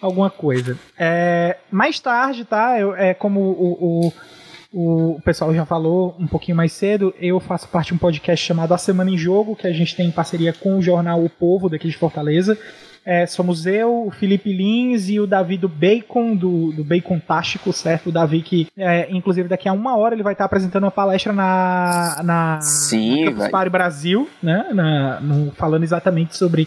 alguma 0.00 0.28
coisa. 0.28 0.78
É, 0.98 1.56
mais 1.70 1.98
tarde, 1.98 2.44
tá? 2.44 2.78
Eu, 2.78 2.94
é 2.94 3.14
como 3.14 3.40
o, 3.40 4.12
o, 4.72 5.14
o 5.16 5.20
pessoal 5.22 5.54
já 5.54 5.64
falou 5.64 6.14
um 6.18 6.26
pouquinho 6.26 6.56
mais 6.56 6.72
cedo, 6.72 7.14
eu 7.18 7.40
faço 7.40 7.66
parte 7.68 7.88
de 7.88 7.94
um 7.94 7.98
podcast 7.98 8.44
chamado 8.44 8.74
A 8.74 8.78
Semana 8.78 9.10
em 9.10 9.16
Jogo, 9.16 9.56
que 9.56 9.66
a 9.66 9.72
gente 9.72 9.96
tem 9.96 10.08
em 10.08 10.12
parceria 10.12 10.52
com 10.52 10.76
o 10.76 10.82
jornal 10.82 11.24
O 11.24 11.30
Povo 11.30 11.68
daqui 11.68 11.88
de 11.88 11.96
Fortaleza. 11.96 12.58
É, 13.06 13.24
somos 13.24 13.66
eu, 13.66 14.08
o 14.08 14.10
Felipe 14.10 14.52
Lins 14.52 15.08
e 15.08 15.20
o 15.20 15.28
Davi 15.28 15.56
do 15.56 15.68
Bacon, 15.68 16.34
do, 16.34 16.72
do 16.72 16.82
Bacon 16.82 17.20
Tástico, 17.20 17.72
certo? 17.72 18.08
O 18.08 18.12
Davi 18.12 18.42
que, 18.42 18.66
é, 18.76 19.08
inclusive, 19.12 19.48
daqui 19.48 19.68
a 19.68 19.72
uma 19.72 19.96
hora 19.96 20.12
ele 20.12 20.24
vai 20.24 20.32
estar 20.32 20.44
apresentando 20.44 20.82
uma 20.82 20.90
palestra 20.90 21.32
na, 21.32 22.20
na, 22.24 22.60
Sim, 22.60 23.26
Campus 23.26 23.46
Party 23.48 23.70
Brasil, 23.70 24.28
né? 24.42 24.66
Na, 24.72 25.20
no, 25.20 25.52
falando 25.52 25.84
exatamente 25.84 26.36
sobre 26.36 26.66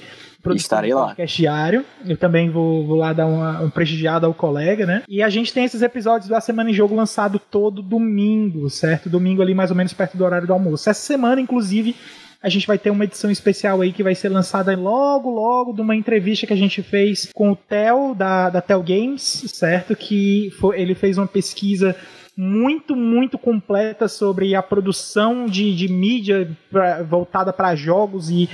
Estarei 0.55 0.93
lá. 0.93 1.07
podcast 1.07 1.35
diário. 1.35 1.85
Eu 2.05 2.15
também 2.15 2.49
vou, 2.49 2.87
vou 2.87 2.97
lá 2.97 3.11
dar 3.11 3.25
uma, 3.25 3.61
um 3.61 3.69
prestigiado 3.69 4.25
ao 4.25 4.33
colega, 4.33 4.85
né? 4.85 5.03
E 5.09 5.21
a 5.21 5.29
gente 5.29 5.53
tem 5.53 5.65
esses 5.65 5.81
episódios 5.81 6.29
da 6.29 6.39
Semana 6.39 6.69
em 6.69 6.73
Jogo 6.73 6.95
lançado 6.95 7.37
todo 7.37 7.81
domingo, 7.81 8.69
certo? 8.69 9.09
Domingo 9.09 9.41
ali 9.41 9.53
mais 9.53 9.71
ou 9.71 9.75
menos 9.75 9.91
perto 9.91 10.17
do 10.17 10.23
horário 10.23 10.47
do 10.47 10.53
almoço. 10.53 10.89
Essa 10.89 11.01
semana, 11.01 11.41
inclusive, 11.41 11.93
a 12.41 12.49
gente 12.49 12.65
vai 12.65 12.77
ter 12.77 12.89
uma 12.89 13.03
edição 13.03 13.29
especial 13.29 13.81
aí 13.81 13.91
que 13.91 14.03
vai 14.03 14.15
ser 14.15 14.29
lançada 14.29 14.75
logo, 14.77 15.29
logo, 15.29 15.73
de 15.73 15.81
uma 15.81 15.95
entrevista 15.95 16.47
que 16.47 16.53
a 16.53 16.57
gente 16.57 16.81
fez 16.81 17.29
com 17.33 17.51
o 17.51 17.55
Theo, 17.55 18.15
da, 18.15 18.49
da 18.49 18.61
Theo 18.61 18.81
Games, 18.81 19.21
certo? 19.21 19.95
Que 19.95 20.49
foi, 20.59 20.79
ele 20.81 20.95
fez 20.95 21.17
uma 21.17 21.27
pesquisa 21.27 21.95
muito, 22.37 22.95
muito 22.95 23.37
completa 23.37 24.07
sobre 24.07 24.55
a 24.55 24.63
produção 24.63 25.45
de, 25.45 25.75
de 25.75 25.87
mídia 25.89 26.49
pra, 26.71 27.03
voltada 27.03 27.51
para 27.51 27.75
jogos 27.75 28.29
e 28.29 28.49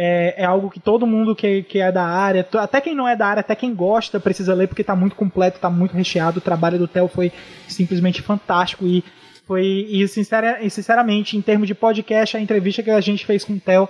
É, 0.00 0.42
é, 0.42 0.44
algo 0.44 0.70
que 0.70 0.78
todo 0.78 1.06
mundo 1.06 1.34
que, 1.34 1.64
que 1.64 1.80
é 1.80 1.90
da 1.90 2.04
área, 2.04 2.46
até 2.60 2.80
quem 2.80 2.94
não 2.94 3.08
é 3.08 3.16
da 3.16 3.26
área, 3.26 3.40
até 3.40 3.56
quem 3.56 3.74
gosta, 3.74 4.20
precisa 4.20 4.54
ler, 4.54 4.68
porque 4.68 4.84
tá 4.84 4.94
muito 4.94 5.16
completo, 5.16 5.58
tá 5.58 5.68
muito 5.68 5.92
recheado. 5.96 6.38
O 6.38 6.42
trabalho 6.42 6.78
do 6.78 6.86
Theo 6.86 7.08
foi 7.08 7.32
simplesmente 7.66 8.22
fantástico 8.22 8.86
e 8.86 9.02
foi, 9.48 9.64
e, 9.88 10.06
sincera, 10.06 10.58
sinceramente, 10.68 11.34
em 11.34 11.40
termos 11.40 11.66
de 11.66 11.74
podcast, 11.74 12.36
a 12.36 12.40
entrevista 12.40 12.82
que 12.82 12.90
a 12.90 13.00
gente 13.00 13.24
fez 13.24 13.44
com 13.44 13.54
o 13.54 13.58
Theo 13.58 13.88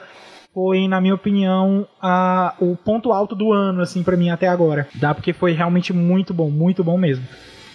foi, 0.55 0.87
na 0.87 1.01
minha 1.01 1.17
opinião, 1.17 1.87
a, 2.01 2.55
o 2.61 2.77
ponto 2.77 3.13
alto 3.13 3.35
do 3.35 3.53
ano, 3.53 3.83
assim, 3.83 4.05
para 4.05 4.17
mim 4.17 4.31
até 4.31 4.47
agora. 4.47 4.87
Dá 4.95 5.13
porque 5.13 5.33
foi 5.33 5.53
realmente 5.53 5.93
muito 5.93 6.33
bom, 6.33 6.49
muito 6.49 6.85
bom 6.85 6.97
mesmo. 6.97 7.27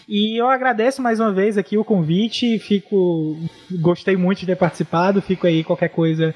E 0.07 0.39
eu 0.39 0.49
agradeço 0.49 1.01
mais 1.01 1.19
uma 1.19 1.33
vez 1.33 1.57
aqui 1.57 1.77
o 1.77 1.83
convite, 1.83 2.57
fico 2.59 3.37
gostei 3.81 4.15
muito 4.15 4.39
de 4.39 4.45
ter 4.45 4.55
participado, 4.55 5.21
fico 5.21 5.45
aí 5.45 5.63
qualquer 5.63 5.89
coisa 5.89 6.33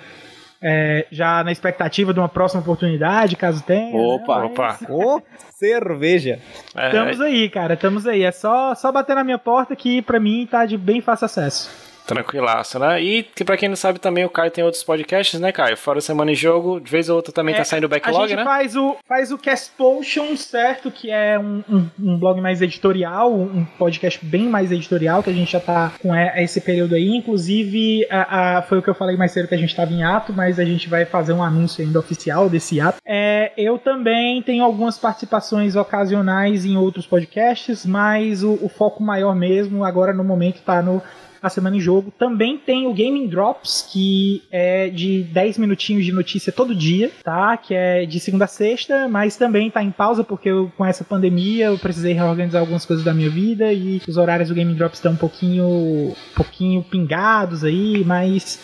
é, 0.62 1.06
já 1.12 1.44
na 1.44 1.52
expectativa 1.52 2.14
de 2.14 2.20
uma 2.20 2.30
próxima 2.30 2.62
oportunidade, 2.62 3.36
caso 3.36 3.64
tenha. 3.64 3.96
Opa, 3.96 4.40
né? 4.40 4.46
opa. 4.46 4.80
oh, 4.90 5.22
cerveja. 5.56 6.40
É, 6.76 6.88
estamos 6.88 7.22
aí, 7.22 7.50
cara, 7.50 7.74
estamos 7.76 8.08
aí. 8.08 8.24
É 8.24 8.32
só, 8.32 8.74
só 8.76 8.92
bater 8.92 9.16
na 9.16 9.24
minha 9.24 9.38
porta 9.38 9.76
que 9.76 10.02
para 10.02 10.20
mim 10.20 10.48
tá 10.50 10.66
de 10.66 10.78
bem 10.78 11.02
fácil 11.02 11.26
acesso. 11.26 11.87
Tranquilaço, 12.08 12.80
né? 12.80 13.02
E 13.02 13.24
que 13.24 13.44
pra 13.44 13.58
quem 13.58 13.68
não 13.68 13.76
sabe 13.76 14.00
também, 14.00 14.24
o 14.24 14.30
Caio 14.30 14.50
tem 14.50 14.64
outros 14.64 14.84
podcasts, 14.84 15.40
né, 15.40 15.52
Caio? 15.52 15.76
Fora 15.76 16.00
Semana 16.00 16.32
em 16.32 16.36
Jogo, 16.36 16.80
de 16.80 16.90
vez 16.90 17.10
ou 17.10 17.18
outra 17.18 17.34
também 17.34 17.54
tá 17.54 17.60
é, 17.60 17.64
tá 17.64 17.66
saindo 17.66 17.84
o 17.84 17.90
backlog, 17.90 18.18
né? 18.18 18.24
A 18.24 18.28
gente 18.28 18.38
né? 18.38 18.44
faz 18.46 18.76
o, 18.78 18.98
faz 19.08 19.32
o 19.32 19.38
Cast 19.38 19.72
Potion, 19.78 20.38
certo? 20.38 20.90
Que 20.90 21.12
é 21.12 21.38
um, 21.38 21.62
um, 21.70 21.90
um, 22.00 22.18
blog 22.18 22.40
mais 22.40 22.62
editorial, 22.62 23.34
um 23.34 23.66
podcast 23.78 24.24
bem 24.26 24.48
mais 24.48 24.72
editorial, 24.72 25.22
que 25.22 25.30
a 25.30 25.34
gente 25.34 25.52
já 25.52 25.60
tá 25.60 25.92
com 26.02 26.16
esse 26.16 26.62
período 26.62 26.96
aí. 26.96 27.10
Inclusive, 27.10 28.08
a, 28.10 28.58
a, 28.58 28.62
foi 28.62 28.80
o 28.80 28.82
que 28.82 28.90
eu 28.90 28.96
falei 28.96 29.18
mais 29.18 29.34
cedo 29.34 29.48
que 29.48 29.56
a 29.56 29.58
gente 29.58 29.76
tava 29.76 29.92
em 29.92 30.04
ato, 30.04 30.32
mas 30.32 30.60
a 30.60 30.66
gente 30.66 30.88
vai 30.88 31.06
fazer 31.06 31.34
um 31.34 31.44
anúncio 31.44 31.84
ainda 31.84 32.00
oficial 32.00 32.50
desse 32.50 32.80
ato. 32.80 33.00
É, 33.06 33.52
eu 33.58 33.78
também 33.78 34.42
tenho 34.42 34.64
algumas 34.64 34.98
participações 34.98 35.76
ocasionais 35.76 36.66
em 36.66 36.78
outros 36.78 37.06
podcasts, 37.06 37.86
mas 37.86 38.44
o, 38.44 38.58
o 38.62 38.70
foco 38.70 39.04
maior 39.04 39.36
mesmo 39.36 39.84
agora 39.84 40.14
no 40.14 40.24
momento 40.24 40.62
tá 40.62 40.82
no 40.82 41.02
a 41.42 41.50
semana 41.50 41.76
em 41.78 41.80
jogo. 41.80 42.12
Também 42.18 42.58
tem 42.58 42.88
o 42.88 42.94
Gaming 42.94 43.28
Drops, 43.28 43.88
que 43.92 44.44
é 44.52 44.90
de 44.90 45.24
10 45.24 45.58
minutinhos 45.58 46.06
de 46.06 46.12
notícia 46.12 46.52
todo 46.52 46.76
dia, 46.76 47.12
tá? 47.24 47.58
Que 47.58 47.74
é 47.74 48.06
de 48.06 48.20
segunda 48.20 48.46
a 48.46 48.48
sexta, 48.48 49.08
mas 49.08 49.36
também 49.36 49.70
tá 49.70 49.84
em 49.84 49.92
pausa 49.92 50.24
porque 50.24 50.50
eu, 50.50 50.72
com 50.78 50.86
essa 50.86 51.04
pandemia 51.04 51.66
eu 51.66 51.78
precisei 51.78 52.14
reorganizar 52.14 52.62
algumas 52.62 52.86
coisas 52.86 53.04
da 53.04 53.14
minha 53.14 53.30
vida 53.30 53.72
e 53.74 54.02
os 54.08 54.18
horários 54.18 54.50
do 54.50 54.56
Gaming 54.56 54.76
Drops 54.76 55.00
estão 55.00 55.14
um 55.14 55.18
pouquinho, 55.18 56.16
pouquinho 56.36 56.84
pingados 56.84 57.64
aí, 57.64 58.04
mas 58.06 58.60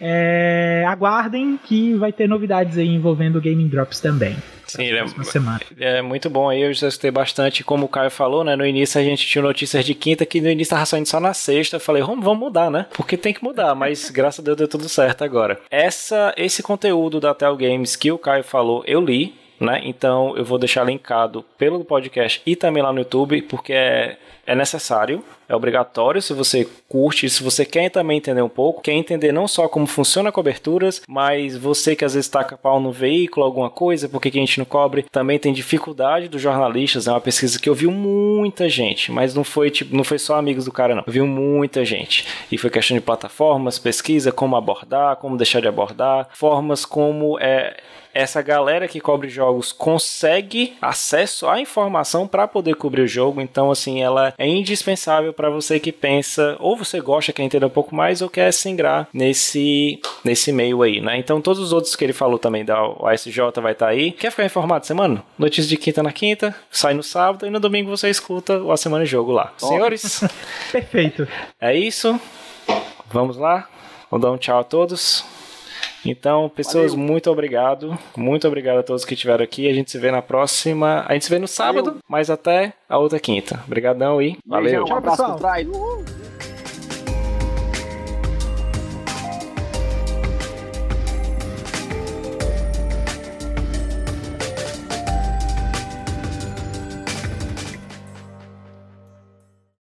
é, 0.00 0.84
aguardem 0.86 1.58
que 1.62 1.94
vai 1.94 2.12
ter 2.12 2.28
novidades 2.28 2.78
aí 2.78 2.88
envolvendo 2.88 3.36
o 3.36 3.40
Gaming 3.40 3.68
Drops 3.68 4.00
também. 4.00 4.36
Sim, 4.76 4.84
ele 4.84 4.98
é, 4.98 5.98
é, 5.98 6.02
muito 6.02 6.28
bom 6.28 6.48
aí, 6.48 6.62
eu 6.62 6.72
já 6.72 6.88
escutei 6.88 7.10
bastante, 7.10 7.62
como 7.62 7.86
o 7.86 7.88
Caio 7.88 8.10
falou, 8.10 8.44
né, 8.44 8.56
no 8.56 8.66
início 8.66 9.00
a 9.00 9.04
gente 9.04 9.26
tinha 9.26 9.42
notícias 9.42 9.84
de 9.84 9.94
quinta, 9.94 10.26
que 10.26 10.40
no 10.40 10.50
início 10.50 10.70
tava 10.70 10.86
saindo 10.86 11.06
só 11.06 11.20
na 11.20 11.34
sexta, 11.34 11.76
eu 11.76 11.80
falei, 11.80 12.02
vamos, 12.02 12.24
vamos 12.24 12.40
mudar, 12.40 12.70
né, 12.70 12.86
porque 12.92 13.16
tem 13.16 13.32
que 13.32 13.42
mudar, 13.42 13.74
mas 13.74 14.10
graças 14.14 14.40
a 14.40 14.42
Deus 14.42 14.56
deu 14.56 14.68
tudo 14.68 14.88
certo 14.88 15.22
agora. 15.22 15.60
Essa, 15.70 16.34
esse 16.36 16.62
conteúdo 16.62 17.20
da 17.20 17.34
Tel 17.34 17.56
Games 17.56 17.96
que 17.96 18.10
o 18.10 18.18
Caio 18.18 18.44
falou, 18.44 18.82
eu 18.86 19.00
li, 19.00 19.34
né? 19.58 19.80
Então 19.84 20.36
eu 20.36 20.44
vou 20.44 20.58
deixar 20.58 20.84
linkado 20.84 21.44
pelo 21.56 21.84
podcast 21.84 22.42
e 22.44 22.56
também 22.56 22.82
lá 22.82 22.92
no 22.92 23.00
YouTube, 23.00 23.42
porque 23.42 23.72
é, 23.72 24.16
é 24.46 24.54
necessário, 24.54 25.22
é 25.48 25.54
obrigatório 25.54 26.20
se 26.20 26.32
você 26.32 26.66
curte, 26.88 27.28
se 27.28 27.42
você 27.42 27.64
quer 27.64 27.90
também 27.90 28.18
entender 28.18 28.42
um 28.42 28.48
pouco, 28.48 28.82
quer 28.82 28.92
entender 28.92 29.32
não 29.32 29.46
só 29.46 29.68
como 29.68 29.86
funciona 29.86 30.32
coberturas, 30.32 31.02
mas 31.08 31.56
você 31.56 31.94
que 31.94 32.04
às 32.04 32.14
vezes 32.14 32.28
taca 32.28 32.56
pau 32.56 32.80
no 32.80 32.92
veículo, 32.92 33.44
alguma 33.44 33.70
coisa, 33.70 34.08
porque 34.08 34.30
que 34.30 34.38
a 34.38 34.40
gente 34.40 34.58
não 34.58 34.64
cobre, 34.64 35.04
também 35.10 35.38
tem 35.38 35.52
dificuldade 35.52 36.28
dos 36.28 36.40
jornalistas, 36.40 37.06
é 37.06 37.10
uma 37.10 37.20
pesquisa 37.20 37.58
que 37.58 37.68
eu 37.68 37.74
vi 37.74 37.86
muita 37.86 38.68
gente, 38.68 39.12
mas 39.12 39.34
não 39.34 39.44
foi 39.44 39.70
tipo, 39.70 39.94
não 39.94 40.04
foi 40.04 40.18
só 40.18 40.36
amigos 40.36 40.64
do 40.64 40.72
cara 40.72 40.94
não, 40.94 41.04
eu 41.06 41.12
vi 41.12 41.20
muita 41.20 41.84
gente. 41.84 42.26
E 42.50 42.58
foi 42.58 42.70
questão 42.70 42.96
de 42.96 43.00
plataformas, 43.00 43.78
pesquisa, 43.78 44.32
como 44.32 44.56
abordar, 44.56 45.16
como 45.16 45.36
deixar 45.36 45.60
de 45.60 45.68
abordar, 45.68 46.28
formas 46.32 46.84
como 46.84 47.38
é 47.38 47.76
essa 48.14 48.40
galera 48.40 48.86
que 48.86 49.00
cobre 49.00 49.28
jogos 49.28 49.72
consegue 49.72 50.74
acesso 50.80 51.48
à 51.48 51.60
informação 51.60 52.26
para 52.26 52.46
poder 52.46 52.76
cobrir 52.76 53.02
o 53.02 53.08
jogo. 53.08 53.40
Então, 53.40 53.70
assim, 53.70 54.02
ela 54.02 54.32
é 54.38 54.46
indispensável 54.46 55.32
para 55.32 55.50
você 55.50 55.80
que 55.80 55.90
pensa, 55.90 56.56
ou 56.60 56.76
você 56.76 57.00
gosta, 57.00 57.32
quer 57.32 57.42
entender 57.42 57.66
um 57.66 57.70
pouco 57.70 57.94
mais, 57.94 58.22
ou 58.22 58.30
quer 58.30 58.52
se 58.52 58.68
ingrar 58.68 59.08
nesse, 59.12 60.00
nesse 60.24 60.52
meio 60.52 60.82
aí, 60.82 61.00
né? 61.00 61.18
Então, 61.18 61.40
todos 61.40 61.60
os 61.60 61.72
outros 61.72 61.96
que 61.96 62.04
ele 62.04 62.12
falou 62.12 62.38
também 62.38 62.64
da 62.64 62.82
OSJ 62.82 63.38
vai 63.60 63.72
estar 63.72 63.86
tá 63.86 63.92
aí. 63.92 64.12
Quer 64.12 64.30
ficar 64.30 64.44
informado 64.44 64.86
semana? 64.86 65.22
Notícias 65.38 65.68
de 65.68 65.76
quinta 65.76 66.02
na 66.02 66.12
quinta, 66.12 66.54
sai 66.70 66.94
no 66.94 67.02
sábado 67.02 67.46
e 67.46 67.50
no 67.50 67.58
domingo 67.58 67.90
você 67.90 68.08
escuta 68.08 68.58
o 68.58 68.70
A 68.70 68.76
Semana 68.76 69.04
de 69.04 69.10
Jogo 69.10 69.32
lá. 69.32 69.52
Senhores? 69.58 70.22
Perfeito. 70.70 71.26
É 71.60 71.74
isso. 71.74 72.18
Vamos 73.10 73.36
lá. 73.36 73.68
Vou 74.10 74.20
dar 74.20 74.30
um 74.30 74.36
tchau 74.36 74.60
a 74.60 74.64
todos. 74.64 75.24
Então, 76.04 76.48
pessoas, 76.48 76.92
Valeu. 76.92 77.06
muito 77.06 77.30
obrigado. 77.30 77.98
Muito 78.16 78.46
obrigado 78.46 78.78
a 78.78 78.82
todos 78.82 79.04
que 79.04 79.14
estiveram 79.14 79.42
aqui. 79.44 79.68
A 79.68 79.72
gente 79.72 79.90
se 79.90 79.98
vê 79.98 80.10
na 80.10 80.20
próxima. 80.22 81.04
A 81.08 81.14
gente 81.14 81.24
se 81.24 81.30
vê 81.30 81.38
no 81.38 81.48
sábado, 81.48 81.86
Valeu. 81.86 82.00
mas 82.08 82.30
até 82.30 82.72
a 82.88 82.98
outra 82.98 83.18
quinta. 83.18 83.60
Obrigadão 83.66 84.20
e 84.20 84.36
valeu. 84.46 84.80
Beijão, 84.80 84.94
um 84.94 84.98
abraço 84.98 85.22
pessoal. 85.22 86.23